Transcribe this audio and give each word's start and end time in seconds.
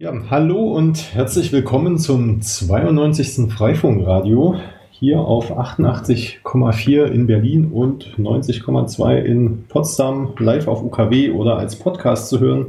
Ja, 0.00 0.12
hallo 0.30 0.76
und 0.76 1.12
herzlich 1.12 1.52
willkommen 1.52 1.98
zum 1.98 2.40
92. 2.40 3.52
Freifunkradio 3.52 4.54
hier 4.92 5.18
auf 5.18 5.50
88,4 5.50 7.06
in 7.06 7.26
Berlin 7.26 7.72
und 7.72 8.16
90,2 8.16 9.16
in 9.16 9.64
Potsdam 9.68 10.34
live 10.38 10.68
auf 10.68 10.84
UKW 10.84 11.32
oder 11.32 11.58
als 11.58 11.74
Podcast 11.74 12.28
zu 12.28 12.38
hören. 12.38 12.66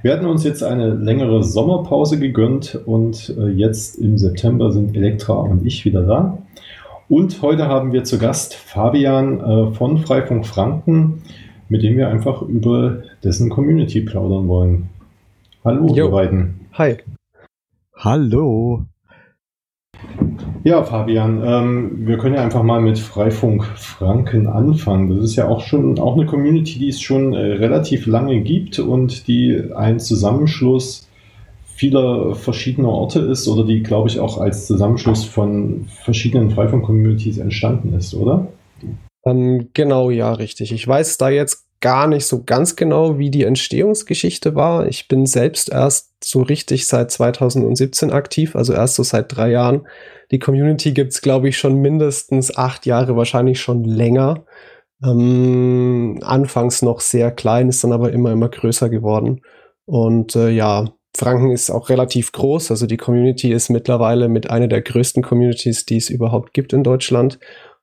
Wir 0.00 0.14
hatten 0.14 0.24
uns 0.24 0.42
jetzt 0.42 0.62
eine 0.62 0.94
längere 0.94 1.44
Sommerpause 1.44 2.18
gegönnt 2.18 2.80
und 2.86 3.34
äh, 3.38 3.48
jetzt 3.48 3.98
im 3.98 4.16
September 4.16 4.72
sind 4.72 4.96
Elektra 4.96 5.34
und 5.34 5.66
ich 5.66 5.84
wieder 5.84 6.04
da. 6.04 6.38
Und 7.10 7.42
heute 7.42 7.68
haben 7.68 7.92
wir 7.92 8.04
zu 8.04 8.18
Gast 8.18 8.54
Fabian 8.54 9.40
äh, 9.40 9.72
von 9.72 9.98
Freifunk 9.98 10.46
Franken, 10.46 11.20
mit 11.68 11.82
dem 11.82 11.98
wir 11.98 12.08
einfach 12.08 12.40
über 12.40 13.02
dessen 13.22 13.50
Community 13.50 14.00
plaudern 14.00 14.48
wollen. 14.48 14.88
Hallo, 15.62 15.88
jo. 15.88 16.06
ihr 16.06 16.10
beiden. 16.10 16.59
Hi. 16.80 16.96
Hallo. 17.94 18.86
Ja, 20.64 20.82
Fabian, 20.82 21.42
ähm, 21.44 22.06
wir 22.06 22.16
können 22.16 22.36
ja 22.36 22.42
einfach 22.42 22.62
mal 22.62 22.80
mit 22.80 22.98
Freifunk 22.98 23.66
Franken 23.76 24.46
anfangen. 24.46 25.14
Das 25.14 25.22
ist 25.22 25.36
ja 25.36 25.46
auch 25.46 25.60
schon 25.60 25.98
auch 25.98 26.16
eine 26.16 26.24
Community, 26.24 26.78
die 26.78 26.88
es 26.88 27.02
schon 27.02 27.34
äh, 27.34 27.38
relativ 27.38 28.06
lange 28.06 28.40
gibt 28.40 28.78
und 28.78 29.28
die 29.28 29.62
ein 29.76 30.00
Zusammenschluss 30.00 31.06
vieler 31.66 32.34
verschiedener 32.34 32.88
Orte 32.88 33.20
ist 33.20 33.46
oder 33.46 33.66
die, 33.66 33.82
glaube 33.82 34.08
ich, 34.08 34.18
auch 34.18 34.38
als 34.38 34.66
Zusammenschluss 34.66 35.26
von 35.26 35.84
verschiedenen 35.84 36.50
Freifunk-Communities 36.50 37.36
entstanden 37.36 37.92
ist, 37.92 38.14
oder? 38.14 38.46
Ähm, 39.26 39.68
genau, 39.74 40.08
ja, 40.08 40.32
richtig. 40.32 40.72
Ich 40.72 40.88
weiß 40.88 41.18
da 41.18 41.28
jetzt 41.28 41.66
gar 41.80 42.06
nicht 42.06 42.26
so 42.26 42.42
ganz 42.44 42.76
genau, 42.76 43.18
wie 43.18 43.30
die 43.30 43.44
Entstehungsgeschichte 43.44 44.54
war. 44.54 44.86
Ich 44.86 45.08
bin 45.08 45.26
selbst 45.26 45.70
erst 45.70 46.12
so 46.22 46.42
richtig 46.42 46.86
seit 46.86 47.10
2017 47.10 48.10
aktiv, 48.10 48.54
also 48.54 48.72
erst 48.72 48.96
so 48.96 49.02
seit 49.02 49.34
drei 49.34 49.50
Jahren. 49.50 49.86
Die 50.30 50.38
Community 50.38 50.92
gibt's 50.92 51.22
glaube 51.22 51.48
ich, 51.48 51.58
schon 51.58 51.76
mindestens 51.76 52.56
acht 52.56 52.86
Jahre, 52.86 53.16
wahrscheinlich 53.16 53.60
schon 53.60 53.84
länger. 53.84 54.44
Ähm, 55.02 56.18
anfangs 56.22 56.82
noch 56.82 57.00
sehr 57.00 57.30
klein, 57.30 57.68
ist 57.68 57.82
dann 57.82 57.92
aber 57.92 58.12
immer, 58.12 58.32
immer 58.32 58.50
größer 58.50 58.90
geworden. 58.90 59.40
Und 59.86 60.36
äh, 60.36 60.50
ja, 60.50 60.92
Franken 61.16 61.50
ist 61.50 61.70
auch 61.70 61.88
relativ 61.88 62.32
groß. 62.32 62.70
Also 62.70 62.86
die 62.86 62.96
Community 62.96 63.52
ist 63.52 63.70
mittlerweile 63.70 64.28
mit 64.28 64.50
einer 64.50 64.68
der 64.68 64.82
größten 64.82 65.22
Communities, 65.22 65.86
die 65.86 65.96
es 65.96 66.10
überhaupt 66.10 66.52
gibt 66.52 66.72
in 66.72 66.84
Deutschland 66.84 67.38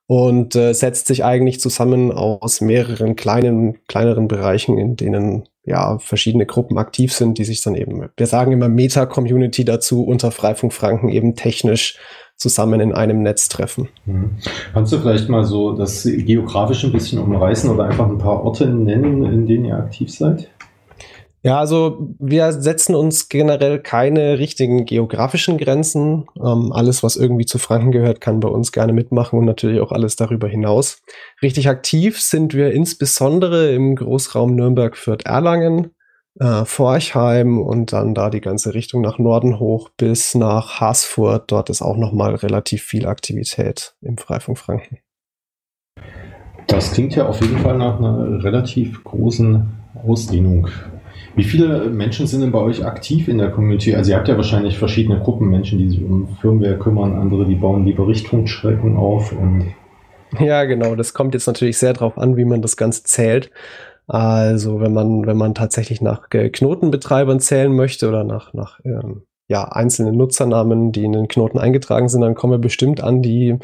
und 0.08 0.56
äh, 0.56 0.72
setzt 0.72 1.06
sich 1.06 1.22
eigentlich 1.22 1.60
zusammen 1.60 2.10
aus 2.10 2.62
mehreren 2.62 3.14
kleinen, 3.14 3.76
kleineren 3.88 4.26
Bereichen, 4.26 4.78
in 4.78 4.96
denen 4.96 5.44
ja 5.64 5.98
verschiedene 5.98 6.46
Gruppen 6.46 6.78
aktiv 6.78 7.12
sind, 7.12 7.36
die 7.36 7.44
sich 7.44 7.60
dann 7.60 7.74
eben, 7.74 8.08
wir 8.16 8.26
sagen 8.26 8.50
immer 8.52 8.70
Meta-Community 8.70 9.66
dazu, 9.66 10.02
unter 10.02 10.30
Freifunk 10.30 10.72
Franken 10.72 11.10
eben 11.10 11.36
technisch 11.36 11.98
zusammen 12.36 12.80
in 12.80 12.94
einem 12.94 13.22
Netz 13.22 13.50
treffen. 13.50 13.88
Mhm. 14.06 14.30
Kannst 14.72 14.94
du 14.94 14.98
vielleicht 14.98 15.28
mal 15.28 15.44
so 15.44 15.72
das 15.72 16.04
geografisch 16.04 16.84
ein 16.84 16.92
bisschen 16.92 17.18
umreißen 17.18 17.68
oder 17.68 17.84
einfach 17.84 18.08
ein 18.08 18.16
paar 18.16 18.42
Orte 18.42 18.66
nennen, 18.66 19.24
in 19.24 19.46
denen 19.46 19.66
ihr 19.66 19.76
aktiv 19.76 20.10
seid? 20.10 20.48
Ja, 21.42 21.60
also 21.60 22.14
wir 22.18 22.52
setzen 22.52 22.96
uns 22.96 23.28
generell 23.28 23.78
keine 23.78 24.40
richtigen 24.40 24.84
geografischen 24.86 25.56
Grenzen. 25.56 26.26
Ähm, 26.36 26.72
alles, 26.72 27.04
was 27.04 27.16
irgendwie 27.16 27.46
zu 27.46 27.58
Franken 27.58 27.92
gehört, 27.92 28.20
kann 28.20 28.40
bei 28.40 28.48
uns 28.48 28.72
gerne 28.72 28.92
mitmachen 28.92 29.38
und 29.38 29.44
natürlich 29.44 29.80
auch 29.80 29.92
alles 29.92 30.16
darüber 30.16 30.48
hinaus. 30.48 31.00
Richtig 31.40 31.68
aktiv 31.68 32.20
sind 32.20 32.54
wir 32.54 32.72
insbesondere 32.72 33.72
im 33.72 33.94
Großraum 33.94 34.56
Nürnberg, 34.56 34.96
Fürth, 34.96 35.26
Erlangen, 35.26 35.92
äh, 36.40 36.64
Forchheim 36.64 37.60
und 37.60 37.92
dann 37.92 38.14
da 38.14 38.30
die 38.30 38.40
ganze 38.40 38.74
Richtung 38.74 39.00
nach 39.02 39.18
Norden 39.18 39.60
hoch 39.60 39.90
bis 39.96 40.34
nach 40.34 40.80
Haßfurt. 40.80 41.52
Dort 41.52 41.70
ist 41.70 41.82
auch 41.82 41.96
nochmal 41.96 42.34
relativ 42.34 42.82
viel 42.82 43.06
Aktivität 43.06 43.94
im 44.00 44.18
Freifunk 44.18 44.58
Franken. 44.58 44.98
Das 46.66 46.92
klingt 46.92 47.14
ja 47.14 47.26
auf 47.26 47.40
jeden 47.40 47.58
Fall 47.58 47.78
nach 47.78 47.98
einer 47.98 48.42
relativ 48.42 49.02
großen 49.04 49.68
Ausdehnung. 50.06 50.68
Wie 51.38 51.44
viele 51.44 51.88
Menschen 51.88 52.26
sind 52.26 52.40
denn 52.40 52.50
bei 52.50 52.58
euch 52.58 52.84
aktiv 52.84 53.28
in 53.28 53.38
der 53.38 53.50
Community? 53.50 53.94
Also 53.94 54.10
ihr 54.10 54.16
habt 54.16 54.26
ja 54.26 54.36
wahrscheinlich 54.36 54.76
verschiedene 54.76 55.20
Gruppen 55.20 55.48
Menschen, 55.48 55.78
die 55.78 55.88
sich 55.88 56.02
um 56.02 56.36
Firmware 56.40 56.76
kümmern, 56.76 57.16
andere, 57.16 57.46
die 57.46 57.54
bauen 57.54 57.86
lieber 57.86 58.08
Richtungsstrecken 58.08 58.96
auf 58.96 59.30
und 59.30 59.72
ja, 60.40 60.64
genau. 60.64 60.94
Das 60.96 61.14
kommt 61.14 61.34
jetzt 61.34 61.46
natürlich 61.46 61.78
sehr 61.78 61.92
darauf 61.92 62.18
an, 62.18 62.36
wie 62.36 62.44
man 62.44 62.60
das 62.60 62.76
Ganze 62.76 63.04
zählt. 63.04 63.50
Also 64.08 64.80
wenn 64.80 64.92
man, 64.92 65.26
wenn 65.26 65.36
man 65.36 65.54
tatsächlich 65.54 66.00
nach 66.00 66.28
Knotenbetreibern 66.28 67.40
zählen 67.40 67.74
möchte 67.74 68.08
oder 68.08 68.24
nach, 68.24 68.52
nach 68.52 68.80
ähm, 68.84 69.22
ja, 69.48 69.64
einzelnen 69.64 70.16
Nutzernamen, 70.16 70.92
die 70.92 71.04
in 71.04 71.12
den 71.12 71.28
Knoten 71.28 71.58
eingetragen 71.58 72.08
sind, 72.08 72.22
dann 72.22 72.34
kommen 72.34 72.54
wir 72.54 72.58
bestimmt 72.58 73.02
an 73.02 73.22
die 73.22 73.58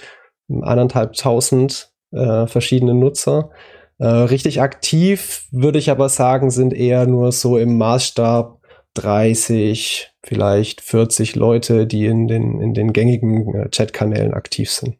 eineinhalbtausend 0.48 1.90
äh, 2.12 2.46
verschiedene 2.46 2.94
Nutzer. 2.94 3.50
Äh, 3.98 4.06
richtig 4.06 4.60
aktiv 4.60 5.46
würde 5.52 5.78
ich 5.78 5.90
aber 5.90 6.08
sagen, 6.08 6.50
sind 6.50 6.74
eher 6.74 7.06
nur 7.06 7.32
so 7.32 7.58
im 7.58 7.78
Maßstab 7.78 8.58
30, 8.94 10.12
vielleicht 10.22 10.80
40 10.80 11.36
Leute, 11.36 11.86
die 11.86 12.06
in 12.06 12.28
den, 12.28 12.60
in 12.60 12.74
den 12.74 12.92
gängigen 12.92 13.54
äh, 13.54 13.68
Chatkanälen 13.70 14.34
aktiv 14.34 14.70
sind. 14.70 14.96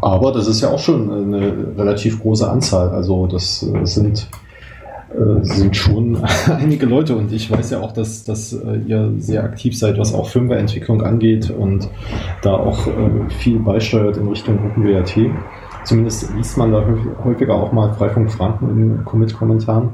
Aber 0.00 0.32
das 0.32 0.48
ist 0.48 0.60
ja 0.60 0.70
auch 0.70 0.78
schon 0.78 1.10
eine 1.10 1.76
relativ 1.76 2.20
große 2.20 2.50
Anzahl. 2.50 2.90
Also 2.90 3.26
das 3.26 3.62
äh, 3.62 3.86
sind, 3.86 4.28
äh, 5.14 5.44
sind 5.44 5.76
schon 5.76 6.22
einige 6.46 6.86
Leute 6.86 7.14
und 7.16 7.32
ich 7.32 7.50
weiß 7.50 7.70
ja 7.70 7.80
auch, 7.80 7.92
dass, 7.92 8.24
dass 8.24 8.52
äh, 8.52 8.78
ihr 8.86 9.12
sehr 9.18 9.44
aktiv 9.44 9.78
seid, 9.78 9.98
was 9.98 10.12
auch 10.12 10.28
Firmwareentwicklung 10.28 11.02
angeht 11.02 11.50
und 11.50 11.88
da 12.42 12.54
auch 12.54 12.86
äh, 12.86 13.30
viel 13.38 13.60
beisteuert 13.60 14.16
in 14.16 14.28
Richtung 14.28 14.58
OpenWRT. 14.58 15.30
Zumindest 15.84 16.32
liest 16.34 16.56
man 16.56 16.72
da 16.72 16.84
häufiger 17.24 17.54
auch 17.54 17.72
mal 17.72 17.92
Freifunk 17.94 18.30
Franken 18.30 18.70
in 18.70 19.04
Commit-Kommentaren. 19.04 19.90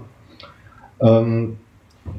Ähm, 1.01 1.57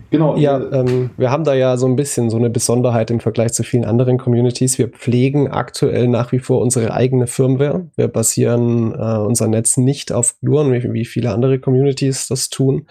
genau. 0.09 0.35
Ja, 0.37 0.57
äh, 0.57 0.79
ähm, 0.79 1.11
wir 1.17 1.31
haben 1.31 1.43
da 1.43 1.53
ja 1.53 1.77
so 1.77 1.85
ein 1.85 1.95
bisschen 1.95 2.29
so 2.29 2.37
eine 2.37 2.49
Besonderheit 2.49 3.11
im 3.11 3.19
Vergleich 3.19 3.53
zu 3.53 3.63
vielen 3.63 3.85
anderen 3.85 4.17
Communities. 4.17 4.77
Wir 4.77 4.87
pflegen 4.89 5.49
aktuell 5.49 6.07
nach 6.07 6.31
wie 6.31 6.39
vor 6.39 6.61
unsere 6.61 6.93
eigene 6.93 7.27
Firmware. 7.27 7.87
Wir 7.95 8.07
basieren 8.07 8.93
äh, 8.93 9.17
unser 9.17 9.47
Netz 9.47 9.77
nicht 9.77 10.11
auf 10.11 10.35
Gluon, 10.41 10.71
wie, 10.71 10.93
wie 10.93 11.05
viele 11.05 11.31
andere 11.31 11.59
Communities 11.59 12.27
das 12.27 12.49
tun. 12.49 12.87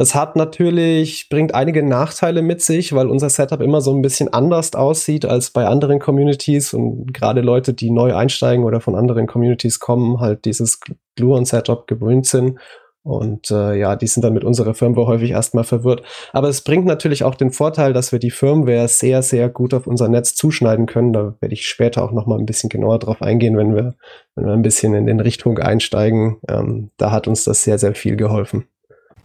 Das 0.00 0.14
hat 0.14 0.34
natürlich, 0.34 1.28
bringt 1.28 1.54
einige 1.54 1.82
Nachteile 1.82 2.40
mit 2.40 2.62
sich, 2.62 2.94
weil 2.94 3.08
unser 3.08 3.28
Setup 3.28 3.60
immer 3.60 3.82
so 3.82 3.92
ein 3.92 4.00
bisschen 4.00 4.32
anders 4.32 4.74
aussieht 4.74 5.26
als 5.26 5.50
bei 5.50 5.66
anderen 5.66 5.98
Communities 5.98 6.72
und 6.72 7.12
gerade 7.12 7.42
Leute, 7.42 7.74
die 7.74 7.90
neu 7.90 8.16
einsteigen 8.16 8.64
oder 8.64 8.80
von 8.80 8.94
anderen 8.94 9.26
Communities 9.26 9.78
kommen, 9.78 10.18
halt 10.18 10.46
dieses 10.46 10.80
Gluon-Setup 11.16 11.86
gewöhnt 11.86 12.24
sind. 12.24 12.58
Und 13.02 13.50
äh, 13.50 13.74
ja, 13.74 13.94
die 13.94 14.06
sind 14.06 14.24
dann 14.24 14.32
mit 14.32 14.42
unserer 14.42 14.72
Firmware 14.72 15.06
häufig 15.06 15.32
erstmal 15.32 15.64
verwirrt. 15.64 16.02
Aber 16.32 16.48
es 16.48 16.62
bringt 16.62 16.86
natürlich 16.86 17.22
auch 17.22 17.34
den 17.34 17.50
Vorteil, 17.50 17.92
dass 17.92 18.10
wir 18.10 18.20
die 18.20 18.30
Firmware 18.30 18.88
sehr, 18.88 19.22
sehr 19.22 19.50
gut 19.50 19.74
auf 19.74 19.86
unser 19.86 20.08
Netz 20.08 20.34
zuschneiden 20.34 20.86
können. 20.86 21.12
Da 21.12 21.34
werde 21.40 21.52
ich 21.52 21.66
später 21.66 22.02
auch 22.02 22.12
noch 22.12 22.24
mal 22.24 22.38
ein 22.38 22.46
bisschen 22.46 22.70
genauer 22.70 23.00
drauf 23.00 23.20
eingehen, 23.20 23.58
wenn 23.58 23.74
wir, 23.74 23.96
wenn 24.34 24.46
wir 24.46 24.54
ein 24.54 24.62
bisschen 24.62 24.94
in 24.94 25.04
den 25.04 25.20
Richtung 25.20 25.58
einsteigen. 25.58 26.38
Ähm, 26.48 26.88
da 26.96 27.10
hat 27.10 27.28
uns 27.28 27.44
das 27.44 27.64
sehr, 27.64 27.78
sehr 27.78 27.94
viel 27.94 28.16
geholfen. 28.16 28.64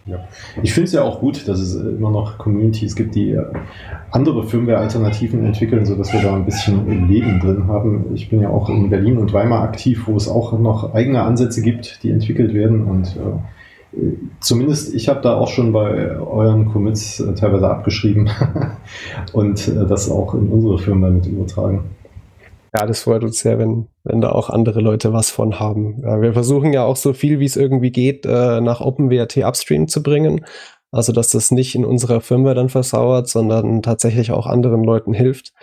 Ja. 0.07 0.19
Ich 0.61 0.73
finde 0.73 0.85
es 0.85 0.93
ja 0.93 1.01
auch 1.01 1.19
gut, 1.19 1.47
dass 1.47 1.59
es 1.59 1.75
immer 1.75 2.11
noch 2.11 2.37
Communities 2.37 2.95
gibt, 2.95 3.15
die 3.15 3.31
äh, 3.31 3.43
andere 4.11 4.43
Firmware-Alternativen 4.43 5.43
entwickeln, 5.43 5.83
sodass 5.83 6.13
wir 6.13 6.21
da 6.21 6.35
ein 6.35 6.45
bisschen 6.45 7.07
Leben 7.07 7.39
drin 7.39 7.67
haben. 7.67 8.13
Ich 8.13 8.29
bin 8.29 8.39
ja 8.39 8.49
auch 8.49 8.69
in 8.69 8.91
Berlin 8.91 9.17
und 9.17 9.33
Weimar 9.33 9.63
aktiv, 9.63 10.03
wo 10.05 10.15
es 10.15 10.27
auch 10.27 10.57
noch 10.59 10.93
eigene 10.93 11.23
Ansätze 11.23 11.63
gibt, 11.63 12.03
die 12.03 12.11
entwickelt 12.11 12.53
werden. 12.53 12.83
Und 12.83 13.15
äh, 13.15 13.99
zumindest 14.41 14.93
ich 14.93 15.09
habe 15.09 15.21
da 15.21 15.37
auch 15.37 15.47
schon 15.47 15.71
bei 15.71 16.17
euren 16.19 16.71
Commits 16.71 17.19
äh, 17.19 17.33
teilweise 17.33 17.67
abgeschrieben 17.67 18.29
und 19.33 19.67
äh, 19.67 19.87
das 19.87 20.11
auch 20.11 20.35
in 20.35 20.49
unsere 20.49 20.77
Firma 20.77 21.09
mit 21.09 21.25
übertragen. 21.25 21.83
Ja, 22.77 22.85
das 22.85 23.03
freut 23.03 23.23
uns 23.23 23.39
sehr, 23.39 23.57
wenn, 23.57 23.87
wenn 24.03 24.19
da 24.19 24.31
auch 24.31 24.49
andere 24.49 24.81
Leute 24.81 25.13
was 25.13 25.29
von 25.29 25.59
haben. 25.59 26.01
Ja, 26.03 26.21
wir 26.21 26.33
versuchen 26.33 26.73
ja 26.73 26.83
auch 26.83 26.97
so 26.97 27.13
viel, 27.13 27.39
wie 27.39 27.45
es 27.45 27.55
irgendwie 27.55 27.91
geht, 27.91 28.25
äh, 28.25 28.59
nach 28.59 28.81
OpenWrt 28.81 29.37
Upstream 29.37 29.87
zu 29.87 30.03
bringen. 30.03 30.45
Also, 30.91 31.13
dass 31.13 31.29
das 31.29 31.51
nicht 31.51 31.75
in 31.75 31.85
unserer 31.85 32.19
Firma 32.19 32.53
dann 32.53 32.67
versauert, 32.67 33.29
sondern 33.29 33.81
tatsächlich 33.81 34.31
auch 34.31 34.45
anderen 34.45 34.83
Leuten 34.83 35.13
hilft. 35.13 35.53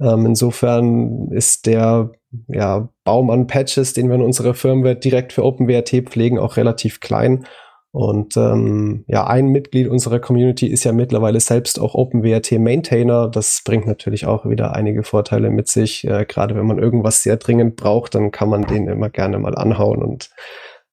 Ähm, 0.00 0.24
insofern 0.24 1.28
ist 1.30 1.66
der 1.66 2.12
ja, 2.48 2.88
Baum 3.04 3.28
an 3.28 3.46
Patches, 3.46 3.92
den 3.92 4.08
wir 4.08 4.14
in 4.14 4.22
unserer 4.22 4.54
Firmware 4.54 4.96
direkt 4.96 5.34
für 5.34 5.44
OpenWrt 5.44 6.08
pflegen, 6.08 6.38
auch 6.38 6.56
relativ 6.56 7.00
klein. 7.00 7.44
Und 7.92 8.38
ähm, 8.38 9.04
ja, 9.06 9.26
ein 9.26 9.48
Mitglied 9.48 9.86
unserer 9.88 10.18
Community 10.18 10.66
ist 10.66 10.84
ja 10.84 10.92
mittlerweile 10.92 11.40
selbst 11.40 11.78
auch 11.78 11.94
OpenWrt 11.94 12.52
Maintainer. 12.52 13.28
Das 13.28 13.60
bringt 13.64 13.86
natürlich 13.86 14.24
auch 14.26 14.46
wieder 14.46 14.74
einige 14.74 15.02
Vorteile 15.02 15.50
mit 15.50 15.68
sich. 15.68 16.06
Äh, 16.08 16.24
Gerade 16.26 16.56
wenn 16.56 16.66
man 16.66 16.78
irgendwas 16.78 17.22
sehr 17.22 17.36
dringend 17.36 17.76
braucht, 17.76 18.14
dann 18.14 18.30
kann 18.30 18.48
man 18.48 18.66
den 18.66 18.88
immer 18.88 19.10
gerne 19.10 19.38
mal 19.38 19.54
anhauen 19.54 20.02
und 20.02 20.30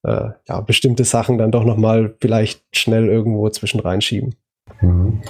äh, 0.02 0.28
ja, 0.46 0.60
bestimmte 0.60 1.04
Sachen 1.04 1.38
dann 1.38 1.50
doch 1.50 1.64
nochmal 1.64 2.14
vielleicht 2.20 2.62
schnell 2.72 3.08
irgendwo 3.08 3.48
zwischen 3.48 3.80
reinschieben. 3.80 4.34
Mhm. 4.82 5.22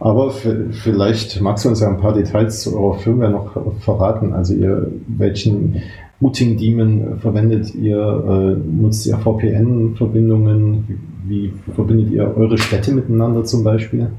Aber 0.00 0.30
vielleicht 0.30 1.40
magst 1.40 1.64
du 1.64 1.68
uns 1.68 1.80
ja 1.80 1.88
ein 1.88 2.00
paar 2.00 2.14
Details 2.14 2.62
zu 2.62 2.76
eurer 2.76 2.98
Firmware 2.98 3.30
noch 3.30 3.80
verraten. 3.80 4.32
Also 4.32 4.54
ihr, 4.54 4.90
welchen 5.06 5.82
Routing 6.20 6.56
Daemon 6.56 7.18
verwendet 7.20 7.74
ihr? 7.74 7.96
Äh, 7.96 8.56
nutzt 8.66 9.06
ihr 9.06 9.18
VPN-Verbindungen? 9.18 10.86
Wie, 11.26 11.52
wie 11.66 11.72
verbindet 11.72 12.10
ihr 12.10 12.36
eure 12.36 12.58
Städte 12.58 12.92
miteinander 12.92 13.44
zum 13.44 13.64
Beispiel? 13.64 14.10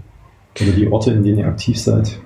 Oder 0.61 0.71
die 0.71 0.87
Orte, 0.87 1.11
in 1.11 1.23
denen 1.23 1.39
ihr 1.39 1.47
aktiv 1.47 1.79
seid? 1.79 2.19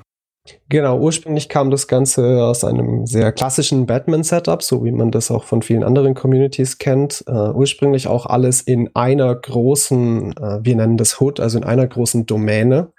Genau, 0.70 1.00
ursprünglich 1.00 1.50
kam 1.50 1.70
das 1.70 1.88
Ganze 1.88 2.44
aus 2.44 2.64
einem 2.64 3.06
sehr 3.06 3.32
klassischen 3.32 3.86
Batman-Setup, 3.86 4.62
so 4.64 4.84
wie 4.84 4.92
man 4.92 5.12
das 5.12 5.32
auch 5.32 5.44
von 5.44 5.62
vielen 5.62 5.84
anderen 5.84 6.14
Communities 6.14 6.78
kennt. 6.78 7.24
Uh, 7.28 7.52
ursprünglich 7.54 8.08
auch 8.08 8.26
alles 8.26 8.62
in 8.62 8.90
einer 8.96 9.34
großen, 9.34 10.34
uh, 10.40 10.60
wir 10.62 10.76
nennen 10.76 10.98
das 10.98 11.20
Hood, 11.20 11.40
also 11.40 11.58
in 11.58 11.64
einer 11.64 11.88
großen 11.88 12.26
Domäne, 12.26 12.92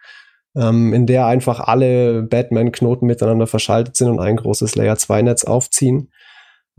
um, 0.54 0.62
ähm, 0.62 0.94
in 0.94 1.06
der 1.06 1.26
einfach 1.26 1.60
alle 1.60 2.22
Batman-Knoten 2.22 3.06
miteinander 3.06 3.46
verschaltet 3.46 3.96
sind 3.96 4.08
und 4.08 4.20
ein 4.20 4.36
großes 4.36 4.74
Layer-2-Netz 4.74 5.44
aufziehen. 5.44 6.10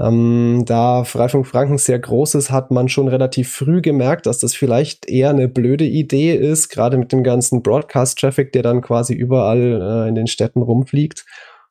Ähm, 0.01 0.63
da 0.65 1.03
Freifunk 1.03 1.45
Franken 1.45 1.77
sehr 1.77 1.99
groß 1.99 2.35
ist, 2.35 2.51
hat 2.51 2.71
man 2.71 2.89
schon 2.89 3.07
relativ 3.07 3.51
früh 3.51 3.81
gemerkt, 3.81 4.25
dass 4.25 4.39
das 4.39 4.55
vielleicht 4.55 5.09
eher 5.09 5.29
eine 5.29 5.47
blöde 5.47 5.85
Idee 5.85 6.33
ist, 6.35 6.69
gerade 6.69 6.97
mit 6.97 7.11
dem 7.11 7.23
ganzen 7.23 7.61
Broadcast-Traffic, 7.61 8.51
der 8.53 8.63
dann 8.63 8.81
quasi 8.81 9.13
überall 9.13 10.05
äh, 10.05 10.09
in 10.09 10.15
den 10.15 10.27
Städten 10.27 10.61
rumfliegt. 10.61 11.25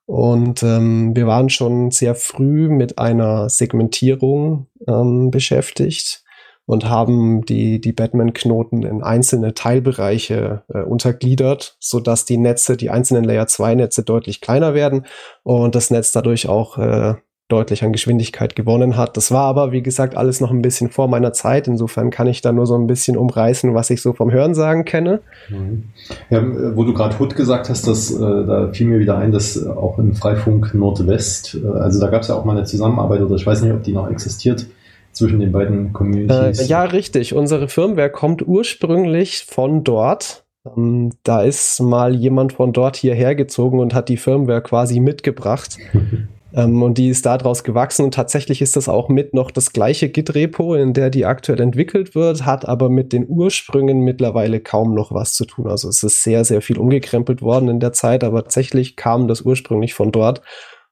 Und 0.06 0.62
ähm, 0.62 1.14
wir 1.14 1.26
waren 1.26 1.50
schon 1.50 1.90
sehr 1.90 2.14
früh 2.14 2.68
mit 2.68 2.98
einer 2.98 3.48
Segmentierung 3.48 4.66
ähm, 4.86 5.30
beschäftigt 5.30 6.24
und 6.66 6.88
haben 6.88 7.44
die, 7.44 7.80
die 7.80 7.92
Batman-Knoten 7.92 8.82
in 8.82 9.02
einzelne 9.02 9.54
Teilbereiche 9.54 10.62
äh, 10.68 10.82
untergliedert, 10.82 11.76
sodass 11.80 12.24
die 12.24 12.38
Netze, 12.38 12.76
die 12.76 12.90
einzelnen 12.90 13.24
Layer-2-Netze 13.24 14.04
deutlich 14.04 14.40
kleiner 14.40 14.74
werden 14.74 15.06
und 15.42 15.74
das 15.74 15.90
Netz 15.90 16.12
dadurch 16.12 16.48
auch 16.48 16.78
äh, 16.78 17.14
deutlich 17.50 17.84
an 17.84 17.92
Geschwindigkeit 17.92 18.56
gewonnen 18.56 18.96
hat. 18.96 19.16
Das 19.16 19.30
war 19.30 19.44
aber, 19.44 19.72
wie 19.72 19.82
gesagt, 19.82 20.16
alles 20.16 20.40
noch 20.40 20.50
ein 20.50 20.62
bisschen 20.62 20.90
vor 20.90 21.08
meiner 21.08 21.32
Zeit. 21.32 21.68
Insofern 21.68 22.10
kann 22.10 22.26
ich 22.26 22.40
da 22.40 22.52
nur 22.52 22.66
so 22.66 22.74
ein 22.74 22.86
bisschen 22.86 23.16
umreißen, 23.16 23.74
was 23.74 23.90
ich 23.90 24.00
so 24.02 24.12
vom 24.12 24.30
Hörensagen 24.30 24.84
kenne. 24.84 25.20
Mhm. 25.48 25.84
Ja, 26.30 26.42
wo 26.76 26.84
du 26.84 26.94
gerade 26.94 27.18
Hut 27.18 27.36
gesagt 27.36 27.68
hast, 27.68 27.86
das, 27.86 28.10
äh, 28.12 28.18
da 28.18 28.70
fiel 28.72 28.86
mir 28.86 28.98
wieder 28.98 29.18
ein, 29.18 29.32
dass 29.32 29.66
auch 29.66 29.98
in 29.98 30.14
Freifunk 30.14 30.74
Nordwest, 30.74 31.58
äh, 31.62 31.66
also 31.66 32.00
da 32.00 32.08
gab 32.08 32.22
es 32.22 32.28
ja 32.28 32.36
auch 32.36 32.44
mal 32.44 32.56
eine 32.56 32.64
Zusammenarbeit 32.64 33.20
oder 33.20 33.34
ich 33.34 33.46
weiß 33.46 33.62
nicht, 33.62 33.72
ob 33.72 33.82
die 33.82 33.92
noch 33.92 34.10
existiert 34.10 34.66
zwischen 35.12 35.40
den 35.40 35.52
beiden 35.52 35.92
Communities. 35.92 36.60
Äh, 36.60 36.64
ja, 36.64 36.84
richtig. 36.84 37.34
Unsere 37.34 37.68
Firmware 37.68 38.10
kommt 38.10 38.46
ursprünglich 38.46 39.44
von 39.44 39.84
dort. 39.84 40.44
Ähm, 40.76 41.10
da 41.24 41.42
ist 41.42 41.80
mal 41.80 42.14
jemand 42.14 42.52
von 42.52 42.72
dort 42.72 42.96
hierher 42.96 43.34
gezogen 43.34 43.80
und 43.80 43.94
hat 43.94 44.08
die 44.08 44.16
Firmware 44.16 44.62
quasi 44.62 45.00
mitgebracht. 45.00 45.78
Ähm, 46.54 46.82
und 46.82 46.98
die 46.98 47.08
ist 47.08 47.26
daraus 47.26 47.64
gewachsen 47.64 48.04
und 48.04 48.14
tatsächlich 48.14 48.62
ist 48.62 48.76
das 48.76 48.88
auch 48.88 49.08
mit 49.08 49.34
noch 49.34 49.50
das 49.50 49.72
gleiche 49.72 50.08
Git-Repo, 50.08 50.74
in 50.74 50.92
der 50.92 51.10
die 51.10 51.26
aktuell 51.26 51.60
entwickelt 51.60 52.14
wird, 52.14 52.44
hat 52.44 52.66
aber 52.66 52.88
mit 52.88 53.12
den 53.12 53.26
Ursprüngen 53.28 54.00
mittlerweile 54.00 54.60
kaum 54.60 54.94
noch 54.94 55.12
was 55.12 55.34
zu 55.34 55.44
tun. 55.44 55.68
Also 55.68 55.88
es 55.88 56.02
ist 56.02 56.22
sehr, 56.22 56.44
sehr 56.44 56.62
viel 56.62 56.78
umgekrempelt 56.78 57.42
worden 57.42 57.68
in 57.68 57.80
der 57.80 57.92
Zeit, 57.92 58.24
aber 58.24 58.42
tatsächlich 58.42 58.96
kam 58.96 59.28
das 59.28 59.42
ursprünglich 59.42 59.94
von 59.94 60.12
dort. 60.12 60.42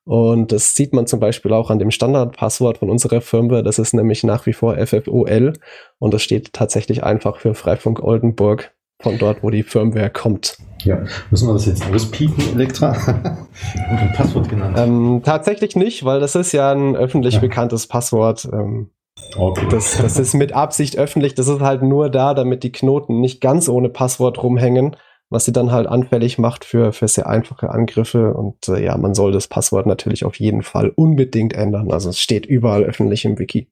Und 0.04 0.52
das 0.52 0.74
sieht 0.74 0.94
man 0.94 1.06
zum 1.06 1.20
Beispiel 1.20 1.52
auch 1.52 1.70
an 1.70 1.78
dem 1.78 1.90
Standardpasswort 1.90 2.78
von 2.78 2.88
unserer 2.88 3.20
Firmware. 3.20 3.62
Das 3.62 3.78
ist 3.78 3.92
nämlich 3.92 4.24
nach 4.24 4.46
wie 4.46 4.54
vor 4.54 4.74
FFOL 4.78 5.52
und 5.98 6.14
das 6.14 6.22
steht 6.22 6.54
tatsächlich 6.54 7.04
einfach 7.04 7.36
für 7.36 7.54
Freifunk 7.54 8.02
Oldenburg 8.02 8.72
von 9.00 9.18
dort, 9.18 9.42
wo 9.42 9.50
die 9.50 9.62
Firmware 9.62 10.10
kommt. 10.10 10.58
Ja, 10.82 11.04
müssen 11.30 11.48
wir 11.48 11.54
das 11.54 11.66
jetzt 11.66 11.84
auspiepen, 11.90 12.52
Elektra? 12.54 12.92
Und 13.90 13.98
ein 13.98 14.12
Passwort 14.14 14.48
genannt? 14.48 14.76
Ähm, 14.78 15.22
tatsächlich 15.24 15.76
nicht, 15.76 16.04
weil 16.04 16.20
das 16.20 16.34
ist 16.34 16.52
ja 16.52 16.72
ein 16.72 16.96
öffentlich 16.96 17.34
ja. 17.34 17.40
bekanntes 17.40 17.86
Passwort. 17.86 18.48
Ähm, 18.52 18.90
okay. 19.36 19.66
das, 19.70 19.98
das 19.98 20.18
ist 20.18 20.34
mit 20.34 20.52
Absicht 20.52 20.96
öffentlich. 20.96 21.34
Das 21.34 21.48
ist 21.48 21.60
halt 21.60 21.82
nur 21.82 22.10
da, 22.10 22.34
damit 22.34 22.62
die 22.62 22.72
Knoten 22.72 23.20
nicht 23.20 23.40
ganz 23.40 23.68
ohne 23.68 23.88
Passwort 23.88 24.42
rumhängen, 24.42 24.96
was 25.30 25.44
sie 25.44 25.52
dann 25.52 25.72
halt 25.72 25.86
anfällig 25.86 26.38
macht 26.38 26.64
für, 26.64 26.92
für 26.92 27.08
sehr 27.08 27.28
einfache 27.28 27.70
Angriffe. 27.70 28.34
Und 28.34 28.68
äh, 28.68 28.84
ja, 28.84 28.96
man 28.96 29.14
soll 29.14 29.32
das 29.32 29.48
Passwort 29.48 29.86
natürlich 29.86 30.24
auf 30.24 30.36
jeden 30.36 30.62
Fall 30.62 30.92
unbedingt 30.94 31.54
ändern. 31.54 31.90
Also 31.90 32.10
es 32.10 32.20
steht 32.20 32.46
überall 32.46 32.84
öffentlich 32.84 33.24
im 33.24 33.38
Wiki. 33.38 33.68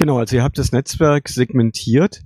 Genau, 0.00 0.16
also 0.16 0.34
ihr 0.36 0.42
habt 0.42 0.56
das 0.56 0.72
Netzwerk 0.72 1.28
segmentiert. 1.28 2.22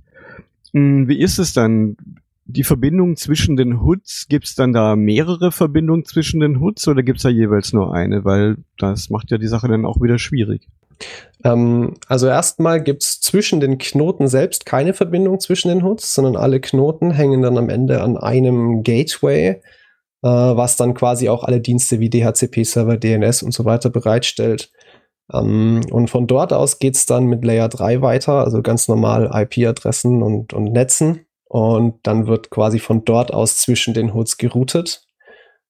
Hm, 0.71 1.09
wie 1.09 1.19
ist 1.19 1.39
es 1.39 1.51
dann? 1.51 1.97
Die 2.45 2.63
Verbindung 2.63 3.17
zwischen 3.17 3.57
den 3.57 3.81
Hoods, 3.81 4.27
gibt 4.29 4.45
es 4.45 4.55
dann 4.55 4.71
da 4.71 4.95
mehrere 4.95 5.51
Verbindungen 5.51 6.05
zwischen 6.05 6.39
den 6.39 6.61
Hoods 6.61 6.87
oder 6.87 7.03
gibt 7.03 7.17
es 7.17 7.23
da 7.23 7.29
jeweils 7.29 7.73
nur 7.73 7.93
eine? 7.93 8.23
Weil 8.23 8.57
das 8.77 9.09
macht 9.09 9.29
ja 9.29 9.37
die 9.37 9.47
Sache 9.47 9.67
dann 9.67 9.85
auch 9.85 9.99
wieder 9.99 10.19
schwierig. 10.19 10.69
Ähm, 11.43 11.95
also 12.07 12.27
erstmal 12.27 12.81
gibt 12.81 13.03
es 13.03 13.19
zwischen 13.19 13.59
den 13.59 13.77
Knoten 13.77 14.29
selbst 14.29 14.65
keine 14.65 14.93
Verbindung 14.93 15.41
zwischen 15.41 15.67
den 15.67 15.83
Hoods, 15.83 16.13
sondern 16.13 16.37
alle 16.37 16.61
Knoten 16.61 17.11
hängen 17.11 17.41
dann 17.41 17.57
am 17.57 17.67
Ende 17.67 18.01
an 18.01 18.15
einem 18.15 18.83
Gateway, 18.83 19.47
äh, 19.49 19.59
was 20.21 20.77
dann 20.77 20.93
quasi 20.93 21.27
auch 21.27 21.43
alle 21.43 21.59
Dienste 21.59 21.99
wie 21.99 22.09
DHCP-Server, 22.09 22.95
DNS 22.95 23.43
und 23.43 23.53
so 23.53 23.65
weiter 23.65 23.89
bereitstellt. 23.89 24.71
Um, 25.27 25.77
ähm, 25.77 25.81
und 25.91 26.09
von 26.09 26.27
dort 26.27 26.53
aus 26.53 26.77
geht 26.77 26.95
es 26.95 27.05
dann 27.05 27.25
mit 27.25 27.43
Layer 27.43 27.67
3 27.67 28.01
weiter, 28.01 28.43
also 28.43 28.61
ganz 28.61 28.87
normal 28.87 29.31
IP-Adressen 29.33 30.21
und, 30.21 30.53
und 30.53 30.71
Netzen. 30.71 31.25
Und 31.45 31.95
dann 32.03 32.27
wird 32.27 32.49
quasi 32.49 32.79
von 32.79 33.05
dort 33.05 33.33
aus 33.33 33.57
zwischen 33.57 33.93
den 33.93 34.13
Hoods 34.13 34.37
geroutet. 34.37 35.01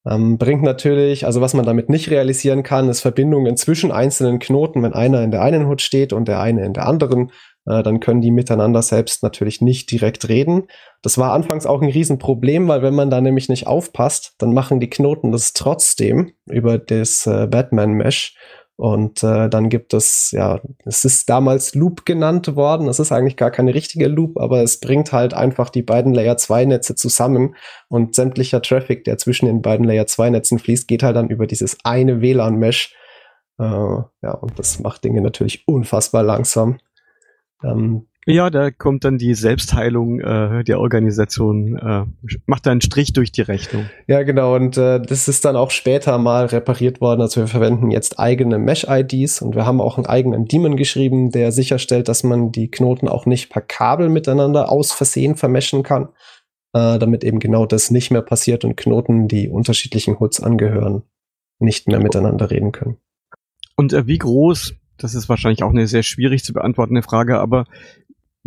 Um, 0.03 0.13
ähm, 0.13 0.37
bringt 0.37 0.61
natürlich, 0.61 1.25
also 1.25 1.41
was 1.41 1.55
man 1.55 1.65
damit 1.65 1.89
nicht 1.89 2.11
realisieren 2.11 2.61
kann, 2.61 2.89
ist 2.89 3.01
Verbindungen 3.01 3.57
zwischen 3.57 3.91
einzelnen 3.91 4.39
Knoten. 4.39 4.83
Wenn 4.83 4.93
einer 4.93 5.23
in 5.23 5.31
der 5.31 5.41
einen 5.41 5.65
Hood 5.65 5.81
steht 5.81 6.13
und 6.13 6.27
der 6.27 6.39
eine 6.39 6.63
in 6.63 6.73
der 6.73 6.85
anderen, 6.85 7.31
äh, 7.65 7.81
dann 7.81 7.99
können 7.99 8.21
die 8.21 8.31
miteinander 8.31 8.81
selbst 8.81 9.23
natürlich 9.23 9.61
nicht 9.61 9.89
direkt 9.91 10.29
reden. 10.29 10.67
Das 11.01 11.17
war 11.17 11.33
anfangs 11.33 11.65
auch 11.65 11.81
ein 11.81 11.89
Riesenproblem, 11.89 12.67
weil 12.67 12.81
wenn 12.81 12.93
man 12.93 13.09
da 13.09 13.21
nämlich 13.21 13.49
nicht 13.49 13.67
aufpasst, 13.67 14.35
dann 14.37 14.53
machen 14.53 14.79
die 14.79 14.89
Knoten 14.89 15.31
das 15.31 15.53
trotzdem 15.53 16.33
über 16.45 16.77
das 16.77 17.25
äh, 17.25 17.47
Batman-Mesh 17.47 18.35
und 18.77 19.23
äh, 19.23 19.49
dann 19.49 19.69
gibt 19.69 19.93
es, 19.93 20.31
ja, 20.31 20.59
es 20.85 21.05
ist 21.05 21.29
damals 21.29 21.75
Loop 21.75 22.05
genannt 22.05 22.55
worden. 22.57 22.89
Es 22.89 22.99
ist 22.99 23.13
eigentlich 23.13 23.37
gar 23.37 23.49
keine 23.49 23.73
richtige 23.73 24.07
Loop, 24.07 24.37
aber 24.37 24.63
es 24.63 24.81
bringt 24.81 25.13
halt 25.13 25.33
einfach 25.33 25.69
die 25.69 25.81
beiden 25.81 26.13
Layer 26.13 26.35
2 26.35 26.65
Netze 26.65 26.95
zusammen 26.95 27.55
und 27.87 28.15
sämtlicher 28.15 28.61
Traffic, 28.61 29.05
der 29.05 29.17
zwischen 29.17 29.45
den 29.45 29.61
beiden 29.61 29.85
Layer 29.85 30.07
2 30.07 30.29
Netzen 30.31 30.59
fließt, 30.59 30.89
geht 30.89 31.03
halt 31.03 31.15
dann 31.15 31.29
über 31.29 31.47
dieses 31.47 31.77
eine 31.85 32.19
WLAN-Mesh. 32.19 32.93
Äh, 33.59 33.63
ja, 33.63 34.31
und 34.41 34.59
das 34.59 34.79
macht 34.79 35.05
Dinge 35.05 35.21
natürlich 35.21 35.65
unfassbar 35.67 36.23
langsam. 36.23 36.77
Ähm, 37.63 38.07
ja, 38.27 38.49
da 38.49 38.71
kommt 38.71 39.03
dann 39.03 39.19
die 39.19 39.35
Selbstheilung 39.35 40.19
äh, 40.19 40.63
der 40.63 40.79
Organisation, 40.79 41.77
äh, 41.77 42.05
macht 42.47 42.65
da 42.65 42.71
einen 42.71 42.81
Strich 42.81 43.13
durch 43.13 43.31
die 43.31 43.43
Rechnung. 43.43 43.87
Ja, 44.07 44.23
genau. 44.23 44.55
Und 44.55 44.77
äh, 44.77 44.99
das 44.99 45.27
ist 45.27 45.45
dann 45.45 45.55
auch 45.55 45.69
später 45.69 46.17
mal 46.17 46.47
repariert 46.47 47.01
worden. 47.01 47.21
Also 47.21 47.41
wir 47.41 47.47
verwenden 47.47 47.91
jetzt 47.91 48.19
eigene 48.19 48.57
Mesh-IDs 48.57 49.43
und 49.43 49.55
wir 49.55 49.67
haben 49.67 49.79
auch 49.79 49.97
einen 49.97 50.07
eigenen 50.07 50.45
Daemon 50.47 50.75
geschrieben, 50.75 51.29
der 51.29 51.51
sicherstellt, 51.51 52.07
dass 52.07 52.23
man 52.23 52.51
die 52.51 52.71
Knoten 52.71 53.07
auch 53.07 53.27
nicht 53.27 53.51
per 53.51 53.61
Kabel 53.61 54.09
miteinander 54.09 54.71
aus 54.71 54.91
Versehen 54.91 55.35
vermeschen 55.35 55.83
kann, 55.83 56.09
äh, 56.73 56.97
damit 56.97 57.23
eben 57.23 57.39
genau 57.39 57.67
das 57.67 57.91
nicht 57.91 58.09
mehr 58.09 58.23
passiert 58.23 58.65
und 58.65 58.75
Knoten, 58.75 59.27
die 59.27 59.49
unterschiedlichen 59.49 60.19
Hoods 60.19 60.41
angehören, 60.41 61.03
nicht 61.59 61.87
mehr 61.87 61.99
miteinander 61.99 62.49
reden 62.49 62.71
können. 62.71 62.97
Und 63.75 63.93
äh, 63.93 64.07
wie 64.07 64.17
groß 64.17 64.73
das 64.97 65.13
ist 65.13 65.29
wahrscheinlich 65.29 65.63
auch 65.63 65.71
eine 65.71 65.87
sehr 65.87 66.03
schwierig 66.03 66.43
zu 66.43 66.53
beantwortende 66.53 67.01
Frage, 67.01 67.39
aber 67.39 67.65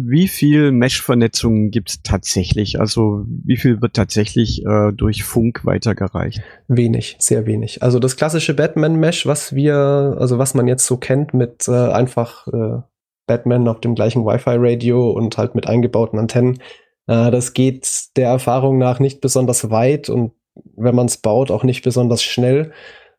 wie 0.01 0.29
viel 0.29 0.71
Mesh-Vernetzung 0.71 1.71
gibt 1.71 1.91
es 1.91 2.03
tatsächlich? 2.03 2.79
Also 2.79 3.25
wie 3.27 3.57
viel 3.57 3.83
wird 3.83 3.95
tatsächlich 3.95 4.65
äh, 4.65 4.93
durch 4.93 5.25
Funk 5.25 5.65
weitergereicht? 5.65 6.41
Wenig, 6.69 7.17
sehr 7.19 7.47
wenig. 7.47 7.83
Also 7.83 7.99
das 7.99 8.17
klassische 8.17 8.55
Batman-Mesh, 8.55 9.27
was 9.27 9.57
wir, 9.57 9.75
also 10.19 10.39
was 10.39 10.55
man 10.55 10.69
jetzt 10.69 10.87
so 10.87 10.99
kennt 10.99 11.35
mit 11.35 11.67
äh, 11.67 11.73
einfach 11.73 12.47
äh, 12.47 12.81
Batman 13.27 13.67
auf 13.67 13.81
dem 13.81 13.97
gleichen 13.97 14.25
Wi-Fi-Radio 14.25 15.11
und 15.11 15.37
halt 15.37 15.57
mit 15.57 15.67
eingebauten 15.67 16.21
Antennen, 16.21 16.61
äh, 17.09 17.33
das 17.33 17.53
geht 17.53 18.17
der 18.17 18.29
Erfahrung 18.29 18.79
nach 18.79 19.01
nicht 19.01 19.21
besonders 19.21 19.69
weit 19.69 20.09
und 20.09 20.31
wenn 20.77 20.95
man 20.95 21.07
es 21.07 21.17
baut, 21.17 21.51
auch 21.51 21.65
nicht 21.65 21.83
besonders 21.83 22.23
schnell. 22.23 22.73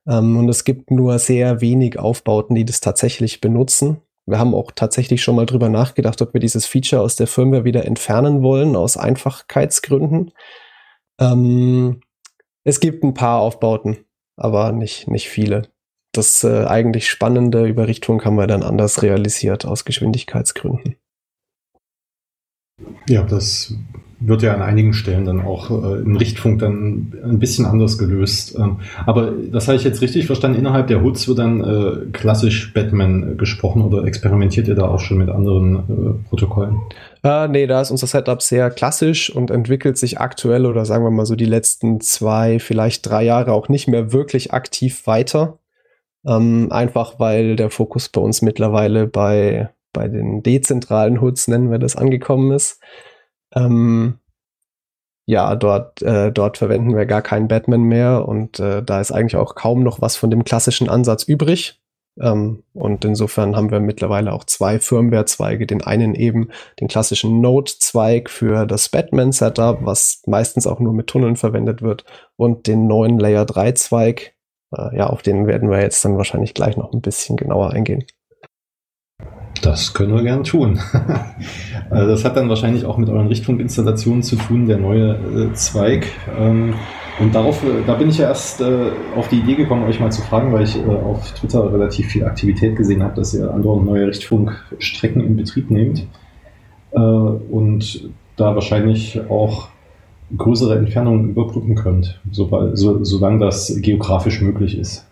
Ähm, 0.08 0.38
und 0.38 0.48
es 0.48 0.64
gibt 0.64 0.92
nur 0.92 1.20
sehr 1.20 1.60
wenig 1.60 2.00
Aufbauten, 2.00 2.56
die 2.56 2.64
das 2.64 2.80
tatsächlich 2.80 3.42
benutzen. 3.42 4.02
Wir 4.30 4.40
haben 4.40 4.54
auch 4.54 4.72
tatsächlich 4.72 5.24
schon 5.24 5.36
mal 5.36 5.46
drüber 5.46 5.70
nachgedacht, 5.70 6.22
ob 6.22 6.34
wir 6.34 6.40
dieses 6.40 6.66
Feature 6.66 7.02
aus 7.02 7.16
der 7.16 7.28
Firmware 7.28 7.64
wieder 7.64 7.86
entfernen 7.86 8.44
wollen, 8.44 8.76
aus 8.76 8.96
Einfachkeitsgründen. 8.96 10.32
Ähm, 11.20 12.02
es 12.64 12.80
gibt 12.80 13.04
ein 13.04 13.14
paar 13.14 13.40
Aufbauten, 13.40 14.06
aber 14.38 14.72
nicht, 14.72 15.08
nicht 15.08 15.30
viele. 15.30 15.70
Das 16.12 16.44
äh, 16.44 16.66
eigentlich 16.66 17.10
spannende 17.10 17.66
Überrichtung 17.66 18.24
haben 18.24 18.36
wir 18.36 18.48
dann 18.48 18.64
anders 18.64 19.02
realisiert 19.02 19.66
aus 19.66 19.86
Geschwindigkeitsgründen. 19.86 20.96
Ja, 23.08 23.24
das 23.24 23.74
wird 24.22 24.42
ja 24.42 24.54
an 24.54 24.62
einigen 24.62 24.94
Stellen 24.94 25.26
dann 25.26 25.42
auch 25.42 25.70
äh, 25.72 26.02
im 26.02 26.18
Richtfunk 26.18 26.60
dann 26.60 27.14
ein 27.24 27.40
bisschen 27.40 27.66
anders 27.66 27.98
gelöst. 27.98 28.56
Ähm, 28.58 28.78
aber 29.06 29.32
das 29.32 29.68
habe 29.68 29.78
ich 29.78 29.84
jetzt 29.84 30.02
richtig 30.02 30.26
verstanden. 30.26 30.60
Innerhalb 30.60 30.88
der 30.88 31.02
Hoods 31.02 31.28
wird 31.28 31.40
dann 31.40 31.64
äh, 31.64 32.06
klassisch 32.12 32.74
Batman 32.74 33.38
gesprochen 33.38 33.82
oder 33.82 34.04
experimentiert 34.06 34.68
ihr 34.68 34.76
da 34.76 34.88
auch 34.88 35.00
schon 35.00 35.18
mit 35.18 35.30
anderen 35.30 35.76
äh, 35.78 36.28
Protokollen? 36.30 36.80
Äh, 37.24 37.48
nee, 37.48 37.68
da 37.68 37.82
ist 37.82 37.92
unser 37.92 38.08
Setup 38.08 38.42
sehr 38.42 38.70
klassisch 38.70 39.34
und 39.34 39.52
entwickelt 39.52 39.98
sich 39.98 40.20
aktuell 40.20 40.66
oder 40.66 40.86
sagen 40.86 41.04
wir 41.04 41.12
mal 41.12 41.26
so 41.26 41.36
die 41.36 41.46
letzten 41.46 42.02
zwei, 42.02 42.60
vielleicht 42.60 43.10
drei 43.10 43.24
Jahre 43.24 43.54
auch 43.54 43.70
nicht 43.70 43.88
mehr 43.88 44.12
wirklich 44.12 44.54
aktiv 44.54 45.08
weiter. 45.08 45.60
Ähm, 46.26 46.68
einfach 46.72 47.20
weil 47.20 47.56
der 47.56 47.70
Fokus 47.70 48.10
bei 48.10 48.20
uns 48.20 48.42
mittlerweile 48.42 49.08
bei, 49.08 49.70
bei 49.94 50.10
den 50.10 50.44
dezentralen 50.44 51.22
Hoods, 51.22 51.48
nennen 51.48 51.72
wir 51.72 51.80
das, 51.80 51.96
angekommen 51.96 52.52
ist. 52.52 52.82
Ähm, 53.56 54.20
ja, 55.26 55.56
dort, 55.56 56.02
äh, 56.02 56.32
dort 56.32 56.58
verwenden 56.58 56.96
wir 56.96 57.06
gar 57.06 57.22
keinen 57.22 57.48
Batman 57.48 57.84
mehr 57.84 58.28
und 58.28 58.60
äh, 58.60 58.82
da 58.84 59.00
ist 59.00 59.12
eigentlich 59.12 59.36
auch 59.36 59.54
kaum 59.56 59.84
noch 59.84 60.02
was 60.02 60.16
von 60.16 60.32
dem 60.32 60.44
klassischen 60.44 60.90
Ansatz 60.90 61.24
übrig. 61.24 61.80
Ähm, 62.20 62.64
und 62.74 63.06
insofern 63.06 63.56
haben 63.56 63.72
wir 63.72 63.80
mittlerweile 63.80 64.34
auch 64.34 64.44
zwei 64.44 64.80
Firmware-Zweige. 64.80 65.68
Den 65.68 65.84
einen 65.84 66.16
eben 66.16 66.50
den 66.80 66.88
klassischen 66.88 67.42
Node-Zweig 67.42 68.30
für 68.30 68.66
das 68.66 68.90
Batman-Setup, 68.90 69.80
was 69.86 70.22
meistens 70.26 70.68
auch 70.68 70.80
nur 70.80 70.94
mit 70.94 71.08
Tunneln 71.08 71.36
verwendet 71.36 71.82
wird, 71.82 72.06
und 72.36 72.68
den 72.68 72.88
neuen 72.88 73.20
Layer 73.20 73.44
3-Zweig. 73.46 74.36
Äh, 74.76 74.98
ja, 74.98 75.08
auf 75.08 75.22
den 75.22 75.48
werden 75.48 75.70
wir 75.70 75.82
jetzt 75.82 76.04
dann 76.04 76.18
wahrscheinlich 76.18 76.54
gleich 76.54 76.76
noch 76.78 76.92
ein 76.92 77.02
bisschen 77.02 77.38
genauer 77.38 77.72
eingehen. 77.72 78.06
Das 79.62 79.94
können 79.94 80.14
wir 80.14 80.24
gern 80.24 80.44
tun. 80.44 80.80
Also 81.92 82.08
das 82.08 82.24
hat 82.24 82.38
dann 82.38 82.50
wahrscheinlich 82.50 82.86
auch 82.86 82.98
mit 82.98 83.10
euren 83.10 83.28
Richtfunkinstallationen 83.30 84.22
zu 84.22 84.36
tun, 84.36 84.68
der 84.68 84.78
neue 84.78 85.16
äh, 85.16 85.54
Zweig. 85.54 86.06
Ähm, 86.38 86.76
und 87.20 87.34
darauf, 87.34 87.64
äh, 87.64 87.84
da 87.86 87.96
bin 87.96 88.10
ich 88.10 88.20
ja 88.20 88.28
erst 88.28 88.62
äh, 88.62 88.92
auf 89.16 89.28
die 89.28 89.40
Idee 89.40 89.56
gekommen, 89.56 89.86
euch 89.86 90.00
mal 90.00 90.12
zu 90.12 90.22
fragen, 90.22 90.54
weil 90.54 90.64
ich 90.64 90.78
äh, 90.78 90.88
auf 90.88 91.32
Twitter 91.34 91.74
relativ 91.74 92.08
viel 92.08 92.26
Aktivität 92.26 92.76
gesehen 92.76 93.02
habe, 93.02 93.16
dass 93.16 93.34
ihr 93.34 93.52
andere 93.52 93.84
neue 93.84 94.08
Richtfunkstrecken 94.08 95.26
in 95.26 95.36
Betrieb 95.36 95.72
nehmt. 95.72 96.06
Äh, 96.92 97.00
und 97.00 98.10
da 98.36 98.54
wahrscheinlich 98.54 99.20
auch 99.30 99.70
größere 100.38 100.78
Entfernungen 100.78 101.30
überbrücken 101.30 101.76
könnt, 101.76 102.22
so, 102.32 102.50
so, 102.74 103.04
solange 103.04 103.40
das 103.40 103.76
geografisch 103.82 104.42
möglich 104.42 104.78
ist. 104.78 105.09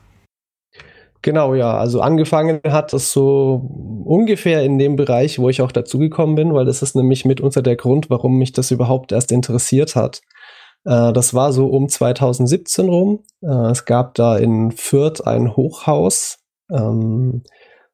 Genau, 1.21 1.55
ja. 1.55 1.77
Also 1.77 2.01
angefangen 2.01 2.62
hat 2.63 2.93
es 2.93 3.12
so 3.12 4.03
ungefähr 4.05 4.63
in 4.63 4.77
dem 4.77 4.95
Bereich, 4.95 5.39
wo 5.39 5.50
ich 5.50 5.62
auch 5.62 5.71
dazugekommen 5.71 6.36
bin, 6.36 6.53
weil 6.53 6.65
das 6.65 6.81
ist 6.81 6.95
nämlich 6.95 7.25
mitunter 7.25 7.62
der 7.62 7.75
Grund, 7.75 8.09
warum 8.09 8.38
mich 8.38 8.51
das 8.53 8.71
überhaupt 8.71 9.12
erst 9.12 9.31
interessiert 9.31 9.95
hat. 9.95 10.21
Äh, 10.86 11.13
das 11.13 11.33
war 11.33 11.51
so 11.53 11.67
um 11.67 11.89
2017 11.89 12.89
rum. 12.89 13.24
Äh, 13.41 13.71
es 13.71 13.86
gab 13.86 14.15
da 14.15 14.38
in 14.38 14.71
Fürth 14.71 15.21
ein 15.25 15.55
Hochhaus 15.55 16.39
ähm, 16.71 17.43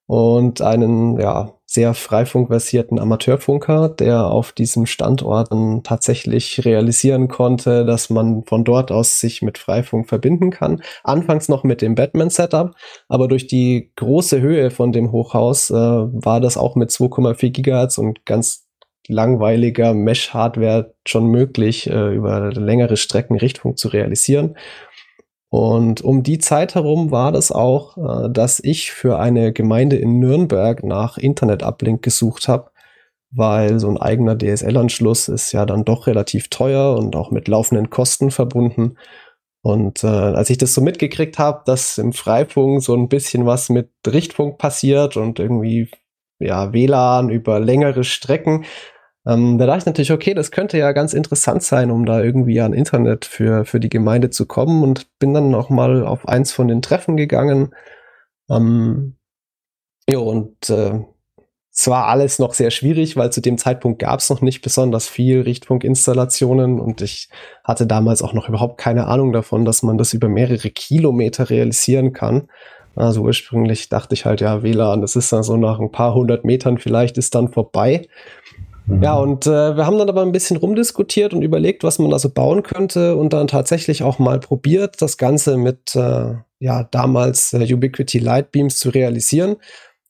und 0.06 0.62
einen, 0.62 1.20
ja, 1.20 1.54
sehr 1.74 1.96
freifunkversierten 1.96 3.00
Amateurfunker, 3.00 3.90
der 3.90 4.28
auf 4.28 4.52
diesem 4.52 4.86
Standort 4.86 5.50
tatsächlich 5.84 6.66
realisieren 6.66 7.30
konnte, 7.30 7.84
dass 7.84 8.12
man 8.12 8.44
von 8.46 8.64
dort 8.64 8.92
aus 8.92 9.20
sich 9.20 9.42
mit 9.42 9.58
Freifunk 9.58 10.08
verbinden 10.08 10.52
kann. 10.52 10.84
Anfangs 11.04 11.50
noch 11.50 11.64
mit 11.64 11.82
dem 11.82 11.96
Batman-Setup, 11.96 12.76
aber 13.08 13.28
durch 13.28 13.48
die 13.48 13.92
große 13.96 14.40
Höhe 14.40 14.70
von 14.70 14.92
dem 14.92 15.12
Hochhaus 15.12 15.72
äh, 15.72 15.74
war 15.74 16.40
das 16.40 16.58
auch 16.58 16.76
mit 16.76 16.92
2,4 16.92 17.50
Gigahertz 17.50 17.98
und 17.98 18.24
ganz 18.24 18.68
langweiliger 19.08 19.96
Mesh-Hardware 19.96 20.94
schon 21.08 21.26
möglich, 21.26 21.90
äh, 21.90 22.14
über 22.14 22.52
längere 22.52 22.98
Strecken 22.98 23.36
Richtfunk 23.36 23.80
zu 23.80 23.88
realisieren. 23.88 24.56
Und 25.54 26.02
um 26.02 26.24
die 26.24 26.40
Zeit 26.40 26.74
herum 26.74 27.12
war 27.12 27.32
das 27.32 27.52
auch, 27.52 27.96
äh, 27.98 28.28
dass 28.32 28.60
ich 28.60 28.92
für 28.92 29.20
eine 29.20 29.54
Gemeinde 29.54 29.98
in 29.98 30.18
Nürnberg 30.18 30.84
nach 30.84 31.20
Internet-Uplink 31.20 32.02
gesucht 32.02 32.48
habe, 32.48 32.72
weil 33.30 33.80
so 33.80 33.88
ein 33.88 34.00
eigener 34.00 34.36
DSL-Anschluss 34.36 35.28
ist 35.28 35.52
ja 35.52 35.68
dann 35.68 35.86
doch 35.86 36.08
relativ 36.08 36.48
teuer 36.48 36.98
und 36.98 37.16
auch 37.16 37.30
mit 37.30 37.48
laufenden 37.48 37.92
Kosten 37.92 38.32
verbunden. 38.32 38.98
Und 39.62 40.04
äh, 40.04 40.08
als 40.08 40.50
ich 40.50 40.58
das 40.58 40.74
so 40.74 40.82
mitgekriegt 40.82 41.38
habe, 41.38 41.62
dass 41.68 42.00
im 42.00 42.14
Freifunk 42.14 42.82
so 42.82 42.96
ein 42.96 43.08
bisschen 43.08 43.46
was 43.46 43.70
mit 43.70 43.92
Richtfunk 44.08 44.58
passiert 44.58 45.18
und 45.18 45.38
irgendwie 45.38 45.88
ja 46.40 46.74
WLAN 46.74 47.30
über 47.30 47.60
längere 47.60 48.04
Strecken, 48.04 48.66
ähm, 49.26 49.58
da 49.58 49.66
dachte 49.66 49.80
ich 49.80 49.86
natürlich, 49.86 50.12
okay, 50.12 50.34
das 50.34 50.52
könnte 50.52 50.78
ja 50.78 50.92
ganz 50.92 51.14
interessant 51.14 51.64
sein, 51.64 51.92
um 51.92 52.06
da 52.06 52.22
irgendwie 52.22 52.60
an 52.60 52.74
Internet 52.74 53.26
für, 53.26 53.66
für 53.66 53.80
die 53.80 53.90
Gemeinde 53.90 54.30
zu 54.30 54.46
kommen 54.46 54.84
und 54.84 55.08
bin 55.20 55.34
dann 55.34 55.56
auch 55.56 55.70
mal 55.70 56.06
auf 56.06 56.28
eins 56.28 56.52
von 56.52 56.68
den 56.68 56.82
Treffen 56.82 57.16
gegangen. 57.16 57.74
Ähm, 58.50 59.16
ja, 60.10 60.18
und 60.20 60.70
äh, 60.70 61.00
es 61.76 61.88
war 61.88 62.08
alles 62.08 62.38
noch 62.38 62.54
sehr 62.54 62.70
schwierig, 62.70 63.16
weil 63.16 63.32
zu 63.32 63.42
dem 63.42 63.58
Zeitpunkt 63.58 64.00
gab 64.00 64.20
es 64.20 64.30
noch 64.30 64.42
nicht 64.42 64.62
besonders 64.62 65.08
viel 65.08 65.42
Richtfunkinstallationen 65.42 66.80
und 66.80 67.02
ich 67.02 67.30
hatte 67.64 67.88
damals 67.88 68.22
auch 68.22 68.34
noch 68.34 68.48
überhaupt 68.48 68.78
keine 68.78 69.08
Ahnung 69.08 69.34
davon, 69.34 69.66
dass 69.66 69.82
man 69.82 69.98
das 69.98 70.14
über 70.14 70.28
mehrere 70.28 70.70
Kilometer 70.70 71.50
realisieren 71.50 72.14
kann. 72.14 72.50
Also 72.96 73.22
ursprünglich 73.24 73.90
dachte 73.90 74.14
ich 74.14 74.26
halt, 74.26 74.42
ja, 74.42 74.62
WLAN, 74.62 75.02
das 75.02 75.16
ist 75.16 75.34
dann 75.34 75.42
so 75.42 75.58
nach 75.58 75.80
ein 75.80 75.92
paar 75.92 76.14
hundert 76.14 76.46
Metern 76.46 76.78
vielleicht 76.78 77.18
ist 77.18 77.34
dann 77.34 77.52
vorbei. 77.52 78.08
Ja, 78.88 79.16
mhm. 79.16 79.22
und 79.22 79.48
äh, 79.48 79.76
wir 79.78 79.86
haben 79.86 79.98
dann 79.98 80.10
aber 80.10 80.22
ein 80.22 80.32
bisschen 80.32 80.58
rumdiskutiert 80.58 81.34
und 81.34 81.42
überlegt, 81.42 81.84
was 81.84 82.00
man 82.00 82.10
da 82.10 82.20
so 82.20 82.30
bauen 82.30 82.64
könnte 82.64 83.16
und 83.16 83.34
dann 83.34 83.48
tatsächlich 83.48 84.04
auch 84.04 84.20
mal 84.20 84.40
probiert, 84.40 85.02
das 85.02 85.18
Ganze 85.18 85.58
mit 85.58 85.96
äh, 85.96 86.36
ja 86.60 86.84
damals 86.92 87.54
äh, 87.54 87.74
Ubiquity 87.74 88.20
Lightbeams 88.20 88.78
zu 88.78 88.90
realisieren. 88.90 89.58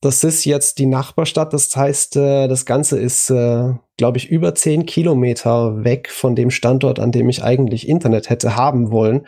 Das 0.01 0.23
ist 0.25 0.43
jetzt 0.43 0.79
die 0.79 0.85
Nachbarstadt, 0.85 1.53
das 1.53 1.73
heißt, 1.73 2.17
äh, 2.17 2.47
das 2.47 2.65
Ganze 2.65 2.99
ist, 2.99 3.29
äh, 3.29 3.69
glaube 3.97 4.17
ich, 4.17 4.29
über 4.29 4.53
zehn 4.53 4.85
Kilometer 4.85 5.83
weg 5.85 6.09
von 6.09 6.35
dem 6.35 6.51
Standort, 6.51 6.99
an 6.99 7.13
dem 7.13 7.29
ich 7.29 7.43
eigentlich 7.43 7.87
Internet 7.87 8.29
hätte 8.29 8.57
haben 8.57 8.91
wollen. 8.91 9.25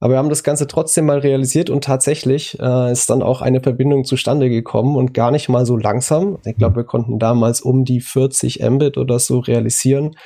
Aber 0.00 0.14
wir 0.14 0.18
haben 0.18 0.30
das 0.30 0.42
Ganze 0.42 0.66
trotzdem 0.66 1.06
mal 1.06 1.18
realisiert 1.18 1.68
und 1.68 1.84
tatsächlich 1.84 2.58
äh, 2.58 2.90
ist 2.90 3.10
dann 3.10 3.22
auch 3.22 3.42
eine 3.42 3.60
Verbindung 3.60 4.04
zustande 4.04 4.48
gekommen 4.48 4.96
und 4.96 5.12
gar 5.12 5.30
nicht 5.30 5.50
mal 5.50 5.66
so 5.66 5.76
langsam. 5.76 6.38
Ich 6.44 6.56
glaube, 6.56 6.76
wir 6.76 6.84
konnten 6.84 7.18
damals 7.18 7.60
um 7.60 7.84
die 7.84 8.00
40 8.00 8.62
Mbit 8.62 8.96
oder 8.96 9.18
so 9.18 9.40
realisieren. 9.40 10.16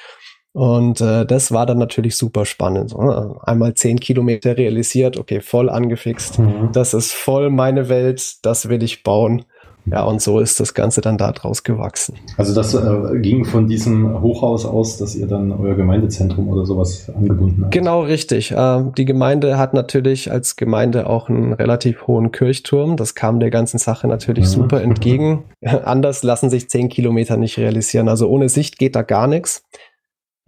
Und 0.52 1.00
äh, 1.00 1.26
das 1.26 1.50
war 1.50 1.66
dann 1.66 1.78
natürlich 1.78 2.16
super 2.16 2.46
spannend. 2.46 2.94
Einmal 3.42 3.74
10 3.74 3.98
Kilometer 3.98 4.56
realisiert, 4.56 5.18
okay, 5.18 5.40
voll 5.40 5.68
angefixt. 5.68 6.38
Mhm. 6.38 6.70
Das 6.72 6.94
ist 6.94 7.12
voll 7.12 7.50
meine 7.50 7.88
Welt, 7.88 8.36
das 8.42 8.68
will 8.68 8.84
ich 8.84 9.02
bauen. 9.02 9.44
Ja, 9.86 10.04
und 10.04 10.22
so 10.22 10.40
ist 10.40 10.60
das 10.60 10.72
Ganze 10.72 11.00
dann 11.02 11.18
da 11.18 11.32
draus 11.32 11.62
gewachsen. 11.62 12.14
Also 12.38 12.54
das 12.54 12.74
äh, 12.74 13.18
ging 13.20 13.44
von 13.44 13.66
diesem 13.66 14.22
Hochhaus 14.22 14.64
aus, 14.64 14.96
dass 14.96 15.14
ihr 15.14 15.26
dann 15.26 15.52
euer 15.52 15.74
Gemeindezentrum 15.74 16.48
oder 16.48 16.64
sowas 16.64 17.10
angebunden 17.14 17.62
habt? 17.64 17.72
Genau, 17.74 18.02
richtig. 18.02 18.52
Äh, 18.52 18.84
die 18.96 19.04
Gemeinde 19.04 19.58
hat 19.58 19.74
natürlich 19.74 20.30
als 20.30 20.56
Gemeinde 20.56 21.08
auch 21.08 21.28
einen 21.28 21.52
relativ 21.52 22.06
hohen 22.06 22.32
Kirchturm. 22.32 22.96
Das 22.96 23.14
kam 23.14 23.40
der 23.40 23.50
ganzen 23.50 23.78
Sache 23.78 24.08
natürlich 24.08 24.46
mhm. 24.46 24.50
super 24.50 24.80
entgegen. 24.82 25.44
Anders 25.84 26.22
lassen 26.22 26.48
sich 26.48 26.70
zehn 26.70 26.88
Kilometer 26.88 27.36
nicht 27.36 27.58
realisieren. 27.58 28.08
Also 28.08 28.28
ohne 28.28 28.48
Sicht 28.48 28.78
geht 28.78 28.96
da 28.96 29.02
gar 29.02 29.26
nichts. 29.26 29.64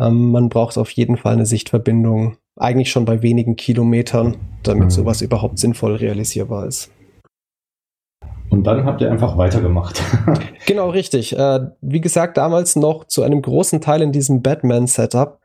Ähm, 0.00 0.30
man 0.30 0.48
braucht 0.48 0.78
auf 0.78 0.90
jeden 0.90 1.16
Fall 1.16 1.34
eine 1.34 1.46
Sichtverbindung, 1.46 2.36
eigentlich 2.56 2.90
schon 2.90 3.04
bei 3.04 3.22
wenigen 3.22 3.56
Kilometern, 3.56 4.36
damit 4.62 4.86
mhm. 4.86 4.90
sowas 4.90 5.20
überhaupt 5.20 5.58
sinnvoll 5.58 5.96
realisierbar 5.96 6.66
ist. 6.66 6.90
Und 8.50 8.64
dann 8.64 8.84
habt 8.84 9.00
ihr 9.00 9.10
einfach 9.10 9.36
weitergemacht. 9.36 10.02
genau, 10.66 10.90
richtig. 10.90 11.36
Äh, 11.36 11.60
wie 11.80 12.00
gesagt, 12.00 12.36
damals 12.36 12.76
noch 12.76 13.04
zu 13.04 13.22
einem 13.22 13.42
großen 13.42 13.80
Teil 13.80 14.02
in 14.02 14.12
diesem 14.12 14.42
Batman-Setup. 14.42 15.40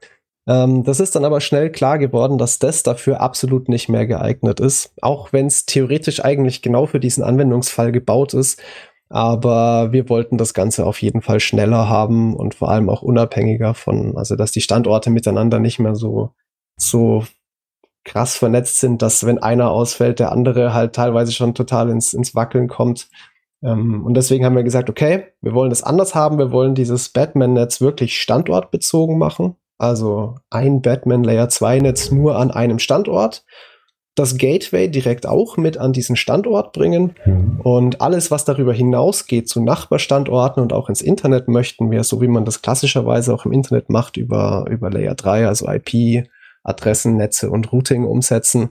Ähm, 0.47 0.83
das 0.83 0.99
ist 0.99 1.15
dann 1.15 1.25
aber 1.25 1.41
schnell 1.41 1.71
klar 1.71 1.97
geworden, 1.99 2.37
dass 2.37 2.59
das 2.59 2.83
dafür 2.83 3.21
absolut 3.21 3.69
nicht 3.69 3.89
mehr 3.89 4.07
geeignet 4.07 4.59
ist. 4.59 4.93
Auch 5.01 5.33
wenn 5.33 5.47
es 5.47 5.65
theoretisch 5.65 6.23
eigentlich 6.23 6.61
genau 6.61 6.85
für 6.85 6.99
diesen 6.99 7.23
Anwendungsfall 7.23 7.91
gebaut 7.91 8.33
ist. 8.33 8.61
Aber 9.09 9.91
wir 9.91 10.07
wollten 10.07 10.37
das 10.37 10.53
Ganze 10.53 10.85
auf 10.85 11.01
jeden 11.01 11.21
Fall 11.21 11.41
schneller 11.41 11.89
haben 11.89 12.33
und 12.35 12.55
vor 12.55 12.69
allem 12.69 12.89
auch 12.89 13.01
unabhängiger 13.01 13.73
von, 13.73 14.15
also 14.15 14.37
dass 14.37 14.51
die 14.51 14.61
Standorte 14.61 15.09
miteinander 15.09 15.59
nicht 15.59 15.79
mehr 15.79 15.95
so, 15.95 16.31
so 16.77 17.25
krass 18.03 18.35
vernetzt 18.35 18.79
sind, 18.79 19.01
dass 19.01 19.25
wenn 19.25 19.39
einer 19.39 19.71
ausfällt, 19.71 20.19
der 20.19 20.31
andere 20.31 20.73
halt 20.73 20.93
teilweise 20.93 21.31
schon 21.31 21.53
total 21.53 21.89
ins, 21.89 22.13
ins 22.13 22.35
Wackeln 22.35 22.67
kommt. 22.67 23.09
Ähm, 23.63 24.03
und 24.03 24.15
deswegen 24.15 24.45
haben 24.45 24.55
wir 24.55 24.63
gesagt, 24.63 24.89
okay, 24.89 25.25
wir 25.41 25.53
wollen 25.53 25.69
das 25.69 25.83
anders 25.83 26.15
haben. 26.15 26.37
Wir 26.37 26.51
wollen 26.51 26.75
dieses 26.75 27.09
Batman-Netz 27.09 27.81
wirklich 27.81 28.19
standortbezogen 28.19 29.17
machen. 29.17 29.55
Also 29.77 30.35
ein 30.49 30.81
Batman 30.81 31.23
Layer 31.23 31.49
2 31.49 31.79
Netz 31.79 32.11
nur 32.11 32.37
an 32.37 32.51
einem 32.51 32.79
Standort. 32.79 33.43
das 34.15 34.37
Gateway 34.37 34.89
direkt 34.89 35.25
auch 35.25 35.55
mit 35.55 35.77
an 35.77 35.93
diesen 35.93 36.17
Standort 36.17 36.73
bringen. 36.73 37.15
Mhm. 37.25 37.61
Und 37.63 38.01
alles, 38.01 38.29
was 38.29 38.43
darüber 38.43 38.73
hinausgeht 38.73 39.47
zu 39.47 39.63
Nachbarstandorten 39.63 40.61
und 40.61 40.73
auch 40.73 40.89
ins 40.89 41.01
Internet 41.01 41.47
möchten 41.47 41.89
wir, 41.91 42.03
so 42.03 42.21
wie 42.21 42.27
man 42.27 42.43
das 42.43 42.61
klassischerweise 42.61 43.33
auch 43.33 43.45
im 43.45 43.53
Internet 43.53 43.89
macht, 43.89 44.17
über, 44.17 44.65
über 44.69 44.89
Layer 44.89 45.15
3, 45.15 45.47
also 45.47 45.67
IP, 45.69 46.27
Adressen, 46.63 47.17
Netze 47.17 47.49
und 47.49 47.71
Routing 47.71 48.05
umsetzen. 48.05 48.69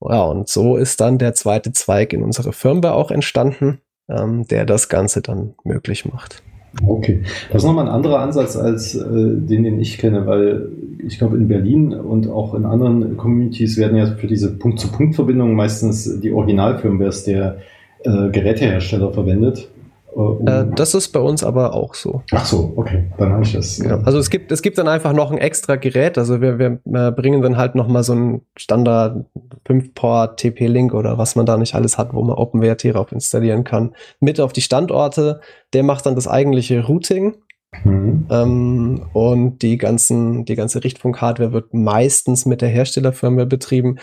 Ja, 0.00 0.22
und 0.22 0.48
so 0.48 0.76
ist 0.76 1.00
dann 1.00 1.18
der 1.18 1.34
zweite 1.34 1.72
Zweig 1.72 2.12
in 2.12 2.22
unserer 2.22 2.52
Firmware 2.52 2.94
auch 2.94 3.10
entstanden, 3.10 3.80
ähm, 4.08 4.46
der 4.46 4.64
das 4.64 4.88
Ganze 4.88 5.20
dann 5.20 5.54
möglich 5.64 6.06
macht. 6.10 6.42
Okay, 6.86 7.22
das 7.50 7.62
ist 7.62 7.66
nochmal 7.66 7.86
ein 7.86 7.92
anderer 7.92 8.20
Ansatz 8.20 8.56
als 8.56 8.94
äh, 8.94 9.02
den, 9.04 9.64
den 9.64 9.80
ich 9.80 9.98
kenne, 9.98 10.26
weil 10.26 10.68
ich 11.04 11.18
glaube 11.18 11.36
in 11.36 11.48
Berlin 11.48 11.92
und 11.92 12.28
auch 12.28 12.54
in 12.54 12.64
anderen 12.64 13.16
Communities 13.16 13.76
werden 13.76 13.96
ja 13.96 14.06
für 14.06 14.28
diese 14.28 14.56
Punkt-zu-Punkt-Verbindungen 14.56 15.54
meistens 15.54 16.20
die 16.20 16.32
Originalfirmwares 16.32 17.24
der 17.24 17.58
äh, 18.04 18.30
Gerätehersteller 18.30 19.12
verwendet. 19.12 19.68
Äh, 20.16 20.66
das 20.74 20.94
ist 20.94 21.08
bei 21.08 21.20
uns 21.20 21.44
aber 21.44 21.74
auch 21.74 21.94
so. 21.94 22.22
Ach 22.32 22.44
so, 22.44 22.72
okay, 22.76 23.10
dann 23.18 23.32
habe 23.32 23.42
ich 23.42 23.52
das. 23.52 23.78
Ja. 23.78 24.00
Also 24.02 24.18
es 24.18 24.30
gibt, 24.30 24.50
es 24.52 24.62
gibt 24.62 24.78
dann 24.78 24.88
einfach 24.88 25.12
noch 25.12 25.30
ein 25.30 25.38
extra 25.38 25.76
Gerät. 25.76 26.18
Also 26.18 26.40
wir, 26.40 26.58
wir 26.58 26.80
äh, 26.92 27.12
bringen 27.12 27.42
dann 27.42 27.56
halt 27.56 27.74
noch 27.74 27.88
mal 27.88 28.02
so 28.02 28.14
ein 28.14 28.42
Standard 28.56 29.24
5-Port 29.66 30.40
TP-Link 30.40 30.94
oder 30.94 31.18
was 31.18 31.36
man 31.36 31.46
da 31.46 31.56
nicht 31.56 31.74
alles 31.74 31.98
hat, 31.98 32.12
wo 32.12 32.22
man 32.22 32.36
OpenWrt 32.36 32.84
drauf 32.84 33.12
installieren 33.12 33.64
kann, 33.64 33.94
mit 34.20 34.40
auf 34.40 34.52
die 34.52 34.62
Standorte. 34.62 35.40
Der 35.72 35.82
macht 35.82 36.06
dann 36.06 36.14
das 36.14 36.28
eigentliche 36.28 36.84
Routing. 36.86 37.36
Mhm. 37.84 38.26
Ähm, 38.30 39.06
und 39.12 39.62
die 39.62 39.78
ganzen, 39.78 40.44
die 40.44 40.56
ganze 40.56 40.82
Richtfunk-Hardware 40.82 41.52
wird 41.52 41.72
meistens 41.72 42.44
mit 42.44 42.62
der 42.62 42.68
Herstellerfirma 42.68 43.44
betrieben. 43.44 43.98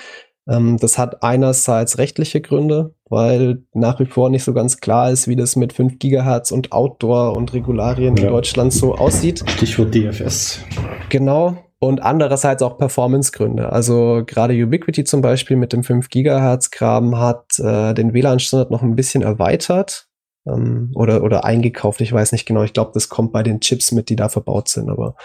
Ähm, 0.49 0.77
das 0.77 0.97
hat 0.97 1.23
einerseits 1.23 1.97
rechtliche 1.97 2.41
Gründe, 2.41 2.93
weil 3.09 3.63
nach 3.73 3.99
wie 3.99 4.05
vor 4.05 4.29
nicht 4.29 4.43
so 4.43 4.53
ganz 4.53 4.77
klar 4.77 5.11
ist, 5.11 5.27
wie 5.27 5.35
das 5.35 5.55
mit 5.55 5.73
5 5.73 5.99
Gigahertz 5.99 6.51
und 6.51 6.71
Outdoor 6.71 7.35
und 7.35 7.53
Regularien 7.53 8.15
ja. 8.15 8.23
in 8.23 8.29
Deutschland 8.29 8.73
so 8.73 8.95
aussieht. 8.95 9.43
Stichwort 9.47 9.93
DFS. 9.93 10.61
Genau. 11.09 11.57
Und 11.79 12.01
andererseits 12.01 12.63
auch 12.63 12.77
Performance-Gründe. 12.77 13.71
Also 13.71 14.23
gerade 14.25 14.55
Ubiquity 14.55 15.03
zum 15.03 15.21
Beispiel 15.21 15.57
mit 15.57 15.73
dem 15.73 15.83
5 15.83 16.09
Gigahertz 16.09 16.71
Graben 16.71 17.19
hat 17.19 17.59
äh, 17.59 17.93
den 17.93 18.13
WLAN-Standard 18.13 18.71
noch 18.71 18.81
ein 18.81 18.95
bisschen 18.95 19.21
erweitert 19.21 20.07
ähm, 20.47 20.91
oder, 20.95 21.23
oder 21.23 21.43
eingekauft. 21.43 22.01
Ich 22.01 22.11
weiß 22.11 22.31
nicht 22.31 22.47
genau. 22.47 22.63
Ich 22.63 22.73
glaube, 22.73 22.91
das 22.93 23.09
kommt 23.09 23.31
bei 23.31 23.43
den 23.43 23.59
Chips 23.59 23.91
mit, 23.91 24.09
die 24.09 24.15
da 24.15 24.27
verbaut 24.27 24.69
sind. 24.69 24.89
Aber 24.89 25.15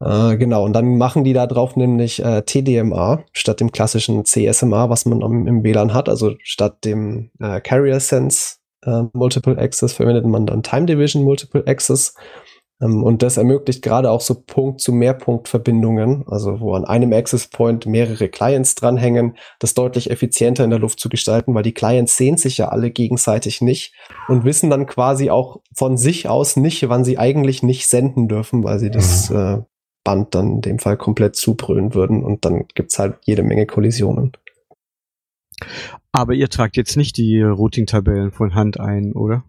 äh, 0.00 0.36
genau, 0.36 0.64
und 0.64 0.74
dann 0.74 0.96
machen 0.96 1.24
die 1.24 1.32
da 1.32 1.46
drauf 1.46 1.74
nämlich 1.74 2.22
äh, 2.24 2.42
TDMA 2.42 3.24
statt 3.32 3.60
dem 3.60 3.72
klassischen 3.72 4.24
CSMA, 4.24 4.90
was 4.90 5.06
man 5.06 5.22
im, 5.22 5.46
im 5.46 5.64
WLAN 5.64 5.92
hat. 5.92 6.08
Also 6.08 6.34
statt 6.42 6.84
dem 6.84 7.30
äh, 7.40 7.60
Carrier 7.60 7.98
Sense 7.98 8.56
äh, 8.84 9.02
Multiple 9.12 9.58
Access 9.58 9.92
verwendet 9.92 10.24
man 10.26 10.46
dann 10.46 10.62
Time 10.62 10.86
Division 10.86 11.24
Multiple 11.24 11.64
Access. 11.66 12.14
Ähm, 12.80 13.02
und 13.02 13.24
das 13.24 13.38
ermöglicht 13.38 13.82
gerade 13.82 14.12
auch 14.12 14.20
so 14.20 14.36
Punkt 14.40 14.80
zu 14.80 14.92
Mehrpunktverbindungen, 14.92 16.24
also 16.28 16.60
wo 16.60 16.74
an 16.74 16.84
einem 16.84 17.12
Access 17.12 17.48
Point 17.48 17.86
mehrere 17.86 18.28
Clients 18.28 18.76
dranhängen, 18.76 19.36
das 19.58 19.74
deutlich 19.74 20.12
effizienter 20.12 20.62
in 20.62 20.70
der 20.70 20.78
Luft 20.78 21.00
zu 21.00 21.08
gestalten, 21.08 21.56
weil 21.56 21.64
die 21.64 21.74
Clients 21.74 22.16
sehen 22.16 22.36
sich 22.36 22.58
ja 22.58 22.68
alle 22.68 22.92
gegenseitig 22.92 23.62
nicht 23.62 23.94
und 24.28 24.44
wissen 24.44 24.70
dann 24.70 24.86
quasi 24.86 25.28
auch 25.30 25.60
von 25.74 25.96
sich 25.96 26.28
aus 26.28 26.54
nicht, 26.54 26.88
wann 26.88 27.02
sie 27.02 27.18
eigentlich 27.18 27.64
nicht 27.64 27.88
senden 27.88 28.28
dürfen, 28.28 28.62
weil 28.62 28.78
sie 28.78 28.92
das 28.92 29.30
mhm. 29.30 29.36
äh, 29.36 29.62
Band 30.08 30.34
dann 30.34 30.52
in 30.52 30.60
dem 30.62 30.78
Fall 30.78 30.96
komplett 30.96 31.36
zubrüllen 31.36 31.92
würden 31.92 32.24
und 32.24 32.46
dann 32.46 32.64
gibt 32.74 32.92
es 32.92 32.98
halt 32.98 33.16
jede 33.26 33.42
Menge 33.42 33.66
Kollisionen. 33.66 34.32
Aber 36.12 36.32
ihr 36.32 36.48
tragt 36.48 36.78
jetzt 36.78 36.96
nicht 36.96 37.18
die 37.18 37.42
Routing-Tabellen 37.42 38.32
von 38.32 38.54
Hand 38.54 38.80
ein, 38.80 39.12
oder? 39.12 39.44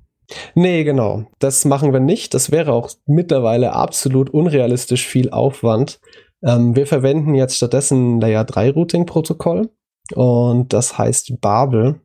Nee, 0.55 0.83
genau. 0.83 1.23
Das 1.39 1.63
machen 1.63 1.93
wir 1.93 2.01
nicht. 2.01 2.33
Das 2.33 2.51
wäre 2.51 2.73
auch 2.73 2.89
mittlerweile 3.05 3.71
absolut 3.71 4.31
unrealistisch 4.31 5.07
viel 5.07 5.29
Aufwand. 5.29 6.01
Ähm, 6.43 6.75
wir 6.75 6.87
verwenden 6.87 7.35
jetzt 7.35 7.55
stattdessen 7.55 8.19
Layer 8.19 8.43
3 8.43 8.71
Routing-Protokoll 8.71 9.69
und 10.13 10.73
das 10.73 10.97
heißt 10.97 11.39
Babel. 11.39 12.01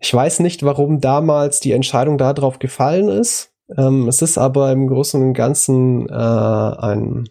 Ich 0.00 0.12
weiß 0.12 0.40
nicht, 0.40 0.64
warum 0.64 1.00
damals 1.00 1.60
die 1.60 1.72
Entscheidung 1.72 2.18
darauf 2.18 2.58
gefallen 2.58 3.08
ist. 3.08 3.52
Ähm, 3.78 4.08
es 4.08 4.22
ist 4.22 4.38
aber 4.38 4.72
im 4.72 4.88
Großen 4.88 5.22
und 5.22 5.34
Ganzen 5.34 6.08
äh, 6.08 6.12
ein 6.12 7.28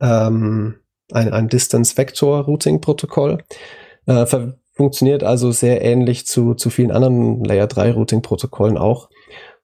ähm, 0.00 0.76
ein, 1.12 1.32
ein 1.32 1.48
Distance 1.48 1.96
Vector 1.96 2.44
Routing 2.44 2.80
Protokoll. 2.80 3.38
Äh, 4.06 4.26
funktioniert 4.72 5.22
also 5.22 5.52
sehr 5.52 5.82
ähnlich 5.82 6.26
zu, 6.26 6.54
zu 6.54 6.70
vielen 6.70 6.90
anderen 6.90 7.44
Layer 7.44 7.66
3 7.66 7.92
Routing 7.92 8.22
Protokollen 8.22 8.78
auch. 8.78 9.10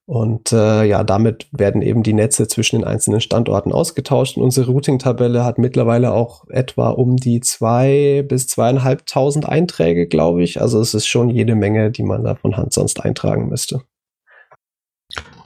Und 0.07 0.53
äh, 0.53 0.85
ja, 0.85 1.03
damit 1.03 1.49
werden 1.51 1.83
eben 1.83 2.05
die 2.05 2.13
Netze 2.13 2.47
zwischen 2.47 2.79
den 2.79 2.85
einzelnen 2.87 3.21
Standorten 3.21 3.73
ausgetauscht. 3.73 4.37
Und 4.37 4.45
unsere 4.45 4.71
Routing-Tabelle 4.71 5.45
hat 5.45 5.59
mittlerweile 5.59 6.13
auch 6.13 6.47
etwa 6.49 6.91
um 6.91 7.17
die 7.17 7.41
zwei 7.41 8.25
bis 8.29 8.47
zweieinhalbtausend 8.47 9.49
Einträge, 9.49 10.07
glaube 10.07 10.45
ich. 10.45 10.61
Also 10.61 10.81
es 10.81 10.95
ist 10.95 11.09
schon 11.09 11.29
jede 11.29 11.57
Menge, 11.57 11.91
die 11.91 12.05
man 12.05 12.23
da 12.23 12.37
von 12.37 12.57
Hand 12.57 12.73
sonst 12.73 13.05
eintragen 13.05 13.49
müsste. 13.49 13.81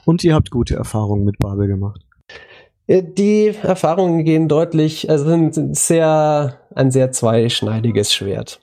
Und 0.05 0.23
ihr 0.23 0.35
habt 0.35 0.51
gute 0.51 0.75
Erfahrungen 0.75 1.23
mit 1.23 1.39
Babel 1.39 1.67
gemacht. 1.67 2.01
Äh, 2.91 3.03
die 3.03 3.53
Erfahrungen 3.63 4.25
gehen 4.25 4.47
deutlich, 4.47 5.09
also 5.09 5.25
sind 5.25 5.77
sehr, 5.77 6.59
ein 6.75 6.91
sehr 6.91 7.11
zweischneidiges 7.11 8.13
Schwert. 8.13 8.59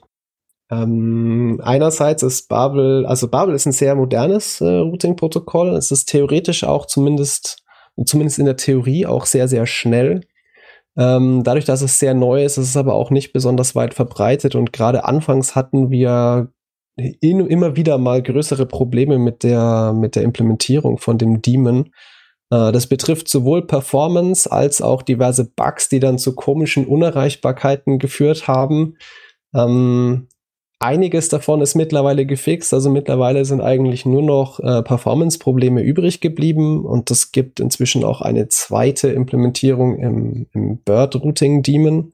Ähm, 0.71 1.59
einerseits 1.63 2.21
ist 2.21 2.47
Babel, 2.47 3.07
also 3.07 3.27
Babel 3.27 3.55
ist 3.55 3.65
ein 3.65 3.71
sehr 3.71 3.95
modernes 3.95 4.61
äh, 4.61 4.65
Routing-Protokoll. 4.65 5.69
Es 5.69 5.89
ist 5.89 6.09
theoretisch 6.09 6.63
auch 6.63 6.85
zumindest, 6.85 7.63
zumindest 8.05 8.37
in 8.37 8.45
der 8.45 8.57
Theorie 8.57 9.07
auch 9.07 9.25
sehr, 9.25 9.47
sehr 9.47 9.65
schnell. 9.65 10.21
Ähm, 10.95 11.43
dadurch, 11.43 11.65
dass 11.65 11.81
es 11.81 11.97
sehr 11.97 12.13
neu 12.13 12.43
ist, 12.43 12.57
ist 12.57 12.69
es 12.69 12.77
aber 12.77 12.93
auch 12.93 13.09
nicht 13.09 13.33
besonders 13.33 13.73
weit 13.73 13.95
verbreitet 13.95 14.53
und 14.53 14.73
gerade 14.73 15.05
anfangs 15.05 15.55
hatten 15.55 15.89
wir 15.89 16.51
in, 16.97 17.47
immer 17.47 17.75
wieder 17.75 17.97
mal 17.97 18.21
größere 18.21 18.65
Probleme 18.65 19.17
mit 19.17 19.43
der, 19.43 19.93
mit 19.95 20.15
der 20.15 20.23
Implementierung 20.23 20.97
von 20.99 21.17
dem 21.17 21.41
Daemon. 21.41 21.89
Äh, 22.51 22.71
das 22.71 22.87
betrifft 22.87 23.27
sowohl 23.27 23.65
Performance 23.65 24.51
als 24.51 24.81
auch 24.81 25.01
diverse 25.01 25.45
Bugs, 25.45 25.89
die 25.89 25.99
dann 25.99 26.17
zu 26.17 26.35
komischen 26.35 26.85
Unerreichbarkeiten 26.85 27.99
geführt 27.99 28.47
haben. 28.47 28.97
Ähm, 29.53 30.27
einiges 30.79 31.29
davon 31.29 31.61
ist 31.61 31.75
mittlerweile 31.75 32.25
gefixt, 32.25 32.73
also 32.73 32.89
mittlerweile 32.89 33.45
sind 33.45 33.61
eigentlich 33.61 34.05
nur 34.05 34.21
noch 34.21 34.59
äh, 34.59 34.81
Performance-Probleme 34.81 35.81
übrig 35.81 36.21
geblieben 36.21 36.85
und 36.85 37.11
es 37.11 37.31
gibt 37.31 37.59
inzwischen 37.59 38.03
auch 38.03 38.21
eine 38.21 38.47
zweite 38.47 39.09
Implementierung 39.09 39.97
im, 39.97 40.47
im 40.53 40.77
Bird-Routing-Daemon. 40.83 42.13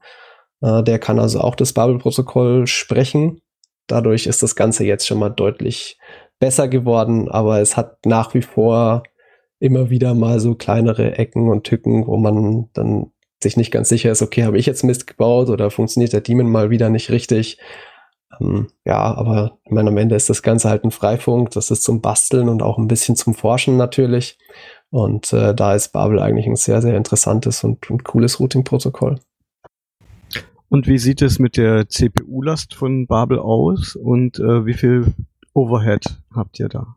Äh, 0.62 0.82
der 0.82 0.98
kann 0.98 1.18
also 1.18 1.40
auch 1.40 1.54
das 1.54 1.72
Babel-Protokoll 1.72 2.66
sprechen. 2.66 3.40
Dadurch 3.86 4.26
ist 4.26 4.42
das 4.42 4.56
Ganze 4.56 4.84
jetzt 4.84 5.06
schon 5.06 5.18
mal 5.18 5.30
deutlich 5.30 5.98
besser 6.40 6.68
geworden, 6.68 7.28
aber 7.28 7.60
es 7.60 7.76
hat 7.76 8.04
nach 8.04 8.34
wie 8.34 8.42
vor 8.42 9.04
immer 9.58 9.90
wieder 9.90 10.14
mal 10.14 10.40
so 10.40 10.54
kleinere 10.54 11.18
Ecken 11.18 11.48
und 11.48 11.64
Tücken, 11.64 12.06
wo 12.06 12.16
man 12.16 12.68
dann 12.72 13.10
sich 13.42 13.56
nicht 13.56 13.70
ganz 13.70 13.88
sicher 13.88 14.10
ist, 14.10 14.22
okay, 14.22 14.44
habe 14.44 14.58
ich 14.58 14.66
jetzt 14.66 14.82
Mist 14.82 15.06
gebaut 15.06 15.50
oder 15.50 15.70
funktioniert 15.70 16.12
der 16.12 16.20
Demon 16.20 16.50
mal 16.50 16.70
wieder 16.70 16.88
nicht 16.88 17.10
richtig? 17.10 17.58
Ähm, 18.40 18.68
ja, 18.84 18.98
aber 18.98 19.58
ich 19.64 19.72
meine, 19.72 19.90
am 19.90 19.96
Ende 19.96 20.16
ist 20.16 20.30
das 20.30 20.42
Ganze 20.42 20.68
halt 20.68 20.84
ein 20.84 20.90
Freifunk, 20.90 21.50
das 21.50 21.70
ist 21.70 21.82
zum 21.82 22.00
Basteln 22.00 22.48
und 22.48 22.62
auch 22.62 22.78
ein 22.78 22.88
bisschen 22.88 23.16
zum 23.16 23.34
Forschen 23.34 23.76
natürlich. 23.76 24.38
Und 24.90 25.32
äh, 25.32 25.54
da 25.54 25.74
ist 25.74 25.92
Babel 25.92 26.20
eigentlich 26.20 26.46
ein 26.46 26.56
sehr, 26.56 26.80
sehr 26.80 26.96
interessantes 26.96 27.64
und, 27.64 27.90
und 27.90 28.04
cooles 28.04 28.40
Routing-Protokoll. 28.40 29.20
Und 30.68 30.86
wie 30.86 30.98
sieht 30.98 31.22
es 31.22 31.38
mit 31.38 31.56
der 31.56 31.88
CPU-Last 31.88 32.74
von 32.74 33.06
Babel 33.06 33.38
aus 33.38 33.94
und 33.94 34.38
äh, 34.38 34.66
wie 34.66 34.74
viel 34.74 35.14
Overhead 35.56 36.04
habt 36.34 36.60
ihr 36.60 36.68
da? 36.68 36.96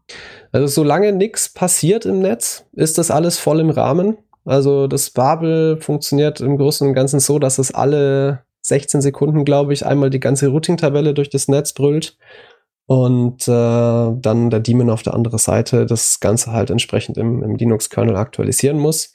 Also 0.51 0.67
solange 0.67 1.13
nichts 1.13 1.49
passiert 1.49 2.05
im 2.05 2.19
Netz, 2.19 2.65
ist 2.73 2.97
das 2.97 3.09
alles 3.09 3.39
voll 3.39 3.61
im 3.61 3.69
Rahmen. 3.69 4.17
Also 4.45 4.87
das 4.87 5.11
Babel 5.11 5.79
funktioniert 5.79 6.41
im 6.41 6.57
Großen 6.57 6.87
und 6.87 6.93
Ganzen 6.93 7.19
so, 7.19 7.39
dass 7.39 7.57
es 7.57 7.73
alle 7.73 8.43
16 8.61 9.01
Sekunden, 9.01 9.45
glaube 9.45 9.71
ich, 9.73 9.85
einmal 9.85 10.09
die 10.09 10.19
ganze 10.19 10.49
Routing-Tabelle 10.49 11.13
durch 11.13 11.29
das 11.29 11.47
Netz 11.47 11.71
brüllt 11.71 12.17
und 12.85 13.47
äh, 13.47 13.51
dann 13.51 14.49
der 14.49 14.59
Daemon 14.59 14.89
auf 14.89 15.03
der 15.03 15.13
anderen 15.13 15.39
Seite 15.39 15.85
das 15.85 16.19
Ganze 16.19 16.51
halt 16.51 16.69
entsprechend 16.69 17.17
im, 17.17 17.41
im 17.43 17.55
Linux-Kernel 17.55 18.17
aktualisieren 18.17 18.77
muss. 18.77 19.13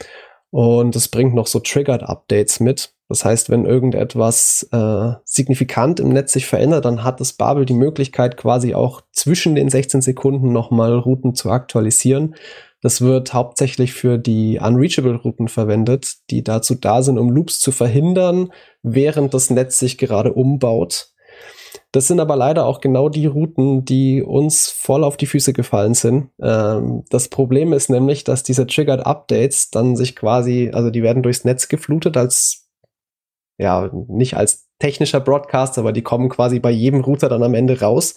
Und 0.50 0.96
es 0.96 1.08
bringt 1.08 1.34
noch 1.34 1.48
so 1.48 1.58
Triggered-Updates 1.58 2.60
mit. 2.60 2.93
Das 3.08 3.24
heißt, 3.24 3.50
wenn 3.50 3.66
irgendetwas 3.66 4.66
äh, 4.72 5.12
signifikant 5.24 6.00
im 6.00 6.08
Netz 6.08 6.32
sich 6.32 6.46
verändert, 6.46 6.84
dann 6.84 7.04
hat 7.04 7.20
das 7.20 7.34
Babel 7.34 7.66
die 7.66 7.74
Möglichkeit, 7.74 8.36
quasi 8.36 8.74
auch 8.74 9.02
zwischen 9.12 9.54
den 9.54 9.68
16 9.68 10.00
Sekunden 10.00 10.52
nochmal 10.52 10.96
Routen 10.98 11.34
zu 11.34 11.50
aktualisieren. 11.50 12.34
Das 12.80 13.00
wird 13.00 13.32
hauptsächlich 13.32 13.94
für 13.94 14.18
die 14.18 14.58
Unreachable-Routen 14.62 15.48
verwendet, 15.48 16.16
die 16.30 16.44
dazu 16.44 16.74
da 16.74 17.02
sind, 17.02 17.18
um 17.18 17.30
Loops 17.30 17.60
zu 17.60 17.72
verhindern, 17.72 18.52
während 18.82 19.32
das 19.32 19.48
Netz 19.50 19.78
sich 19.78 19.96
gerade 19.96 20.32
umbaut. 20.32 21.14
Das 21.92 22.08
sind 22.08 22.20
aber 22.20 22.36
leider 22.36 22.66
auch 22.66 22.80
genau 22.80 23.08
die 23.08 23.26
Routen, 23.26 23.84
die 23.84 24.22
uns 24.22 24.68
voll 24.68 25.04
auf 25.04 25.16
die 25.16 25.26
Füße 25.26 25.52
gefallen 25.52 25.94
sind. 25.94 26.28
Ähm, 26.42 27.04
das 27.08 27.28
Problem 27.28 27.72
ist 27.72 27.88
nämlich, 27.88 28.24
dass 28.24 28.42
diese 28.42 28.66
Triggered 28.66 29.06
Updates 29.06 29.70
dann 29.70 29.96
sich 29.96 30.16
quasi, 30.16 30.70
also 30.74 30.90
die 30.90 31.02
werden 31.02 31.22
durchs 31.22 31.44
Netz 31.44 31.68
geflutet 31.68 32.16
als, 32.16 32.63
ja, 33.58 33.90
nicht 34.08 34.36
als 34.36 34.68
technischer 34.78 35.20
Broadcast, 35.20 35.78
aber 35.78 35.92
die 35.92 36.02
kommen 36.02 36.28
quasi 36.28 36.60
bei 36.60 36.70
jedem 36.70 37.00
Router 37.00 37.28
dann 37.28 37.42
am 37.42 37.54
Ende 37.54 37.80
raus. 37.80 38.16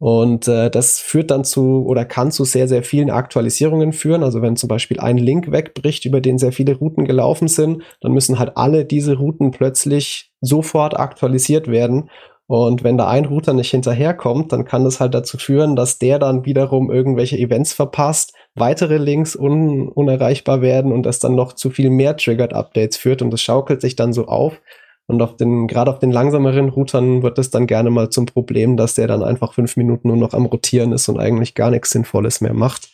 Und 0.00 0.46
äh, 0.46 0.70
das 0.70 1.00
führt 1.00 1.32
dann 1.32 1.42
zu 1.42 1.84
oder 1.84 2.04
kann 2.04 2.30
zu 2.30 2.44
sehr, 2.44 2.68
sehr 2.68 2.84
vielen 2.84 3.10
Aktualisierungen 3.10 3.92
führen. 3.92 4.22
Also 4.22 4.42
wenn 4.42 4.56
zum 4.56 4.68
Beispiel 4.68 5.00
ein 5.00 5.18
Link 5.18 5.50
wegbricht, 5.50 6.04
über 6.04 6.20
den 6.20 6.38
sehr 6.38 6.52
viele 6.52 6.76
Routen 6.76 7.04
gelaufen 7.04 7.48
sind, 7.48 7.82
dann 8.00 8.12
müssen 8.12 8.38
halt 8.38 8.56
alle 8.56 8.84
diese 8.84 9.16
Routen 9.16 9.50
plötzlich 9.50 10.30
sofort 10.40 10.98
aktualisiert 10.98 11.66
werden. 11.66 12.10
Und 12.46 12.84
wenn 12.84 12.96
da 12.96 13.08
ein 13.08 13.26
Router 13.26 13.52
nicht 13.52 13.72
hinterherkommt, 13.72 14.52
dann 14.52 14.64
kann 14.64 14.84
das 14.84 15.00
halt 15.00 15.14
dazu 15.14 15.36
führen, 15.36 15.74
dass 15.76 15.98
der 15.98 16.18
dann 16.18 16.46
wiederum 16.46 16.90
irgendwelche 16.90 17.36
Events 17.36 17.72
verpasst, 17.74 18.32
weitere 18.60 18.98
Links 18.98 19.36
un 19.36 19.88
unerreichbar 19.88 20.60
werden 20.60 20.92
und 20.92 21.04
das 21.04 21.18
dann 21.18 21.34
noch 21.34 21.52
zu 21.52 21.70
viel 21.70 21.90
mehr 21.90 22.16
Triggered 22.16 22.52
Updates 22.52 22.96
führt 22.96 23.22
und 23.22 23.30
das 23.30 23.40
schaukelt 23.40 23.80
sich 23.80 23.96
dann 23.96 24.12
so 24.12 24.26
auf. 24.26 24.60
Und 25.06 25.22
auf 25.22 25.36
den, 25.36 25.66
gerade 25.68 25.90
auf 25.90 25.98
den 25.98 26.12
langsameren 26.12 26.68
Routern 26.68 27.22
wird 27.22 27.38
es 27.38 27.50
dann 27.50 27.66
gerne 27.66 27.88
mal 27.88 28.10
zum 28.10 28.26
Problem, 28.26 28.76
dass 28.76 28.94
der 28.94 29.06
dann 29.06 29.22
einfach 29.22 29.54
fünf 29.54 29.76
Minuten 29.78 30.08
nur 30.08 30.18
noch 30.18 30.34
am 30.34 30.44
Rotieren 30.44 30.92
ist 30.92 31.08
und 31.08 31.18
eigentlich 31.18 31.54
gar 31.54 31.70
nichts 31.70 31.90
Sinnvolles 31.90 32.42
mehr 32.42 32.52
macht. 32.52 32.90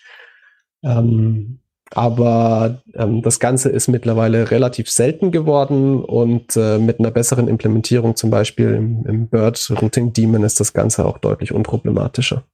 Ähm, 0.84 1.58
aber 1.90 2.82
ähm, 2.94 3.22
das 3.22 3.40
Ganze 3.40 3.68
ist 3.68 3.88
mittlerweile 3.88 4.50
relativ 4.50 4.90
selten 4.90 5.32
geworden 5.32 6.02
und 6.02 6.56
äh, 6.56 6.78
mit 6.78 6.98
einer 6.98 7.10
besseren 7.10 7.48
Implementierung, 7.48 8.16
zum 8.16 8.30
Beispiel 8.30 8.74
im, 8.74 9.06
im 9.06 9.28
Bird 9.28 9.72
Routing 9.80 10.12
Daemon, 10.12 10.44
ist 10.44 10.60
das 10.60 10.72
Ganze 10.72 11.04
auch 11.06 11.18
deutlich 11.18 11.52
unproblematischer. 11.52 12.44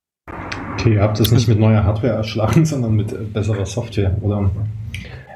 Okay, 0.81 0.95
ihr 0.95 1.03
habt 1.03 1.21
es 1.21 1.31
nicht 1.31 1.47
mit 1.47 1.59
neuer 1.59 1.85
Hardware 1.85 2.15
erschlagen, 2.15 2.65
sondern 2.65 2.95
mit 2.95 3.13
äh, 3.13 3.17
besserer 3.17 3.67
Software, 3.67 4.17
oder? 4.23 4.51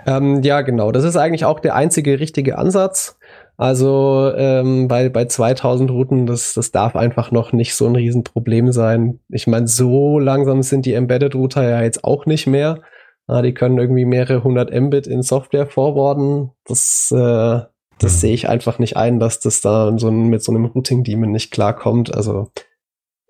Ähm, 0.06 0.42
ja, 0.42 0.62
genau. 0.62 0.90
Das 0.90 1.04
ist 1.04 1.16
eigentlich 1.16 1.44
auch 1.44 1.60
der 1.60 1.74
einzige 1.74 2.18
richtige 2.18 2.56
Ansatz. 2.56 3.18
Also 3.56 4.32
ähm, 4.36 4.88
bei, 4.88 5.08
bei 5.10 5.26
2000 5.26 5.90
Routen, 5.90 6.26
das, 6.26 6.54
das 6.54 6.72
darf 6.72 6.96
einfach 6.96 7.30
noch 7.30 7.52
nicht 7.52 7.74
so 7.74 7.86
ein 7.86 7.94
Riesenproblem 7.94 8.72
sein. 8.72 9.20
Ich 9.28 9.46
meine, 9.46 9.68
so 9.68 10.18
langsam 10.18 10.62
sind 10.62 10.86
die 10.86 10.94
Embedded-Router 10.94 11.68
ja 11.68 11.82
jetzt 11.82 12.04
auch 12.04 12.26
nicht 12.26 12.46
mehr. 12.46 12.80
Ja, 13.28 13.42
die 13.42 13.54
können 13.54 13.78
irgendwie 13.78 14.04
mehrere 14.04 14.44
hundert 14.44 14.74
Mbit 14.74 15.06
in 15.06 15.22
Software 15.22 15.66
forwarden. 15.66 16.50
Das, 16.66 17.10
äh, 17.12 17.60
das 17.98 18.14
mhm. 18.14 18.18
sehe 18.18 18.34
ich 18.34 18.48
einfach 18.48 18.78
nicht 18.78 18.96
ein, 18.96 19.20
dass 19.20 19.40
das 19.40 19.60
da 19.60 19.96
so 19.98 20.08
ein, 20.08 20.28
mit 20.28 20.42
so 20.42 20.52
einem 20.52 20.64
Routing-Daemon 20.64 21.30
nicht 21.30 21.50
klarkommt. 21.50 22.14
Also 22.14 22.50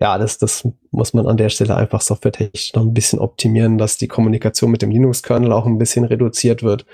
ja, 0.05 0.19
das, 0.19 0.37
das 0.37 0.67
muss 0.91 1.15
man 1.15 1.25
an 1.25 1.35
der 1.35 1.49
Stelle 1.49 1.75
einfach 1.75 1.99
softwaretechnisch 1.99 2.75
noch 2.75 2.83
ein 2.83 2.93
bisschen 2.93 3.17
optimieren, 3.17 3.79
dass 3.79 3.97
die 3.97 4.07
Kommunikation 4.07 4.69
mit 4.69 4.83
dem 4.83 4.91
Linux-Kernel 4.91 5.51
auch 5.51 5.65
ein 5.65 5.79
bisschen 5.79 6.05
reduziert 6.05 6.61
wird. 6.61 6.85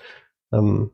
Ähm, 0.53 0.91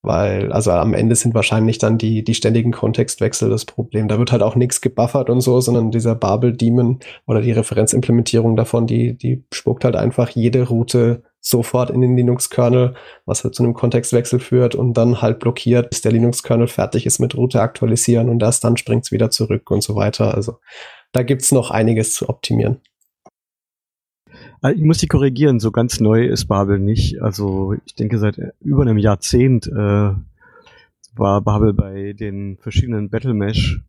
weil, 0.00 0.52
also 0.52 0.70
am 0.70 0.94
Ende 0.94 1.16
sind 1.16 1.34
wahrscheinlich 1.34 1.78
dann 1.78 1.98
die, 1.98 2.22
die 2.22 2.34
ständigen 2.34 2.70
Kontextwechsel 2.70 3.50
das 3.50 3.64
Problem. 3.64 4.06
Da 4.06 4.20
wird 4.20 4.30
halt 4.30 4.44
auch 4.44 4.54
nichts 4.54 4.80
gebuffert 4.80 5.28
und 5.28 5.40
so, 5.40 5.60
sondern 5.60 5.90
dieser 5.90 6.14
Babel-Daemon 6.14 7.00
oder 7.26 7.40
die 7.42 7.50
Referenzimplementierung 7.50 8.54
davon, 8.54 8.86
die, 8.86 9.18
die 9.18 9.42
spuckt 9.52 9.84
halt 9.84 9.96
einfach 9.96 10.28
jede 10.28 10.68
Route 10.68 11.24
sofort 11.40 11.90
in 11.90 12.00
den 12.00 12.16
Linux-Kernel, 12.16 12.94
was 13.24 13.42
halt 13.42 13.56
zu 13.56 13.64
einem 13.64 13.74
Kontextwechsel 13.74 14.38
führt 14.38 14.76
und 14.76 14.94
dann 14.94 15.20
halt 15.20 15.40
blockiert, 15.40 15.90
bis 15.90 16.02
der 16.02 16.12
Linux-Kernel 16.12 16.68
fertig 16.68 17.06
ist 17.06 17.18
mit 17.18 17.36
Route 17.36 17.60
aktualisieren 17.60 18.28
und 18.28 18.40
erst 18.40 18.62
dann 18.62 18.76
springt 18.76 19.04
es 19.04 19.10
wieder 19.10 19.30
zurück 19.30 19.68
und 19.72 19.82
so 19.82 19.96
weiter. 19.96 20.32
Also 20.32 20.58
da 21.16 21.22
gibt's 21.22 21.50
noch 21.50 21.70
einiges 21.70 22.12
zu 22.12 22.28
optimieren. 22.28 22.76
Ah, 24.60 24.70
ich 24.70 24.82
muss 24.82 24.98
Sie 24.98 25.06
korrigieren, 25.06 25.60
so 25.60 25.70
ganz 25.70 25.98
neu 25.98 26.26
ist 26.26 26.44
Babel 26.44 26.78
nicht. 26.78 27.22
Also 27.22 27.74
ich 27.86 27.94
denke, 27.94 28.18
seit 28.18 28.38
über 28.60 28.82
einem 28.82 28.98
Jahrzehnt 28.98 29.66
äh, 29.66 30.10
war 31.14 31.40
Babel 31.40 31.72
bei 31.72 32.12
den 32.12 32.58
verschiedenen 32.58 33.08
Battle 33.08 33.32
Mesh 33.32 33.80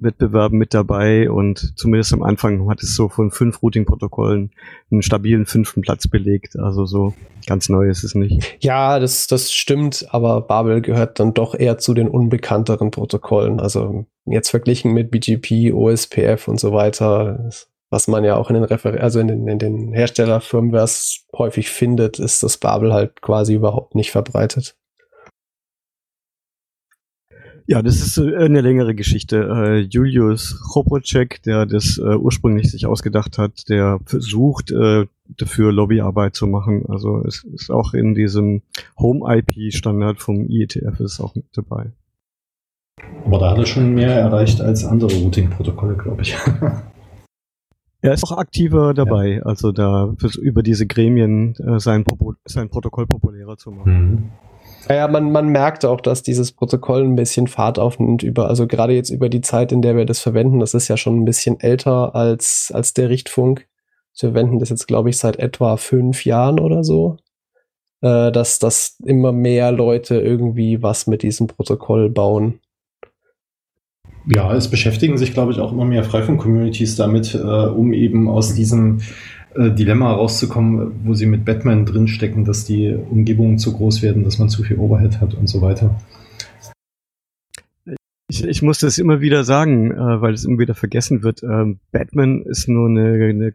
Wettbewerben 0.00 0.56
mit 0.56 0.74
dabei 0.74 1.28
und 1.28 1.76
zumindest 1.76 2.12
am 2.12 2.22
Anfang 2.22 2.70
hat 2.70 2.80
es 2.84 2.94
so 2.94 3.08
von 3.08 3.32
fünf 3.32 3.60
Routing-Protokollen 3.60 4.52
einen 4.92 5.02
stabilen 5.02 5.46
fünften 5.46 5.80
Platz 5.80 6.06
belegt. 6.06 6.56
Also 6.56 6.86
so 6.86 7.14
ganz 7.46 7.68
neu 7.68 7.88
ist 7.88 8.04
es 8.04 8.14
nicht. 8.14 8.58
Ja, 8.60 9.00
das, 9.00 9.26
das 9.26 9.52
stimmt, 9.52 10.06
aber 10.10 10.42
Babel 10.42 10.80
gehört 10.80 11.18
dann 11.18 11.34
doch 11.34 11.56
eher 11.56 11.78
zu 11.78 11.94
den 11.94 12.06
unbekannteren 12.06 12.92
Protokollen. 12.92 13.58
Also 13.58 14.06
jetzt 14.32 14.50
verglichen 14.50 14.92
mit 14.92 15.10
BGP, 15.10 15.72
OSPF 15.72 16.48
und 16.48 16.60
so 16.60 16.72
weiter 16.72 17.50
was 17.90 18.08
man 18.08 18.24
ja 18.24 18.36
auch 18.36 18.50
in 18.50 18.54
den 18.54 18.64
Refer 18.64 19.00
also 19.00 19.20
in 19.20 19.28
den, 19.28 19.48
in 19.48 19.58
den 19.58 19.92
Herstellerfirmwares 19.92 21.26
häufig 21.36 21.70
findet, 21.70 22.18
ist 22.18 22.42
das 22.42 22.58
Babel 22.58 22.92
halt 22.92 23.22
quasi 23.22 23.54
überhaupt 23.54 23.94
nicht 23.94 24.10
verbreitet. 24.10 24.76
Ja, 27.66 27.82
das 27.82 27.96
ist 27.96 28.16
äh, 28.16 28.34
eine 28.36 28.62
längere 28.62 28.94
Geschichte. 28.94 29.36
Äh, 29.36 29.78
Julius 29.80 30.58
Chopocek, 30.72 31.42
der 31.42 31.66
das 31.66 31.98
äh, 31.98 32.16
ursprünglich 32.16 32.70
sich 32.70 32.86
ausgedacht 32.86 33.36
hat, 33.36 33.68
der 33.68 33.98
versucht, 34.06 34.72
dafür 35.36 35.72
Lobbyarbeit 35.72 36.34
zu 36.34 36.46
machen. 36.46 36.86
Also 36.88 37.22
es 37.26 37.44
ist 37.44 37.70
auch 37.70 37.92
in 37.92 38.14
diesem 38.14 38.62
Home-IP-Standard 38.98 40.18
vom 40.18 40.48
IETF 40.48 41.00
ist 41.00 41.20
auch 41.20 41.34
mit 41.34 41.44
dabei. 41.52 41.92
Aber 43.24 43.38
da 43.38 43.50
hat 43.50 43.58
er 43.58 43.66
schon 43.66 43.94
mehr 43.94 44.14
erreicht 44.14 44.60
als 44.60 44.84
andere 44.84 45.12
Routing-Protokolle, 45.14 45.96
glaube 45.96 46.22
ich. 46.22 46.36
Er 48.00 48.12
ist 48.12 48.22
auch 48.22 48.38
aktiver 48.38 48.94
dabei, 48.94 49.38
ja. 49.38 49.42
also 49.42 49.72
da 49.72 50.14
über 50.40 50.62
diese 50.62 50.86
Gremien 50.86 51.56
äh, 51.56 51.80
sein, 51.80 52.04
sein 52.44 52.68
Protokoll 52.68 53.08
populärer 53.08 53.56
zu 53.56 53.72
machen. 53.72 53.92
Mhm. 53.92 54.30
Ja, 54.88 55.08
man, 55.08 55.32
man 55.32 55.48
merkt 55.48 55.84
auch, 55.84 56.00
dass 56.00 56.22
dieses 56.22 56.52
Protokoll 56.52 57.02
ein 57.02 57.16
bisschen 57.16 57.48
Fahrt 57.48 57.80
aufnimmt 57.80 58.22
über, 58.22 58.48
also 58.48 58.68
gerade 58.68 58.92
jetzt 58.92 59.10
über 59.10 59.28
die 59.28 59.40
Zeit, 59.40 59.72
in 59.72 59.82
der 59.82 59.96
wir 59.96 60.06
das 60.06 60.20
verwenden, 60.20 60.60
das 60.60 60.74
ist 60.74 60.86
ja 60.86 60.96
schon 60.96 61.18
ein 61.18 61.24
bisschen 61.24 61.58
älter 61.58 62.14
als, 62.14 62.70
als 62.72 62.94
der 62.94 63.08
Richtfunk. 63.08 63.66
Wir 64.16 64.30
verwenden 64.30 64.60
das 64.60 64.68
jetzt, 64.68 64.86
glaube 64.86 65.10
ich, 65.10 65.18
seit 65.18 65.36
etwa 65.36 65.76
fünf 65.76 66.24
Jahren 66.24 66.60
oder 66.60 66.84
so. 66.84 67.16
Äh, 68.00 68.30
dass, 68.30 68.60
dass 68.60 68.96
immer 69.04 69.32
mehr 69.32 69.72
Leute 69.72 70.20
irgendwie 70.20 70.82
was 70.82 71.08
mit 71.08 71.22
diesem 71.22 71.48
Protokoll 71.48 72.10
bauen. 72.10 72.60
Ja, 74.30 74.54
es 74.54 74.68
beschäftigen 74.68 75.16
sich, 75.16 75.32
glaube 75.32 75.52
ich, 75.52 75.58
auch 75.58 75.72
immer 75.72 75.86
mehr 75.86 76.04
Freifunk-Communities 76.04 76.96
damit, 76.96 77.34
äh, 77.34 77.38
um 77.38 77.94
eben 77.94 78.28
aus 78.28 78.54
diesem 78.54 78.98
äh, 79.54 79.70
Dilemma 79.70 80.12
rauszukommen, 80.12 81.00
wo 81.04 81.14
sie 81.14 81.24
mit 81.24 81.46
Batman 81.46 81.86
drinstecken, 81.86 82.44
dass 82.44 82.66
die 82.66 82.94
Umgebungen 82.94 83.58
zu 83.58 83.72
groß 83.72 84.02
werden, 84.02 84.24
dass 84.24 84.38
man 84.38 84.50
zu 84.50 84.62
viel 84.62 84.76
Overhead 84.76 85.22
hat 85.22 85.32
und 85.32 85.48
so 85.48 85.62
weiter. 85.62 85.98
Ich, 88.30 88.44
ich 88.44 88.60
muss 88.60 88.80
das 88.80 88.98
immer 88.98 89.22
wieder 89.22 89.44
sagen, 89.44 89.92
äh, 89.92 90.20
weil 90.20 90.34
es 90.34 90.44
immer 90.44 90.58
wieder 90.58 90.74
vergessen 90.74 91.22
wird. 91.22 91.42
Ähm, 91.42 91.78
Batman 91.90 92.42
ist 92.42 92.68
nur 92.68 92.90
eine, 92.90 93.12
eine, 93.14 93.54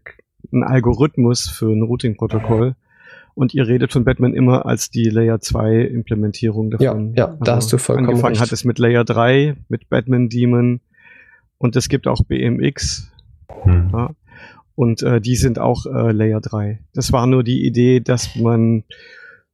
ein 0.51 0.63
Algorithmus 0.63 1.47
für 1.47 1.71
ein 1.71 1.83
Routing-Protokoll. 1.83 2.75
Und 3.35 3.53
ihr 3.53 3.67
redet 3.67 3.91
von 3.91 4.03
Batman 4.03 4.33
immer 4.33 4.65
als 4.65 4.89
die 4.89 5.05
Layer 5.05 5.39
2 5.39 5.81
Implementierung 5.81 6.71
davon. 6.71 7.13
Ja, 7.15 7.29
ja 7.29 7.37
da 7.43 7.55
hast 7.55 7.73
du 7.73 7.77
vollkommen 7.77 8.09
Angefangen 8.09 8.35
recht. 8.35 8.41
hat 8.41 8.51
es 8.51 8.63
mit 8.63 8.77
Layer 8.77 9.03
3, 9.03 9.55
mit 9.69 9.89
Batman 9.89 10.29
Demon. 10.29 10.81
Und 11.57 11.75
es 11.75 11.89
gibt 11.89 12.07
auch 12.07 12.21
BMX. 12.23 13.11
Hm. 13.63 13.89
Ja. 13.91 14.11
Und 14.75 15.01
äh, 15.03 15.21
die 15.21 15.35
sind 15.35 15.59
auch 15.59 15.85
äh, 15.85 16.11
Layer 16.11 16.41
3. 16.41 16.79
Das 16.93 17.11
war 17.11 17.25
nur 17.27 17.43
die 17.43 17.65
Idee, 17.65 17.99
dass 17.99 18.35
man 18.35 18.83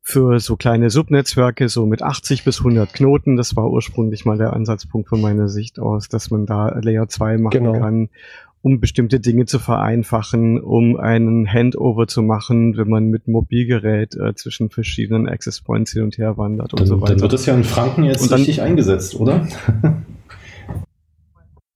für 0.02 0.40
so 0.40 0.56
kleine 0.56 0.90
Subnetzwerke, 0.90 1.70
so 1.70 1.86
mit 1.86 2.02
80 2.02 2.44
bis 2.44 2.60
100 2.60 2.94
Knoten, 2.94 3.36
das 3.36 3.56
war 3.56 3.70
ursprünglich 3.70 4.26
mal 4.26 4.38
der 4.38 4.54
Ansatzpunkt 4.54 5.08
von 5.08 5.22
meiner 5.22 5.50
Sicht 5.50 5.80
aus, 5.80 6.10
dass 6.10 6.32
man 6.32 6.48
da 6.48 6.80
Layer 6.80 7.08
2 7.08 7.38
machen 7.38 7.52
genau. 7.52 7.80
kann 7.80 8.10
um 8.62 8.80
bestimmte 8.80 9.20
Dinge 9.20 9.46
zu 9.46 9.58
vereinfachen, 9.58 10.60
um 10.60 10.98
einen 10.98 11.48
Handover 11.52 12.08
zu 12.08 12.22
machen, 12.22 12.76
wenn 12.78 12.90
man 12.90 13.06
mit 13.08 13.28
Mobilgerät 13.28 14.16
äh, 14.16 14.34
zwischen 14.36 14.70
verschiedenen 14.70 15.30
Access 15.30 15.62
Points 15.62 15.94
hin 15.94 16.04
und 16.04 16.18
her 16.18 16.38
wandert 16.38 16.74
und 16.74 16.86
so 16.86 17.00
weiter. 17.00 17.14
Dann 17.14 17.22
wird 17.22 17.34
das 17.34 17.46
ja 17.46 17.56
in 17.56 17.64
Franken 17.64 18.04
jetzt 18.04 18.30
dann, 18.32 18.40
richtig 18.40 18.62
eingesetzt, 18.62 19.16
oder? 19.16 19.48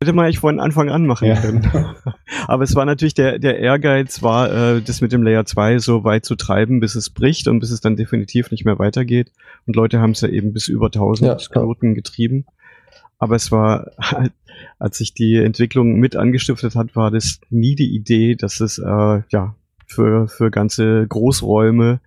Hätte 0.03 0.11
man 0.11 0.25
eigentlich 0.25 0.39
von 0.39 0.59
Anfang 0.59 0.89
an 0.89 1.05
machen 1.07 1.29
ja. 1.29 1.39
können. 1.39 1.65
Aber 2.47 2.65
es 2.65 2.75
war 2.75 2.83
natürlich 2.83 3.13
der, 3.13 3.39
der 3.39 3.59
Ehrgeiz 3.59 4.21
war, 4.21 4.51
äh, 4.51 4.81
das 4.81 4.99
mit 4.99 5.13
dem 5.13 5.23
Layer 5.23 5.45
2 5.45 5.79
so 5.79 6.03
weit 6.03 6.25
zu 6.25 6.35
treiben, 6.35 6.81
bis 6.81 6.95
es 6.95 7.09
bricht 7.09 7.47
und 7.47 7.61
bis 7.61 7.71
es 7.71 7.79
dann 7.79 7.95
definitiv 7.95 8.51
nicht 8.51 8.65
mehr 8.65 8.79
weitergeht. 8.79 9.31
Und 9.65 9.77
Leute 9.77 10.01
haben 10.01 10.11
es 10.11 10.19
ja 10.19 10.27
eben 10.27 10.51
bis 10.51 10.67
über 10.67 10.87
1000 10.87 11.27
ja, 11.29 11.35
Knoten 11.49 11.95
getrieben. 11.95 12.45
Aber 13.17 13.37
es 13.37 13.49
war 13.53 13.91
halt, 13.97 14.33
als 14.83 14.97
sich 14.97 15.13
die 15.13 15.37
Entwicklung 15.37 15.93
mit 15.93 16.17
angestiftet 16.17 16.75
hat, 16.75 16.93
war 16.93 17.09
das 17.09 17.39
nie 17.49 17.73
die 17.73 17.95
Idee, 17.95 18.35
dass 18.35 18.59
es 18.59 18.79
äh, 18.79 19.21
ja 19.29 19.55
für, 19.87 20.27
für 20.27 20.51
ganze 20.51 21.07
Großräume 21.07 22.01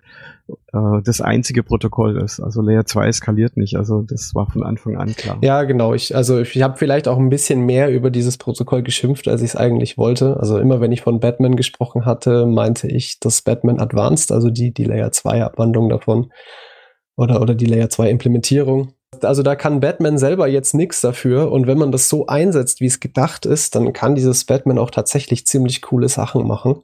äh, 0.49 1.03
das 1.03 1.23
einzige 1.23 1.63
Protokoll 1.63 2.21
ist. 2.21 2.39
Also 2.39 2.61
Layer 2.61 2.85
2 2.85 3.11
skaliert 3.13 3.57
nicht. 3.57 3.77
Also 3.77 4.03
das 4.03 4.35
war 4.35 4.51
von 4.51 4.63
Anfang 4.63 4.99
an 4.99 5.15
klar. 5.17 5.39
Ja, 5.41 5.63
genau. 5.63 5.95
Ich, 5.95 6.15
also 6.15 6.39
ich 6.39 6.61
habe 6.61 6.77
vielleicht 6.77 7.09
auch 7.09 7.17
ein 7.17 7.31
bisschen 7.31 7.65
mehr 7.65 7.91
über 7.91 8.11
dieses 8.11 8.37
Protokoll 8.37 8.83
geschimpft, 8.83 9.27
als 9.27 9.41
ich 9.41 9.51
es 9.51 9.57
eigentlich 9.57 9.97
wollte. 9.97 10.37
Also 10.39 10.59
immer 10.59 10.79
wenn 10.83 10.93
ich 10.93 11.01
von 11.01 11.19
Batman 11.19 11.57
gesprochen 11.57 12.05
hatte, 12.05 12.45
meinte 12.45 12.89
ich 12.89 13.21
das 13.21 13.41
Batman 13.41 13.81
Advanced, 13.81 14.33
also 14.33 14.51
die, 14.51 14.75
die 14.75 14.85
Layer 14.85 15.13
2 15.13 15.43
Abwandlung 15.43 15.89
davon 15.89 16.31
oder, 17.17 17.41
oder 17.41 17.55
die 17.55 17.65
Layer 17.65 17.89
2 17.89 18.11
Implementierung. 18.11 18.93
Also 19.25 19.43
da 19.43 19.57
kann 19.57 19.81
Batman 19.81 20.19
selber 20.19 20.49
jetzt 20.49 20.75
nichts 20.75 21.01
dafür. 21.01 21.51
Und 21.51 21.67
wenn 21.67 21.79
man 21.79 21.93
das 21.93 22.09
so 22.09 22.27
einsetzt, 22.27 22.81
wie 22.81 22.87
es 22.87 23.01
gedacht 23.01 23.47
ist, 23.47 23.75
dann 23.75 23.93
kann 23.93 24.15
dieses 24.15 24.45
Batman 24.45 24.79
auch 24.79 24.91
tatsächlich 24.91 25.47
ziemlich 25.47 25.83
coole 25.83 26.09
Sachen 26.09 26.47
machen. 26.47 26.83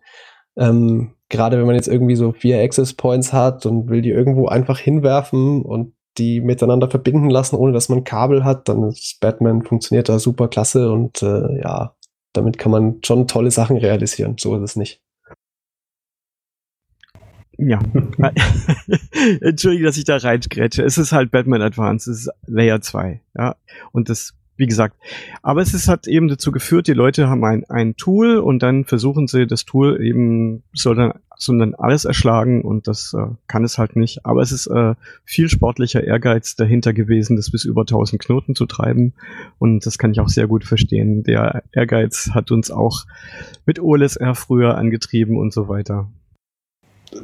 Ähm, 0.57 1.15
Gerade 1.29 1.59
wenn 1.59 1.67
man 1.67 1.77
jetzt 1.77 1.89
irgendwie 1.89 2.17
so 2.17 2.33
vier 2.33 2.61
Access 2.61 2.93
Points 2.93 3.33
hat 3.33 3.65
und 3.65 3.89
will 3.89 4.03
die 4.03 4.11
irgendwo 4.11 4.49
einfach 4.49 4.79
hinwerfen 4.79 5.63
und 5.63 5.95
die 6.19 6.41
miteinander 6.41 6.91
verbinden 6.91 7.31
lassen, 7.31 7.57
ohne 7.57 7.73
dass 7.73 7.89
man 7.89 8.05
Kabel 8.05 8.45
hat, 8.45 8.69
dann 8.69 8.83
ist 8.85 9.19
Batman 9.21 9.63
funktioniert 9.63 10.09
da 10.11 10.19
super 10.19 10.49
klasse 10.49 10.93
und 10.93 11.23
äh, 11.23 11.61
ja, 11.63 11.95
damit 12.35 12.59
kann 12.59 12.73
man 12.73 12.99
schon 13.03 13.27
tolle 13.29 13.51
Sachen 13.51 13.79
realisieren. 13.79 14.37
So 14.39 14.57
ist 14.57 14.63
es 14.63 14.77
nicht. 14.77 15.02
Ja. 17.59 17.81
Entschuldige, 19.41 19.85
dass 19.85 19.97
ich 19.97 20.05
da 20.05 20.17
reingrätsche. 20.17 20.83
Es 20.83 20.99
ist 20.99 21.13
halt 21.13 21.31
Batman 21.31 21.63
Advance, 21.63 22.11
es 22.11 22.27
ist 22.27 22.31
Layer 22.47 22.81
2, 22.81 23.21
ja. 23.37 23.57
Und 23.93 24.09
das 24.09 24.35
wie 24.57 24.67
gesagt. 24.67 24.97
Aber 25.43 25.61
es 25.61 25.75
ist, 25.75 25.89
hat 25.89 26.07
eben 26.07 26.29
dazu 26.29 26.53
geführt, 26.53 26.87
die 26.87 26.93
Leute 26.93 27.29
haben 27.29 27.45
ein, 27.45 27.65
ein 27.69 27.97
Tool 27.97 28.37
und 28.37 28.63
dann 28.63 28.85
versuchen 28.85 29.27
sie, 29.27 29.47
das 29.47 29.65
Tool 29.65 30.01
eben 30.01 30.63
soll 30.73 30.95
dann, 30.95 31.15
soll 31.37 31.59
dann 31.59 31.75
alles 31.75 32.05
erschlagen 32.05 32.63
und 32.63 32.87
das 32.87 33.15
äh, 33.15 33.27
kann 33.49 33.65
es 33.65 33.79
halt 33.79 33.97
nicht. 33.97 34.25
Aber 34.25 34.43
es 34.43 34.53
ist 34.53 34.67
äh, 34.69 34.95
viel 35.25 35.49
sportlicher 35.49 36.05
Ehrgeiz 36.05 36.55
dahinter 36.55 36.93
gewesen, 36.93 37.37
das 37.37 37.51
bis 37.51 37.65
über 37.65 37.83
1000 37.83 38.23
Knoten 38.23 38.55
zu 38.55 38.67
treiben 38.67 39.15
und 39.59 39.85
das 39.85 39.99
kann 39.99 40.13
ich 40.13 40.21
auch 40.21 40.29
sehr 40.29 40.47
gut 40.47 40.65
verstehen. 40.65 41.25
Der 41.25 41.65
Ehrgeiz 41.73 42.31
hat 42.33 42.51
uns 42.51 42.71
auch 42.71 43.05
mit 43.67 43.81
OLSR 43.81 44.35
früher 44.35 44.77
angetrieben 44.77 45.39
und 45.39 45.53
so 45.53 45.69
weiter. 45.69 46.09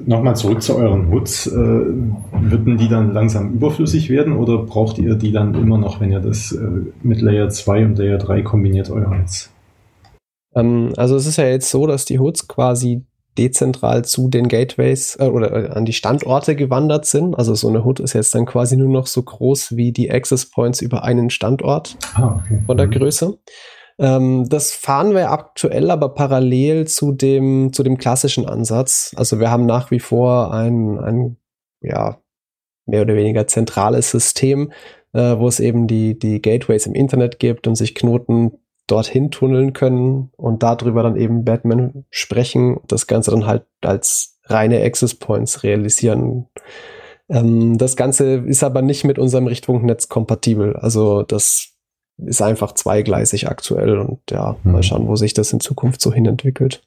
Nochmal 0.05 0.37
zurück 0.37 0.63
zu 0.63 0.77
euren 0.77 1.11
Hoods. 1.11 1.47
Äh, 1.47 1.53
würden 1.53 2.77
die 2.77 2.89
dann 2.89 3.13
langsam 3.13 3.53
überflüssig 3.55 4.11
werden 4.11 4.35
oder 4.35 4.59
braucht 4.59 4.99
ihr 4.99 5.15
die 5.15 5.33
dann 5.33 5.55
immer 5.55 5.79
noch, 5.79 6.01
wenn 6.01 6.13
ihr 6.13 6.21
das 6.21 6.53
äh, 6.53 6.61
mit 7.03 7.21
Layer 7.21 7.49
2 7.49 7.85
und 7.85 7.99
Layer 7.99 8.19
3 8.19 8.43
kombiniert, 8.43 8.91
euer 8.91 9.09
Netz? 9.09 9.51
Ähm, 10.55 10.93
also 10.97 11.17
es 11.17 11.27
ist 11.27 11.37
ja 11.37 11.47
jetzt 11.47 11.71
so, 11.71 11.87
dass 11.87 12.05
die 12.05 12.19
Hoods 12.19 12.49
quasi 12.49 13.05
dezentral 13.39 14.05
zu 14.05 14.29
den 14.29 14.49
Gateways 14.49 15.17
äh, 15.19 15.27
oder 15.27 15.53
äh, 15.53 15.69
an 15.71 15.85
die 15.85 15.93
Standorte 15.93 16.57
gewandert 16.57 17.07
sind. 17.07 17.39
Also 17.39 17.55
so 17.55 17.69
eine 17.69 17.85
Hood 17.85 18.01
ist 18.01 18.13
jetzt 18.13 18.35
dann 18.35 18.47
quasi 18.47 18.77
nur 18.77 18.89
noch 18.89 19.07
so 19.07 19.23
groß 19.23 19.77
wie 19.77 19.93
die 19.93 20.11
Access 20.11 20.51
Points 20.51 20.83
über 20.83 21.05
einen 21.05 21.31
Standort 21.31 21.97
ah, 22.15 22.41
okay. 22.43 22.63
von 22.67 22.77
der 22.77 22.87
mhm. 22.89 22.93
Größe. 22.93 23.39
Ähm, 23.99 24.49
das 24.49 24.73
fahren 24.73 25.15
wir 25.15 25.31
aktuell 25.31 25.91
aber 25.91 26.11
parallel 26.11 26.87
zu 26.87 27.13
dem, 27.13 27.73
zu 27.73 27.83
dem 27.83 27.99
klassischen 27.99 28.47
Ansatz. 28.47 29.13
Also 29.17 29.41
wir 29.41 29.51
haben 29.51 29.67
nach 29.67 29.91
wie 29.91 30.01
vor 30.01 30.53
ein, 30.55 30.99
ein 30.99 31.37
ja, 31.81 32.19
mehr 32.87 33.03
oder 33.03 33.17
weniger 33.17 33.47
zentrales 33.47 34.11
System, 34.11 34.73
äh, 35.13 35.37
wo 35.39 35.49
es 35.49 35.61
eben 35.61 35.87
die, 35.87 36.19
die 36.19 36.41
Gateways 36.41 36.87
im 36.87 36.95
Internet 36.95 37.39
gibt 37.39 37.67
und 37.67 37.75
sich 37.75 37.95
Knoten 37.95 38.53
dorthin 38.87 39.31
tunneln 39.31 39.75
können 39.75 40.31
und 40.37 40.63
darüber 40.63 41.03
dann 41.03 41.17
eben 41.17 41.45
Batman 41.45 42.05
sprechen, 42.11 42.81
das 42.89 43.07
Ganze 43.07 43.31
dann 43.31 43.47
halt 43.47 43.67
als 43.83 44.39
reine 44.45 44.83
Access 44.83 45.15
Points 45.15 45.63
realisieren. 45.63 46.47
Ähm, 47.29 47.79
das 47.79 47.97
Ganze 47.97 48.37
ist 48.37 48.65
aber 48.65 48.81
nicht 48.81 49.05
mit 49.05 49.19
unserem 49.19 49.47
Richtfunknetz 49.47 50.09
kompatibel. 50.09 50.75
Also 50.77 51.23
das 51.23 51.75
ist 52.19 52.43
einfach 52.43 52.73
zweigleisig 52.73 53.49
aktuell 53.49 53.99
und 53.99 54.21
ja, 54.31 54.57
mhm. 54.63 54.73
mal 54.73 54.83
schauen, 54.83 55.07
wo 55.07 55.17
sich 55.17 55.35
das 55.35 55.53
in 55.53 55.61
Zukunft 55.61 56.01
so 56.01 56.13
hin 56.13 56.27
entwickelt. 56.27 56.83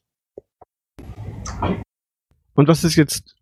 Und 2.53 2.67
was 2.67 2.83
ist 2.83 2.95
jetzt 2.95 3.35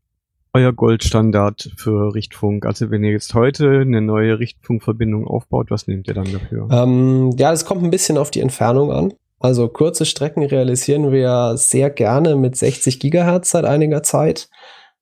euer 0.54 0.72
Goldstandard 0.72 1.72
für 1.78 2.14
Richtfunk? 2.14 2.66
Also 2.66 2.92
wenn 2.92 3.04
ihr 3.04 3.12
jetzt 3.12 3.34
heute 3.34 3.82
eine 3.82 4.02
neue 4.02 4.40
Richtfunkverbindung 4.40 5.28
aufbaut, 5.28 5.72
was 5.72 5.88
nehmt 5.88 6.08
ihr 6.08 6.14
dann 6.14 6.32
dafür? 6.32 6.68
Ähm, 6.72 7.32
ja, 7.38 7.52
es 7.52 7.66
kommt 7.66 7.84
ein 7.84 7.92
bisschen 7.92 8.18
auf 8.18 8.32
die 8.32 8.42
Entfernung 8.42 8.92
an. 8.92 9.14
Also 9.40 9.68
kurze 9.68 10.06
Strecken 10.06 10.44
realisieren 10.44 11.12
wir 11.12 11.56
sehr 11.56 11.90
gerne 11.90 12.36
mit 12.36 12.56
60 12.56 13.00
Gigahertz 13.00 13.52
seit 13.52 13.66
einiger 13.66 14.04
Zeit. 14.04 14.50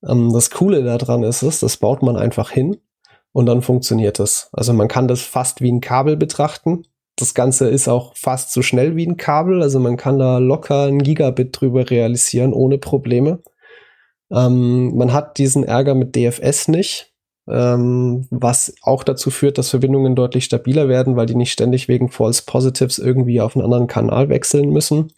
Ähm, 0.08 0.32
das 0.32 0.52
Coole 0.52 0.84
daran 0.84 1.24
ist 1.24 1.42
es, 1.42 1.60
das 1.60 1.78
baut 1.78 2.02
man 2.02 2.16
einfach 2.16 2.52
hin 2.52 2.78
und 3.38 3.46
dann 3.46 3.62
funktioniert 3.62 4.20
es. 4.20 4.50
Also 4.52 4.74
man 4.74 4.88
kann 4.88 5.08
das 5.08 5.22
fast 5.22 5.62
wie 5.62 5.72
ein 5.72 5.80
Kabel 5.80 6.18
betrachten. 6.18 6.88
Das 7.18 7.36
Ganze 7.36 7.70
ist 7.70 7.88
auch 7.88 8.18
fast 8.18 8.52
so 8.52 8.64
schnell 8.64 8.96
wie 8.96 9.06
ein 9.06 9.16
Kabel, 9.16 9.62
also 9.62 9.80
man 9.80 9.96
kann 9.96 10.18
da 10.18 10.40
locker 10.40 10.86
ein 10.86 11.04
Gigabit 11.04 11.50
drüber 11.52 11.88
realisieren 11.88 12.52
ohne 12.52 12.80
Probleme. 12.80 13.44
Ähm, 14.32 14.98
man 14.98 15.14
hat 15.14 15.38
diesen 15.38 15.64
Ärger 15.64 15.94
mit 15.94 16.16
DFS 16.16 16.68
nicht, 16.68 17.14
ähm, 17.48 18.26
was 18.32 18.74
auch 18.82 19.04
dazu 19.04 19.30
führt, 19.30 19.60
dass 19.60 19.70
Verbindungen 19.70 20.16
deutlich 20.16 20.46
stabiler 20.46 20.90
werden, 20.90 21.16
weil 21.16 21.28
die 21.28 21.36
nicht 21.36 21.52
ständig 21.52 21.88
wegen 21.88 22.10
False 22.10 22.42
Positives 22.44 22.98
irgendwie 22.98 23.40
auf 23.40 23.56
einen 23.56 23.66
anderen 23.66 23.86
Kanal 23.86 24.30
wechseln 24.30 24.72
müssen. 24.72 25.14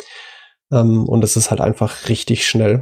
Ähm, 0.73 1.07
und 1.07 1.23
es 1.23 1.37
ist 1.37 1.51
halt 1.51 1.61
einfach 1.61 2.09
richtig 2.09 2.45
schnell. 2.45 2.81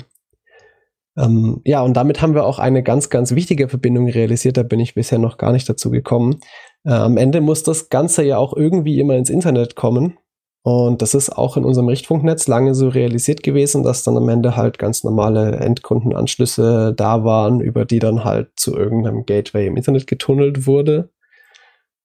Ähm, 1.17 1.61
ja, 1.65 1.81
und 1.81 1.95
damit 1.95 2.21
haben 2.21 2.35
wir 2.35 2.45
auch 2.45 2.59
eine 2.59 2.83
ganz, 2.83 3.09
ganz 3.09 3.33
wichtige 3.33 3.69
Verbindung 3.69 4.07
realisiert. 4.07 4.57
Da 4.57 4.63
bin 4.63 4.79
ich 4.79 4.93
bisher 4.95 5.19
noch 5.19 5.37
gar 5.37 5.51
nicht 5.51 5.67
dazu 5.67 5.89
gekommen. 5.89 6.39
Äh, 6.85 6.91
am 6.91 7.17
Ende 7.17 7.41
muss 7.41 7.63
das 7.63 7.89
Ganze 7.89 8.23
ja 8.23 8.37
auch 8.37 8.55
irgendwie 8.55 8.99
immer 8.99 9.15
ins 9.15 9.29
Internet 9.29 9.75
kommen. 9.75 10.17
Und 10.63 11.01
das 11.01 11.13
ist 11.13 11.29
auch 11.29 11.55
in 11.55 11.63
unserem 11.63 11.87
Richtfunknetz 11.87 12.47
lange 12.47 12.75
so 12.75 12.89
realisiert 12.89 13.41
gewesen, 13.41 13.83
dass 13.83 14.03
dann 14.03 14.17
am 14.17 14.27
Ende 14.27 14.57
halt 14.57 14.77
ganz 14.77 15.03
normale 15.03 15.55
Endkundenanschlüsse 15.55 16.93
da 16.93 17.23
waren, 17.23 17.61
über 17.61 17.85
die 17.85 17.99
dann 17.99 18.25
halt 18.25 18.49
zu 18.57 18.75
irgendeinem 18.75 19.25
Gateway 19.25 19.67
im 19.67 19.77
Internet 19.77 20.07
getunnelt 20.07 20.67
wurde. 20.67 21.09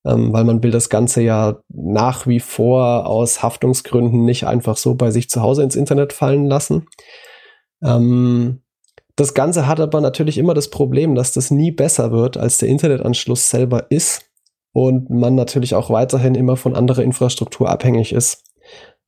Ähm, 0.07 0.33
weil 0.33 0.45
man 0.45 0.63
will 0.63 0.71
das 0.71 0.89
Ganze 0.89 1.23
ja 1.23 1.59
nach 1.69 2.27
wie 2.27 2.41
vor 2.41 3.07
aus 3.07 3.43
Haftungsgründen 3.43 4.25
nicht 4.25 4.47
einfach 4.47 4.77
so 4.77 4.95
bei 4.95 5.11
sich 5.11 5.29
zu 5.29 5.43
Hause 5.43 5.63
ins 5.65 5.77
Internet 5.77 6.13
fallen 6.13 6.47
lassen. 6.47 6.87
Ähm, 7.83 8.63
das 9.17 9.35
Ganze 9.35 9.67
hat 9.67 9.81
aber 9.81 10.01
natürlich 10.01 10.39
immer 10.39 10.55
das 10.55 10.71
Problem, 10.71 11.15
dass 11.15 11.33
das 11.33 11.51
nie 11.51 11.71
besser 11.71 12.13
wird, 12.13 12.37
als 12.37 12.59
der 12.59 12.69
Internetanschluss 12.69 13.51
selber 13.51 13.91
ist 13.91 14.31
und 14.73 15.11
man 15.11 15.35
natürlich 15.35 15.75
auch 15.75 15.91
weiterhin 15.91 16.35
immer 16.35 16.57
von 16.57 16.75
anderer 16.75 17.03
Infrastruktur 17.03 17.69
abhängig 17.69 18.13
ist, 18.13 18.45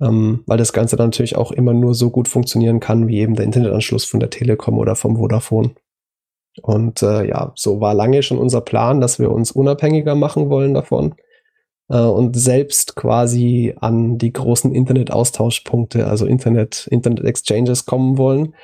ähm, 0.01 0.43
weil 0.47 0.59
das 0.59 0.73
Ganze 0.73 0.97
dann 0.97 1.07
natürlich 1.07 1.37
auch 1.37 1.53
immer 1.53 1.73
nur 1.73 1.95
so 1.95 2.11
gut 2.11 2.29
funktionieren 2.29 2.81
kann, 2.81 3.09
wie 3.09 3.21
eben 3.21 3.35
der 3.35 3.47
Internetanschluss 3.47 4.05
von 4.05 4.21
der 4.21 4.31
Telekom 4.31 4.79
oder 4.79 4.95
vom 4.95 5.17
Vodafone. 5.17 5.75
Und 6.63 7.03
äh, 7.03 7.27
ja, 7.27 7.53
so 7.57 7.81
war 7.81 7.95
lange 7.95 8.23
schon 8.23 8.39
unser 8.39 8.61
Plan, 8.61 9.01
dass 9.01 9.19
wir 9.19 9.31
uns 9.31 9.51
unabhängiger 9.51 10.15
machen 10.15 10.51
wollen 10.51 10.75
davon 10.75 11.15
äh, 11.89 11.99
und 11.99 12.37
selbst 12.37 12.95
quasi 12.95 13.75
an 13.81 14.19
die 14.19 14.33
großen 14.33 14.73
Internet-Austauschpunkte, 14.73 16.07
also 16.07 16.27
Internet, 16.27 16.87
Internet-Exchanges 16.91 17.87
kommen 17.87 18.19
wollen 18.19 18.55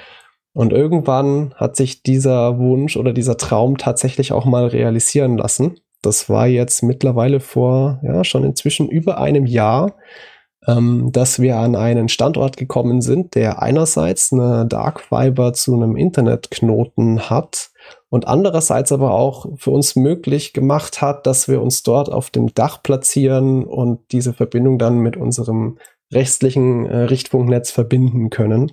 und 0.52 0.72
irgendwann 0.72 1.54
hat 1.56 1.76
sich 1.76 2.02
dieser 2.02 2.58
Wunsch 2.58 2.96
oder 2.96 3.12
dieser 3.12 3.36
Traum 3.36 3.78
tatsächlich 3.78 4.32
auch 4.32 4.44
mal 4.44 4.66
realisieren 4.66 5.36
lassen. 5.36 5.78
Das 6.02 6.28
war 6.28 6.46
jetzt 6.46 6.82
mittlerweile 6.82 7.40
vor, 7.40 8.00
ja, 8.02 8.24
schon 8.24 8.42
inzwischen 8.42 8.88
über 8.88 9.18
einem 9.18 9.46
Jahr, 9.46 9.94
ähm, 10.66 11.10
dass 11.12 11.40
wir 11.40 11.56
an 11.58 11.76
einen 11.76 12.08
Standort 12.08 12.56
gekommen 12.56 13.00
sind, 13.00 13.34
der 13.34 13.62
einerseits 13.62 14.32
eine 14.32 14.66
Dark 14.66 15.00
Fiber 15.00 15.52
zu 15.52 15.74
einem 15.74 15.96
Internetknoten 15.96 17.30
hat 17.30 17.70
und 18.08 18.26
andererseits 18.26 18.92
aber 18.92 19.12
auch 19.12 19.46
für 19.56 19.70
uns 19.70 19.94
möglich 19.94 20.52
gemacht 20.52 21.00
hat, 21.00 21.26
dass 21.26 21.48
wir 21.48 21.62
uns 21.62 21.82
dort 21.82 22.10
auf 22.10 22.30
dem 22.30 22.52
Dach 22.54 22.82
platzieren 22.82 23.64
und 23.64 24.00
diese 24.10 24.32
Verbindung 24.32 24.78
dann 24.78 24.98
mit 24.98 25.16
unserem 25.16 25.78
restlichen 26.12 26.86
äh, 26.86 26.96
Richtfunknetz 27.04 27.70
verbinden 27.70 28.30
können. 28.30 28.72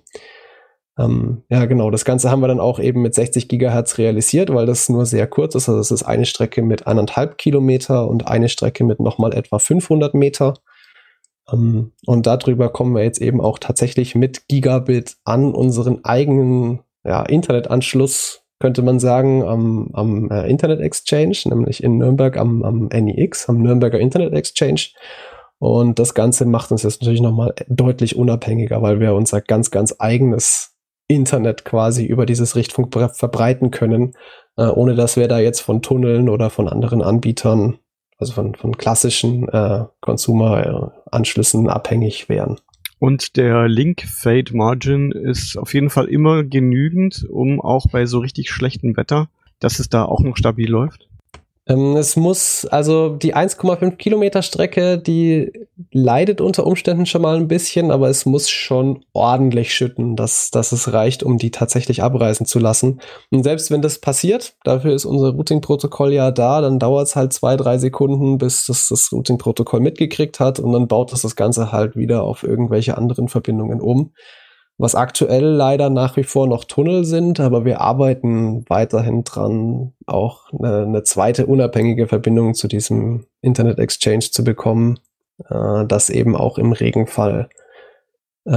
Ähm, 0.97 1.43
ja, 1.49 1.65
genau. 1.65 1.91
Das 1.91 2.05
Ganze 2.05 2.31
haben 2.31 2.41
wir 2.41 2.47
dann 2.47 2.59
auch 2.59 2.79
eben 2.79 3.01
mit 3.01 3.13
60 3.13 3.47
Gigahertz 3.47 3.97
realisiert, 3.97 4.53
weil 4.53 4.65
das 4.65 4.89
nur 4.89 5.05
sehr 5.05 5.27
kurz 5.27 5.53
ist. 5.53 5.69
Also 5.69 5.79
es 5.79 5.91
ist 5.91 6.03
eine 6.03 6.25
Strecke 6.25 6.61
mit 6.61 6.87
eineinhalb 6.87 7.37
Kilometer 7.37 8.07
und 8.07 8.27
eine 8.27 8.49
Strecke 8.49 8.83
mit 8.83 8.99
nochmal 8.99 9.33
etwa 9.33 9.59
500 9.59 10.13
Meter. 10.15 10.55
Ähm, 11.51 11.91
und 12.05 12.25
darüber 12.25 12.69
kommen 12.69 12.95
wir 12.95 13.03
jetzt 13.03 13.21
eben 13.21 13.41
auch 13.41 13.59
tatsächlich 13.59 14.15
mit 14.15 14.47
Gigabit 14.47 15.17
an 15.23 15.53
unseren 15.53 16.03
eigenen 16.03 16.79
ja, 17.05 17.21
Internetanschluss, 17.23 18.41
könnte 18.59 18.81
man 18.81 18.99
sagen, 18.99 19.43
am, 19.43 19.89
am 19.93 20.31
äh, 20.31 20.49
Internet 20.49 20.81
Exchange, 20.81 21.37
nämlich 21.45 21.83
in 21.83 21.99
Nürnberg 21.99 22.37
am, 22.37 22.63
am 22.63 22.87
NIX, 22.87 23.49
am 23.49 23.61
Nürnberger 23.61 23.99
Internet 23.99 24.33
Exchange. 24.33 24.89
Und 25.59 25.99
das 25.99 26.15
Ganze 26.15 26.45
macht 26.45 26.71
uns 26.71 26.83
jetzt 26.83 27.01
natürlich 27.01 27.21
nochmal 27.21 27.53
deutlich 27.67 28.15
unabhängiger, 28.15 28.81
weil 28.81 28.99
wir 28.99 29.13
unser 29.13 29.41
ganz, 29.41 29.71
ganz 29.71 29.95
eigenes 29.99 30.76
Internet 31.07 31.65
quasi 31.65 32.05
über 32.05 32.25
dieses 32.25 32.55
Richtfunk 32.55 32.93
verbreiten 33.15 33.71
können, 33.71 34.13
äh, 34.57 34.65
ohne 34.65 34.95
dass 34.95 35.15
wir 35.15 35.27
da 35.27 35.39
jetzt 35.39 35.61
von 35.61 35.81
Tunneln 35.81 36.29
oder 36.29 36.49
von 36.49 36.67
anderen 36.67 37.01
Anbietern, 37.01 37.79
also 38.17 38.33
von, 38.33 38.55
von 38.55 38.77
klassischen 38.77 39.47
äh, 39.49 39.85
Consumer-Anschlüssen 40.01 41.69
abhängig 41.69 42.29
wären. 42.29 42.59
Und 42.99 43.37
der 43.37 43.67
Link 43.67 44.01
Fade 44.01 44.55
Margin 44.55 45.11
ist 45.11 45.57
auf 45.57 45.73
jeden 45.73 45.89
Fall 45.89 46.07
immer 46.07 46.43
genügend, 46.43 47.25
um 47.29 47.61
auch 47.61 47.85
bei 47.91 48.05
so 48.05 48.19
richtig 48.19 48.49
schlechtem 48.49 48.97
Wetter, 48.97 49.29
dass 49.59 49.79
es 49.79 49.89
da 49.89 50.03
auch 50.03 50.21
noch 50.21 50.35
stabil 50.35 50.69
läuft. 50.69 51.06
Ähm, 51.67 51.97
es 51.97 52.15
muss, 52.15 52.65
also 52.65 53.09
die 53.09 53.35
1,5 53.35 53.97
Kilometer 53.97 54.41
Strecke, 54.41 54.97
die 54.97 55.51
leidet 55.91 56.39
unter 56.39 56.65
Umständen 56.65 57.05
schon 57.05 57.21
mal 57.21 57.35
ein 57.35 57.47
bisschen, 57.47 57.91
aber 57.91 58.09
es 58.09 58.25
muss 58.25 58.49
schon 58.49 59.03
ordentlich 59.13 59.73
schütten, 59.73 60.15
dass, 60.15 60.49
dass 60.49 60.71
es 60.71 60.93
reicht, 60.93 61.23
um 61.23 61.37
die 61.37 61.51
tatsächlich 61.51 62.03
abreißen 62.03 62.45
zu 62.45 62.59
lassen. 62.59 63.01
Und 63.31 63.43
selbst 63.43 63.69
wenn 63.69 63.81
das 63.81 63.99
passiert, 63.99 64.55
dafür 64.63 64.93
ist 64.93 65.05
unser 65.05 65.31
Routing-Protokoll 65.31 66.13
ja 66.13 66.31
da, 66.31 66.61
dann 66.61 66.79
dauert 66.79 67.07
es 67.07 67.15
halt 67.15 67.33
zwei, 67.33 67.57
drei 67.57 67.77
Sekunden, 67.77 68.37
bis 68.37 68.65
das, 68.67 68.87
das 68.87 69.11
Routing-Protokoll 69.11 69.81
mitgekriegt 69.81 70.39
hat 70.39 70.59
und 70.59 70.71
dann 70.71 70.87
baut 70.87 71.11
das 71.11 71.21
das 71.21 71.35
Ganze 71.35 71.71
halt 71.71 71.95
wieder 71.95 72.23
auf 72.23 72.43
irgendwelche 72.43 72.97
anderen 72.97 73.27
Verbindungen 73.27 73.81
um 73.81 74.13
was 74.77 74.93
aktuell 74.93 75.43
leider 75.43 75.89
nach 75.89 76.17
wie 76.17 76.23
vor 76.23 76.47
noch 76.47 76.63
Tunnel 76.63 77.03
sind, 77.03 77.39
aber 77.39 77.65
wir 77.65 77.81
arbeiten 77.81 78.63
weiterhin 78.69 79.23
dran, 79.23 79.93
auch 80.05 80.53
eine, 80.53 80.83
eine 80.83 81.03
zweite 81.03 81.47
unabhängige 81.47 82.07
Verbindung 82.07 82.53
zu 82.53 82.67
diesem 82.67 83.25
Internet 83.41 83.79
Exchange 83.79 84.29
zu 84.31 84.43
bekommen, 84.43 84.99
äh, 85.49 85.85
dass 85.85 86.09
eben 86.11 86.35
auch 86.35 86.59
im 86.59 86.73
Regenfall 86.73 87.49
äh, 88.45 88.51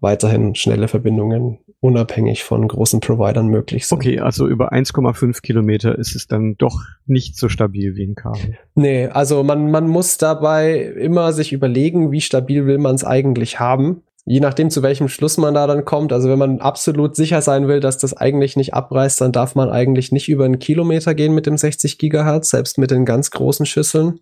weiterhin 0.00 0.54
schnelle 0.54 0.88
Verbindungen 0.88 1.58
unabhängig 1.80 2.42
von 2.42 2.66
großen 2.66 3.00
Providern 3.00 3.46
möglich 3.48 3.86
sind. 3.86 3.98
Okay, 3.98 4.18
also 4.18 4.48
über 4.48 4.72
1,5 4.72 5.42
Kilometer 5.42 5.96
ist 5.96 6.16
es 6.16 6.26
dann 6.26 6.56
doch 6.56 6.80
nicht 7.06 7.36
so 7.36 7.48
stabil 7.48 7.94
wie 7.94 8.04
ein 8.04 8.14
Kabel. 8.16 8.58
Nee, 8.74 9.06
also 9.06 9.44
man, 9.44 9.70
man 9.70 9.86
muss 9.86 10.18
dabei 10.18 10.80
immer 10.80 11.32
sich 11.32 11.52
überlegen, 11.52 12.10
wie 12.10 12.20
stabil 12.20 12.66
will 12.66 12.78
man 12.78 12.96
es 12.96 13.04
eigentlich 13.04 13.60
haben 13.60 14.02
je 14.28 14.40
nachdem, 14.40 14.68
zu 14.68 14.82
welchem 14.82 15.08
Schluss 15.08 15.38
man 15.38 15.54
da 15.54 15.66
dann 15.66 15.86
kommt, 15.86 16.12
also 16.12 16.28
wenn 16.28 16.38
man 16.38 16.60
absolut 16.60 17.16
sicher 17.16 17.40
sein 17.40 17.66
will, 17.66 17.80
dass 17.80 17.96
das 17.96 18.14
eigentlich 18.14 18.56
nicht 18.56 18.74
abreißt, 18.74 19.20
dann 19.22 19.32
darf 19.32 19.54
man 19.54 19.70
eigentlich 19.70 20.12
nicht 20.12 20.28
über 20.28 20.44
einen 20.44 20.58
Kilometer 20.58 21.14
gehen 21.14 21.34
mit 21.34 21.46
dem 21.46 21.56
60 21.56 21.98
Gigahertz, 21.98 22.50
selbst 22.50 22.76
mit 22.76 22.90
den 22.90 23.06
ganz 23.06 23.30
großen 23.30 23.64
Schüsseln. 23.64 24.20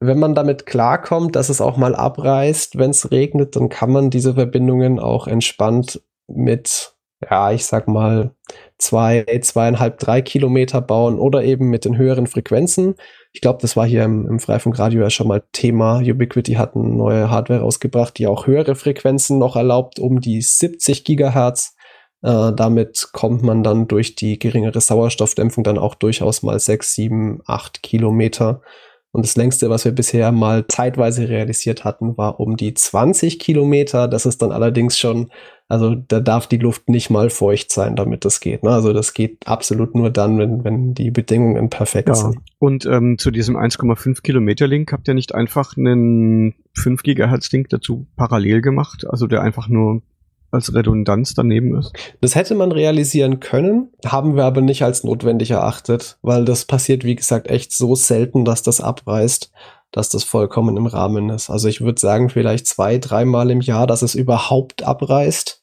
Wenn 0.00 0.18
man 0.18 0.34
damit 0.34 0.66
klarkommt, 0.66 1.36
dass 1.36 1.50
es 1.50 1.60
auch 1.60 1.76
mal 1.76 1.94
abreißt, 1.94 2.78
wenn 2.78 2.90
es 2.90 3.12
regnet, 3.12 3.54
dann 3.54 3.68
kann 3.68 3.92
man 3.92 4.10
diese 4.10 4.34
Verbindungen 4.34 4.98
auch 4.98 5.28
entspannt 5.28 6.02
mit, 6.26 6.94
ja, 7.30 7.52
ich 7.52 7.64
sag 7.64 7.86
mal, 7.86 8.32
zwei, 8.78 9.24
zweieinhalb, 9.40 9.98
drei 9.98 10.20
Kilometer 10.20 10.80
bauen 10.80 11.18
oder 11.18 11.44
eben 11.44 11.70
mit 11.70 11.84
den 11.84 11.96
höheren 11.96 12.26
Frequenzen. 12.26 12.96
Ich 13.34 13.40
glaube, 13.40 13.58
das 13.60 13.76
war 13.76 13.84
hier 13.84 14.04
im, 14.04 14.28
im 14.28 14.38
Freifunkradio 14.38 15.02
ja 15.02 15.10
schon 15.10 15.26
mal 15.26 15.42
Thema. 15.50 15.98
Ubiquity 15.98 16.54
hat 16.54 16.76
eine 16.76 16.88
neue 16.88 17.30
Hardware 17.30 17.60
rausgebracht, 17.60 18.16
die 18.16 18.28
auch 18.28 18.46
höhere 18.46 18.76
Frequenzen 18.76 19.38
noch 19.38 19.56
erlaubt, 19.56 19.98
um 19.98 20.20
die 20.20 20.40
70 20.40 21.04
Gigahertz. 21.04 21.74
Äh, 22.22 22.52
damit 22.54 23.08
kommt 23.12 23.42
man 23.42 23.64
dann 23.64 23.88
durch 23.88 24.14
die 24.14 24.38
geringere 24.38 24.80
Sauerstoffdämpfung 24.80 25.64
dann 25.64 25.78
auch 25.78 25.96
durchaus 25.96 26.44
mal 26.44 26.60
6, 26.60 26.94
7, 26.94 27.40
8 27.44 27.82
Kilometer. 27.82 28.62
Und 29.10 29.26
das 29.26 29.34
längste, 29.34 29.68
was 29.68 29.84
wir 29.84 29.92
bisher 29.92 30.30
mal 30.30 30.66
zeitweise 30.68 31.28
realisiert 31.28 31.82
hatten, 31.82 32.16
war 32.16 32.38
um 32.38 32.56
die 32.56 32.72
20 32.72 33.40
Kilometer. 33.40 34.06
Das 34.06 34.26
ist 34.26 34.42
dann 34.42 34.52
allerdings 34.52 34.96
schon 34.96 35.32
also 35.74 35.94
da 35.94 36.20
darf 36.20 36.46
die 36.46 36.58
Luft 36.58 36.88
nicht 36.88 37.10
mal 37.10 37.30
feucht 37.30 37.72
sein, 37.72 37.96
damit 37.96 38.24
das 38.24 38.40
geht. 38.40 38.62
Ne? 38.62 38.70
Also 38.70 38.92
das 38.92 39.12
geht 39.12 39.46
absolut 39.46 39.94
nur 39.94 40.10
dann, 40.10 40.38
wenn, 40.38 40.64
wenn 40.64 40.94
die 40.94 41.10
Bedingungen 41.10 41.68
perfekt 41.68 42.08
ja. 42.08 42.14
sind. 42.14 42.38
Und 42.58 42.86
ähm, 42.86 43.18
zu 43.18 43.30
diesem 43.30 43.56
1,5 43.56 44.22
Kilometer 44.22 44.66
Link 44.66 44.92
habt 44.92 45.08
ihr 45.08 45.14
nicht 45.14 45.34
einfach 45.34 45.76
einen 45.76 46.54
5 46.76 47.02
Gigahertz 47.02 47.50
Link 47.50 47.68
dazu 47.70 48.06
parallel 48.16 48.62
gemacht, 48.62 49.04
also 49.08 49.26
der 49.26 49.42
einfach 49.42 49.68
nur 49.68 50.02
als 50.50 50.72
Redundanz 50.72 51.34
daneben 51.34 51.76
ist? 51.76 51.92
Das 52.20 52.36
hätte 52.36 52.54
man 52.54 52.70
realisieren 52.70 53.40
können, 53.40 53.88
haben 54.06 54.36
wir 54.36 54.44
aber 54.44 54.60
nicht 54.60 54.84
als 54.84 55.02
notwendig 55.02 55.50
erachtet, 55.50 56.18
weil 56.22 56.44
das 56.44 56.64
passiert, 56.64 57.04
wie 57.04 57.16
gesagt, 57.16 57.48
echt 57.48 57.72
so 57.72 57.96
selten, 57.96 58.44
dass 58.44 58.62
das 58.62 58.80
abreißt 58.80 59.50
dass 59.94 60.08
das 60.08 60.24
vollkommen 60.24 60.76
im 60.76 60.86
Rahmen 60.86 61.30
ist. 61.30 61.50
Also 61.50 61.68
ich 61.68 61.80
würde 61.80 62.00
sagen, 62.00 62.28
vielleicht 62.28 62.66
zwei, 62.66 62.98
dreimal 62.98 63.52
im 63.52 63.60
Jahr, 63.60 63.86
dass 63.86 64.02
es 64.02 64.16
überhaupt 64.16 64.82
abreißt. 64.82 65.62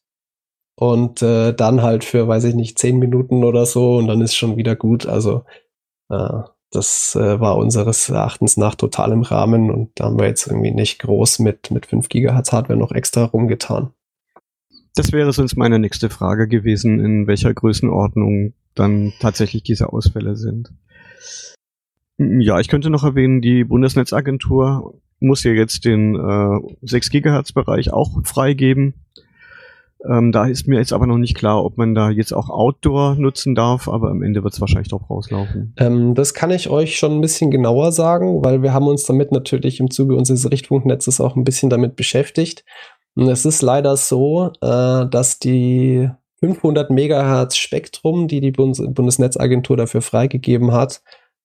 Und 0.76 1.22
äh, 1.22 1.54
dann 1.54 1.82
halt 1.82 2.04
für, 2.04 2.28
weiß 2.28 2.46
ich 2.46 2.56
nicht, 2.56 2.80
zehn 2.80 2.98
Minuten 2.98 3.44
oder 3.44 3.66
so 3.66 3.98
und 3.98 4.08
dann 4.08 4.22
ist 4.22 4.36
schon 4.36 4.58
wieder 4.58 4.76
gut. 4.76 5.06
Also 5.06 5.44
äh, 6.10 6.42
das 6.72 7.16
äh, 7.16 7.40
war 7.40 7.58
unseres 7.58 8.10
Erachtens 8.10 8.58
nach 8.58 8.76
total 8.76 9.12
im 9.12 9.24
Rahmen 9.24 9.70
und 9.70 9.92
da 9.96 10.06
haben 10.06 10.18
wir 10.18 10.28
jetzt 10.28 10.48
irgendwie 10.48 10.72
nicht 10.72 11.00
groß 11.00 11.40
mit, 11.40 11.70
mit 11.70 11.86
5 11.86 12.08
Gigahertz 12.08 12.52
Hardware 12.54 12.80
noch 12.80 12.94
extra 12.94 13.26
rumgetan. 13.26 13.92
Das 14.96 15.12
wäre 15.12 15.32
sonst 15.34 15.56
meine 15.56 15.80
nächste 15.80 16.10
Frage 16.10 16.48
gewesen, 16.48 17.00
in 17.00 17.28
welcher 17.28 17.54
Größenordnung 17.54 18.54
dann 18.74 19.14
tatsächlich 19.20 19.64
diese 19.64 19.92
Ausfälle 19.92 20.36
sind. 20.36 20.72
Ja, 22.18 22.60
ich 22.60 22.68
könnte 22.68 22.90
noch 22.90 23.04
erwähnen, 23.04 23.42
die 23.42 23.64
Bundesnetzagentur 23.64 25.02
muss 25.20 25.44
ja 25.44 25.52
jetzt 25.52 25.86
den 25.86 26.16
äh, 26.16 26.60
6 26.84 27.10
Gigahertz 27.10 27.52
Bereich 27.52 27.92
auch 27.92 28.24
freigeben. 28.24 28.94
Ähm, 30.10 30.32
da 30.32 30.46
ist 30.46 30.68
mir 30.68 30.80
jetzt 30.80 30.94
aber 30.94 31.06
noch 31.06 31.18
nicht 31.18 31.36
klar, 31.36 31.64
ob 31.64 31.78
man 31.78 31.94
da 31.94 32.10
jetzt 32.10 32.32
auch 32.34 32.50
Outdoor 32.50 33.16
nutzen 33.16 33.54
darf, 33.54 33.88
aber 33.88 34.10
am 34.10 34.24
Ende 34.24 34.44
wird 34.44 34.54
es 34.54 34.62
wahrscheinlich 34.62 34.90
drauf 34.90 35.10
rauslaufen. 35.10 35.74
Ähm, 35.78 36.16
das 36.16 36.34
kann 36.34 36.52
ich 36.52 36.70
euch 36.70 36.98
schon 36.98 37.14
ein 37.14 37.22
bisschen 37.22 37.52
genauer 37.52 37.92
sagen, 37.92 38.44
weil 38.44 38.64
wir 38.64 38.74
haben 38.74 38.88
uns 38.88 39.04
damit 39.04 39.32
natürlich 39.32 39.80
im 39.80 39.92
Zuge 39.92 40.16
unseres 40.16 40.50
Richtfunknetzes 40.50 41.22
auch 41.22 41.36
ein 41.36 41.44
bisschen 41.44 41.70
damit 41.70 41.96
beschäftigt. 41.96 42.66
Und 43.16 43.28
es 43.28 43.46
ist 43.46 43.62
leider 43.62 43.98
so, 43.98 44.52
äh, 44.62 45.06
dass 45.08 45.38
die 45.40 46.10
500 46.40 46.90
Megahertz 46.90 47.56
Spektrum, 47.56 48.28
die 48.28 48.42
die 48.42 48.52
Bundes 48.52 48.82
Bundesnetzagentur 48.94 49.78
dafür 49.78 50.02
freigegeben 50.02 50.72
hat, 50.72 51.04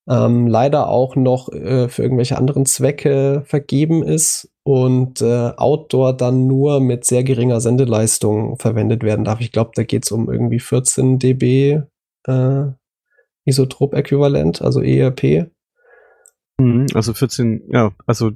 ähm, 0.08 0.46
leider 0.46 0.88
auch 0.88 1.16
noch 1.16 1.48
äh, 1.52 1.88
für 1.88 2.02
irgendwelche 2.02 2.38
anderen 2.38 2.66
Zwecke 2.66 3.42
vergeben 3.46 4.02
ist 4.02 4.48
und 4.62 5.20
äh, 5.20 5.52
Outdoor 5.56 6.16
dann 6.16 6.46
nur 6.46 6.80
mit 6.80 7.04
sehr 7.04 7.24
geringer 7.24 7.60
Sendeleistung 7.60 8.58
verwendet 8.58 9.02
werden 9.02 9.24
darf. 9.24 9.40
Ich 9.40 9.52
glaube, 9.52 9.72
da 9.74 9.82
geht 9.82 10.04
es 10.04 10.12
um 10.12 10.30
irgendwie 10.30 10.60
14 10.60 11.18
dB 11.18 11.82
äh, 12.26 12.64
Isotrop-Äquivalent, 13.44 14.62
also 14.62 14.80
ERP. 14.82 15.50
Mhm, 16.58 16.86
also 16.94 17.14
14, 17.14 17.68
ja, 17.72 17.92
also 18.06 18.30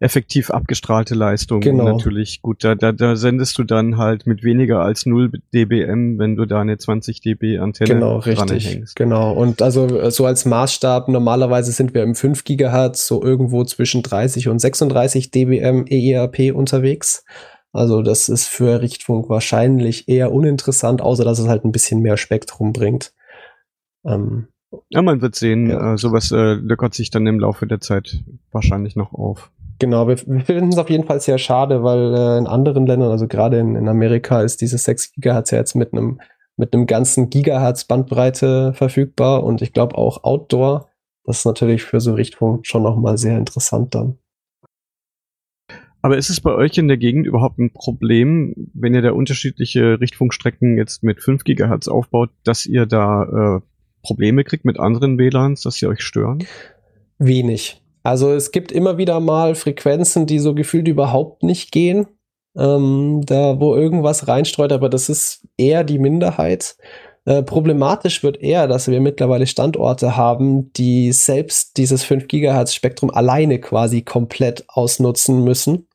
effektiv 0.00 0.50
abgestrahlte 0.50 1.14
Leistung. 1.14 1.60
Genau. 1.60 1.84
natürlich 1.84 2.42
gut, 2.42 2.64
da, 2.64 2.74
da, 2.74 2.92
da 2.92 3.16
sendest 3.16 3.58
du 3.58 3.64
dann 3.64 3.96
halt 3.96 4.26
mit 4.26 4.42
weniger 4.42 4.80
als 4.80 5.06
0 5.06 5.32
dBm, 5.54 6.18
wenn 6.18 6.36
du 6.36 6.46
da 6.46 6.60
eine 6.60 6.76
20 6.78 7.20
dB 7.20 7.58
Antenne 7.58 7.94
genau, 7.94 8.18
richtig, 8.18 8.68
hängst. 8.68 8.96
Genau, 8.96 9.32
und 9.32 9.62
also 9.62 9.86
äh, 9.86 10.10
so 10.10 10.26
als 10.26 10.44
Maßstab, 10.44 11.08
normalerweise 11.08 11.72
sind 11.72 11.94
wir 11.94 12.02
im 12.02 12.14
5 12.14 12.44
Gigahertz 12.44 13.06
so 13.06 13.22
irgendwo 13.22 13.64
zwischen 13.64 14.02
30 14.02 14.48
und 14.48 14.58
36 14.58 15.30
dBm 15.30 15.86
EERP 15.88 16.54
unterwegs. 16.54 17.24
Also 17.72 18.02
das 18.02 18.28
ist 18.28 18.46
für 18.46 18.80
Richtfunk 18.80 19.28
wahrscheinlich 19.28 20.08
eher 20.08 20.32
uninteressant, 20.32 21.02
außer 21.02 21.24
dass 21.24 21.40
es 21.40 21.48
halt 21.48 21.64
ein 21.64 21.72
bisschen 21.72 22.00
mehr 22.00 22.16
Spektrum 22.16 22.72
bringt. 22.72 23.12
Ähm, 24.06 24.46
ja, 24.90 25.02
man 25.02 25.20
wird 25.20 25.34
sehen, 25.34 25.70
ja. 25.70 25.94
äh, 25.94 25.98
sowas 25.98 26.30
äh, 26.30 26.54
lockert 26.54 26.94
sich 26.94 27.10
dann 27.10 27.26
im 27.26 27.40
Laufe 27.40 27.66
der 27.66 27.80
Zeit 27.80 28.22
wahrscheinlich 28.52 28.96
noch 28.96 29.12
auf. 29.12 29.50
Genau, 29.78 30.06
wir, 30.08 30.16
wir 30.26 30.40
finden 30.40 30.68
es 30.68 30.78
auf 30.78 30.90
jeden 30.90 31.04
Fall 31.04 31.20
sehr 31.20 31.38
schade, 31.38 31.82
weil 31.82 32.14
äh, 32.14 32.38
in 32.38 32.46
anderen 32.46 32.86
Ländern, 32.86 33.10
also 33.10 33.26
gerade 33.26 33.58
in, 33.58 33.74
in 33.74 33.88
Amerika, 33.88 34.42
ist 34.42 34.60
dieses 34.60 34.84
6 34.84 35.12
Gigahertz 35.12 35.50
ja 35.50 35.58
jetzt 35.58 35.74
mit 35.74 35.92
einem 35.92 36.20
mit 36.56 36.72
einem 36.72 36.86
ganzen 36.86 37.30
Gigahertz 37.30 37.84
Bandbreite 37.84 38.72
verfügbar 38.74 39.42
und 39.42 39.62
ich 39.62 39.72
glaube 39.72 39.96
auch 39.98 40.22
Outdoor. 40.24 40.88
Das 41.24 41.38
ist 41.38 41.46
natürlich 41.46 41.82
für 41.82 42.00
so 42.00 42.14
Richtfunk 42.14 42.66
schon 42.66 42.82
nochmal 42.82 43.18
sehr 43.18 43.38
interessant 43.38 43.94
dann. 43.94 44.18
Aber 46.02 46.18
ist 46.18 46.28
es 46.28 46.40
bei 46.40 46.52
euch 46.52 46.76
in 46.76 46.86
der 46.86 46.98
Gegend 46.98 47.26
überhaupt 47.26 47.58
ein 47.58 47.72
Problem, 47.72 48.54
wenn 48.74 48.94
ihr 48.94 49.00
da 49.00 49.12
unterschiedliche 49.12 50.00
Richtfunkstrecken 50.00 50.76
jetzt 50.76 51.02
mit 51.02 51.22
5 51.22 51.44
Gigahertz 51.44 51.88
aufbaut, 51.88 52.30
dass 52.44 52.66
ihr 52.66 52.84
da 52.84 53.56
äh, 53.56 53.60
Probleme 54.02 54.44
kriegt 54.44 54.66
mit 54.66 54.78
anderen 54.78 55.18
WLANs, 55.18 55.62
dass 55.62 55.76
sie 55.76 55.86
euch 55.86 56.02
stören? 56.02 56.44
Wenig. 57.18 57.82
Also 58.04 58.32
es 58.32 58.52
gibt 58.52 58.70
immer 58.70 58.98
wieder 58.98 59.18
mal 59.18 59.54
Frequenzen, 59.54 60.26
die 60.26 60.38
so 60.38 60.54
gefühlt 60.54 60.86
überhaupt 60.86 61.42
nicht 61.42 61.72
gehen, 61.72 62.06
ähm, 62.56 63.22
da 63.24 63.58
wo 63.58 63.74
irgendwas 63.74 64.28
reinstreut, 64.28 64.72
aber 64.72 64.90
das 64.90 65.08
ist 65.08 65.48
eher 65.56 65.84
die 65.84 65.98
Minderheit. 65.98 66.76
Äh, 67.24 67.42
problematisch 67.42 68.22
wird 68.22 68.42
eher, 68.42 68.68
dass 68.68 68.88
wir 68.88 69.00
mittlerweile 69.00 69.46
Standorte 69.46 70.16
haben, 70.18 70.70
die 70.74 71.12
selbst 71.12 71.78
dieses 71.78 72.04
5 72.04 72.28
Gigahertz 72.28 72.74
Spektrum 72.74 73.10
alleine 73.10 73.58
quasi 73.58 74.02
komplett 74.02 74.64
ausnutzen 74.68 75.42
müssen. 75.42 75.88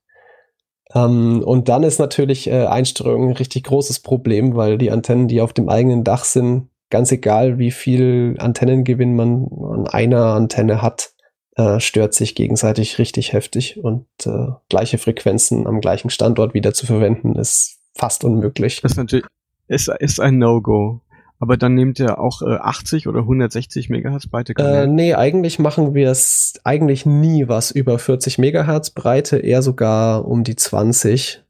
Ähm, 0.95 1.43
und 1.45 1.69
dann 1.69 1.83
ist 1.83 1.99
natürlich 1.99 2.49
äh, 2.49 2.65
Einstreuung 2.65 3.27
ein 3.29 3.33
richtig 3.33 3.65
großes 3.65 3.99
Problem, 3.99 4.55
weil 4.55 4.79
die 4.79 4.89
Antennen, 4.89 5.27
die 5.27 5.41
auf 5.41 5.53
dem 5.53 5.69
eigenen 5.69 6.03
Dach 6.03 6.23
sind, 6.25 6.69
ganz 6.89 7.11
egal, 7.11 7.59
wie 7.59 7.69
viel 7.69 8.35
Antennengewinn 8.39 9.15
man 9.15 9.47
an 9.61 9.87
einer 9.87 10.33
Antenne 10.33 10.81
hat, 10.81 11.11
äh, 11.59 11.81
stört 11.81 12.13
sich 12.13 12.35
gegenseitig 12.35 12.99
richtig 12.99 13.33
heftig 13.33 13.83
und 13.83 14.05
äh, 14.25 14.47
gleiche 14.69 14.97
Frequenzen 14.97 15.67
am 15.67 15.81
gleichen 15.81 16.09
Standort 16.09 16.53
wieder 16.53 16.73
zu 16.73 16.85
verwenden, 16.85 17.35
ist 17.35 17.79
fast 17.95 18.23
unmöglich. 18.23 18.81
Das 18.81 18.93
ist 18.93 18.97
natürlich 18.97 19.25
ist, 19.67 19.89
ist 19.99 20.21
ein 20.21 20.37
No-Go. 20.37 21.01
Aber 21.37 21.57
dann 21.57 21.75
nehmt 21.75 21.99
ihr 21.99 22.19
auch 22.19 22.41
äh, 22.41 22.55
80 22.55 23.07
oder 23.07 23.19
160 23.19 23.89
Megahertz 23.89 24.27
Breite? 24.27 24.53
Äh, 24.57 24.87
nee, 24.87 25.13
eigentlich 25.13 25.59
machen 25.59 25.93
wir 25.93 26.09
es 26.09 26.53
eigentlich 26.63 27.05
nie 27.05 27.49
was 27.49 27.71
über 27.71 27.99
40 27.99 28.37
Megahertz 28.37 28.91
Breite, 28.91 29.37
eher 29.37 29.61
sogar 29.61 30.25
um 30.25 30.45
die 30.45 30.55
20. 30.55 31.43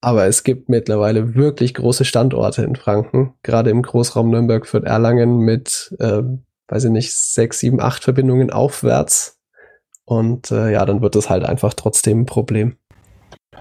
Aber 0.00 0.26
es 0.26 0.42
gibt 0.42 0.68
mittlerweile 0.68 1.36
wirklich 1.36 1.74
große 1.74 2.04
Standorte 2.04 2.62
in 2.62 2.74
Franken, 2.74 3.34
gerade 3.42 3.70
im 3.70 3.82
Großraum 3.82 4.30
Nürnberg 4.30 4.66
für 4.66 4.84
Erlangen 4.84 5.38
mit, 5.38 5.94
äh, 6.00 6.22
weiß 6.68 6.84
ich 6.84 6.90
nicht, 6.90 7.14
6, 7.14 7.58
7, 7.58 7.80
8 7.80 8.04
Verbindungen 8.04 8.50
aufwärts. 8.50 9.38
Und 10.04 10.50
äh, 10.50 10.72
ja, 10.72 10.86
dann 10.86 11.02
wird 11.02 11.16
es 11.16 11.28
halt 11.28 11.44
einfach 11.44 11.74
trotzdem 11.74 12.20
ein 12.20 12.26
Problem. 12.26 12.76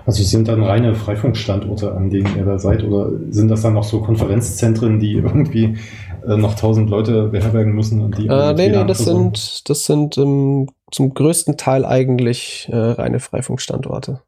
Also 0.05 0.23
sind 0.23 0.47
dann 0.47 0.63
reine 0.63 0.95
Freifunkstandorte, 0.95 1.93
an 1.93 2.09
denen 2.09 2.37
ihr 2.37 2.45
da 2.45 2.59
seid, 2.59 2.83
oder 2.83 3.11
sind 3.29 3.49
das 3.49 3.61
dann 3.61 3.73
noch 3.73 3.83
so 3.83 4.01
Konferenzzentren, 4.01 4.99
die 4.99 5.13
irgendwie 5.15 5.77
äh, 6.25 6.37
noch 6.37 6.55
tausend 6.55 6.89
Leute 6.89 7.27
beherbergen 7.27 7.73
müssen? 7.73 8.01
Und 8.01 8.17
die 8.17 8.27
äh, 8.27 8.53
nee, 8.53 8.69
nee, 8.69 8.85
das 8.85 8.99
sind, 8.99 9.69
das 9.69 9.85
sind 9.85 10.17
ähm, 10.17 10.69
zum 10.91 11.13
größten 11.13 11.57
Teil 11.57 11.85
eigentlich 11.85 12.69
äh, 12.71 12.77
reine 12.77 13.19
Freifunkstandorte. 13.19 14.21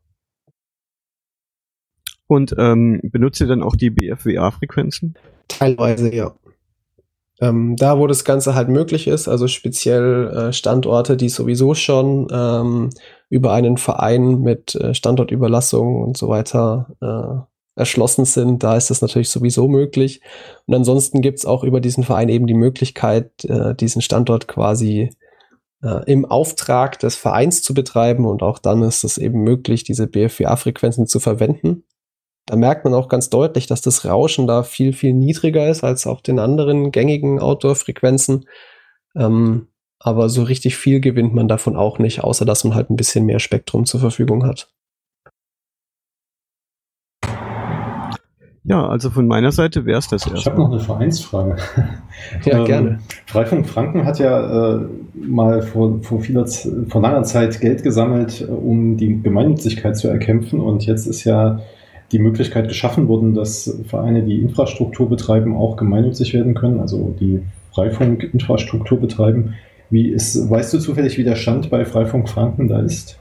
Und 2.27 2.53
ähm, 2.57 2.99
benutzt 3.03 3.41
ihr 3.41 3.47
dann 3.47 3.63
auch 3.63 3.75
die 3.75 3.89
BFWA-Frequenzen? 3.89 5.15
Teilweise, 5.47 6.13
ja. 6.13 6.33
Ähm, 7.41 7.75
da, 7.77 7.97
wo 7.97 8.07
das 8.07 8.25
Ganze 8.25 8.53
halt 8.53 8.67
möglich 8.69 9.07
ist, 9.07 9.27
also 9.27 9.47
speziell 9.47 10.27
äh, 10.27 10.53
Standorte, 10.53 11.15
die 11.15 11.29
sowieso 11.29 11.73
schon 11.73 12.27
ähm, 12.31 12.89
über 13.29 13.53
einen 13.53 13.77
Verein 13.77 14.41
mit 14.41 14.75
äh, 14.75 14.93
Standortüberlassung 14.93 16.01
und 16.01 16.17
so 16.17 16.27
weiter 16.27 16.87
äh, 17.01 17.79
erschlossen 17.79 18.25
sind, 18.25 18.61
da 18.61 18.75
ist 18.75 18.89
das 18.89 19.01
natürlich 19.01 19.29
sowieso 19.29 19.69
möglich. 19.69 20.21
Und 20.65 20.75
ansonsten 20.75 21.21
gibt's 21.21 21.45
auch 21.45 21.63
über 21.63 21.79
diesen 21.79 22.03
Verein 22.03 22.27
eben 22.27 22.45
die 22.45 22.53
Möglichkeit, 22.53 23.45
äh, 23.45 23.73
diesen 23.73 24.01
Standort 24.01 24.49
quasi 24.49 25.11
äh, 25.81 26.11
im 26.11 26.25
Auftrag 26.25 26.99
des 26.99 27.15
Vereins 27.15 27.61
zu 27.61 27.73
betreiben 27.73 28.25
und 28.25 28.43
auch 28.43 28.59
dann 28.59 28.83
ist 28.83 29.05
es 29.05 29.17
eben 29.17 29.43
möglich, 29.43 29.85
diese 29.85 30.07
BFWA-Frequenzen 30.07 31.07
zu 31.07 31.21
verwenden. 31.21 31.85
Da 32.49 32.55
merkt 32.55 32.83
man 32.83 32.95
auch 32.95 33.09
ganz 33.09 33.29
deutlich, 33.29 33.67
dass 33.67 33.81
das 33.81 34.05
Rauschen 34.05 34.47
da 34.47 34.63
viel, 34.63 34.91
viel 34.91 35.13
niedriger 35.13 35.69
ist 35.69 35.83
als 35.83 36.07
auf 36.07 36.23
den 36.23 36.39
anderen 36.39 36.91
gängigen 36.91 37.39
Outdoor-Frequenzen. 37.39 38.45
Ähm, 39.15 39.67
aber 39.99 40.29
so 40.29 40.41
richtig 40.41 40.75
viel 40.75 40.99
gewinnt 40.99 41.35
man 41.35 41.47
davon 41.47 41.75
auch 41.75 41.99
nicht, 41.99 42.23
außer 42.23 42.45
dass 42.45 42.63
man 42.63 42.73
halt 42.73 42.89
ein 42.89 42.95
bisschen 42.95 43.27
mehr 43.27 43.37
Spektrum 43.37 43.85
zur 43.85 43.99
Verfügung 43.99 44.47
hat. 44.47 44.73
Ja, 48.63 48.87
also 48.87 49.11
von 49.11 49.27
meiner 49.27 49.51
Seite 49.51 49.85
wäre 49.85 49.99
es 49.99 50.07
das 50.07 50.25
erst. 50.25 50.39
Ich 50.39 50.45
habe 50.47 50.57
noch 50.57 50.71
eine 50.71 50.79
Vereinsfrage. 50.79 51.55
Ja, 52.45 52.59
ähm, 52.59 52.65
gerne. 52.65 52.99
Freifunk 53.27 53.69
Franken 53.69 54.05
hat 54.05 54.17
ja 54.17 54.75
äh, 54.75 54.85
mal 55.13 55.61
vor, 55.61 56.01
vor, 56.01 56.19
vieler, 56.19 56.47
vor 56.47 57.01
langer 57.01 57.23
Zeit 57.23 57.61
Geld 57.61 57.83
gesammelt, 57.83 58.41
um 58.41 58.97
die 58.97 59.21
Gemeinnützigkeit 59.21 59.95
zu 59.95 60.07
erkämpfen. 60.07 60.59
Und 60.59 60.85
jetzt 60.85 61.05
ist 61.05 61.23
ja 61.23 61.61
die 62.11 62.19
Möglichkeit 62.19 62.67
geschaffen 62.67 63.07
worden, 63.07 63.33
dass 63.33 63.79
Vereine, 63.87 64.23
die 64.23 64.39
Infrastruktur 64.39 65.09
betreiben, 65.09 65.55
auch 65.55 65.77
gemeinnützig 65.77 66.33
werden 66.33 66.55
können, 66.55 66.79
also 66.79 67.15
die 67.19 67.41
Freifunkinfrastruktur 67.73 68.99
betreiben. 68.99 69.55
Wie 69.89 70.09
ist, 70.09 70.49
weißt 70.49 70.73
du 70.73 70.79
zufällig, 70.79 71.17
wie 71.17 71.23
der 71.23 71.35
Stand 71.35 71.69
bei 71.69 71.85
Freifunk 71.85 72.29
Franken 72.29 72.67
da 72.67 72.79
ist? 72.81 73.19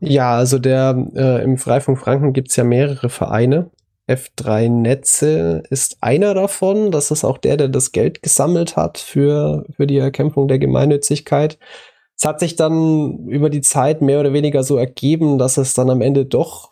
Ja, 0.00 0.36
also 0.36 0.58
der 0.58 1.06
äh, 1.14 1.42
im 1.44 1.58
Freifunk 1.58 1.98
Franken 1.98 2.32
gibt 2.32 2.50
es 2.50 2.56
ja 2.56 2.64
mehrere 2.64 3.10
Vereine. 3.10 3.70
F3 4.08 4.68
Netze 4.68 5.62
ist 5.70 5.98
einer 6.00 6.34
davon. 6.34 6.90
Das 6.90 7.10
ist 7.10 7.24
auch 7.24 7.38
der, 7.38 7.56
der 7.56 7.68
das 7.68 7.92
Geld 7.92 8.22
gesammelt 8.22 8.76
hat 8.76 8.98
für, 8.98 9.66
für 9.76 9.86
die 9.86 9.98
Erkämpfung 9.98 10.48
der 10.48 10.58
Gemeinnützigkeit. 10.58 11.58
Es 12.16 12.24
hat 12.26 12.40
sich 12.40 12.56
dann 12.56 13.28
über 13.28 13.50
die 13.50 13.60
Zeit 13.60 14.02
mehr 14.02 14.20
oder 14.20 14.32
weniger 14.32 14.62
so 14.62 14.76
ergeben, 14.76 15.38
dass 15.38 15.58
es 15.58 15.74
dann 15.74 15.90
am 15.90 16.00
Ende 16.00 16.26
doch 16.26 16.69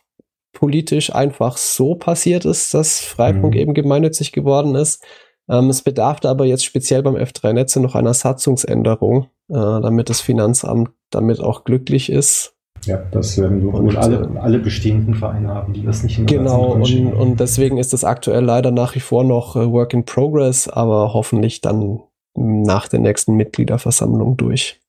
politisch 0.59 1.15
einfach 1.15 1.57
so 1.57 1.95
passiert 1.95 2.45
ist, 2.45 2.75
dass 2.75 2.99
Freifunk 2.99 3.55
mhm. 3.55 3.61
eben 3.61 3.75
gemeinnützig 3.75 4.33
geworden 4.33 4.75
ist. 4.75 5.05
Ähm, 5.49 5.71
es 5.71 5.83
bedarf 5.83 6.25
aber 6.25 6.47
jetzt 6.47 6.65
speziell 6.65 7.05
beim 7.05 7.15
F3-Netze 7.15 7.79
noch 7.79 7.95
einer 7.95 8.13
Satzungsänderung, 8.13 9.27
äh, 9.49 9.55
damit 9.55 10.11
das 10.11 10.21
Finanzamt 10.21 10.91
damit 11.11 11.39
auch 11.41 11.63
glücklich 11.63 12.11
ist. 12.11 12.57
Ja, 12.87 12.97
das 13.13 13.39
werden 13.39 13.63
wir 13.63 13.73
und, 13.73 13.97
alle, 13.97 14.29
äh, 14.35 14.39
alle 14.39 14.59
bestehenden 14.59 15.15
Vereine 15.15 15.49
haben, 15.49 15.75
die 15.75 15.85
das 15.85 16.03
nicht 16.03 16.19
in 16.19 16.27
Genau, 16.27 16.73
und, 16.73 17.13
und 17.13 17.39
deswegen 17.39 17.79
ist 17.79 17.93
das 17.93 18.03
aktuell 18.03 18.45
leider 18.45 18.73
nach 18.73 18.97
wie 18.97 19.01
vor 19.01 19.23
noch 19.23 19.55
äh, 19.55 19.71
Work 19.71 19.95
in 19.95 20.05
Progress, 20.05 20.67
aber 20.67 21.15
hoffentlich 21.15 21.61
dann 21.61 22.01
nach 22.35 22.89
der 22.89 22.99
nächsten 22.99 23.35
Mitgliederversammlung 23.35 24.37
durch. 24.37 24.81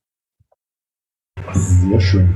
Sehr 1.54 2.00
schön. 2.00 2.36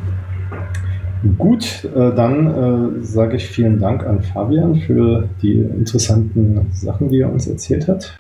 Gut, 1.38 1.86
äh, 1.96 2.14
dann 2.14 3.00
äh, 3.00 3.04
sage 3.04 3.38
ich 3.38 3.46
vielen 3.46 3.80
Dank 3.80 4.06
an 4.06 4.22
Fabian 4.22 4.76
für 4.76 5.30
die 5.42 5.58
interessanten 5.60 6.68
Sachen, 6.74 7.10
die 7.10 7.22
er 7.22 7.32
uns 7.32 7.48
erzählt 7.48 7.88
hat. 7.88 8.20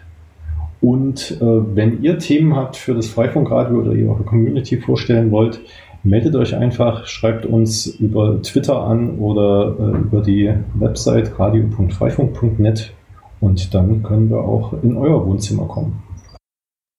Und 0.79 1.37
äh, 1.41 1.45
wenn 1.45 2.01
ihr 2.01 2.17
Themen 2.17 2.55
habt 2.55 2.75
für 2.75 2.93
das 2.93 3.07
Freifunkradio 3.07 3.79
oder 3.79 3.93
ihr 3.93 4.09
eure 4.09 4.23
Community 4.23 4.77
vorstellen 4.77 5.31
wollt, 5.31 5.61
meldet 6.03 6.35
euch 6.35 6.55
einfach, 6.55 7.05
schreibt 7.05 7.45
uns 7.45 7.87
über 7.87 8.41
Twitter 8.41 8.81
an 8.81 9.17
oder 9.17 9.75
äh, 9.79 9.97
über 9.97 10.21
die 10.21 10.53
Website 10.75 11.37
radio.freifunk.net 11.39 12.93
und 13.39 13.73
dann 13.73 14.03
können 14.03 14.29
wir 14.29 14.39
auch 14.39 14.73
in 14.83 14.95
euer 14.97 15.25
Wohnzimmer 15.25 15.65
kommen. 15.65 16.03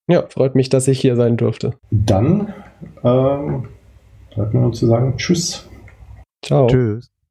Ja, 0.09 0.25
freut 0.29 0.55
mich, 0.55 0.69
dass 0.69 0.89
ich 0.89 1.01
hier 1.01 1.17
sein 1.17 1.37
durfte. 1.37 1.75
Dann 1.91 2.53
ähm, 3.03 3.65
bleibt 4.35 4.53
mir 4.53 4.61
nur 4.61 4.73
zu 4.73 4.87
sagen 4.87 5.15
Tschüss. 5.17 5.64
Ciao. 6.45 6.67
Tschüss. 6.69 7.14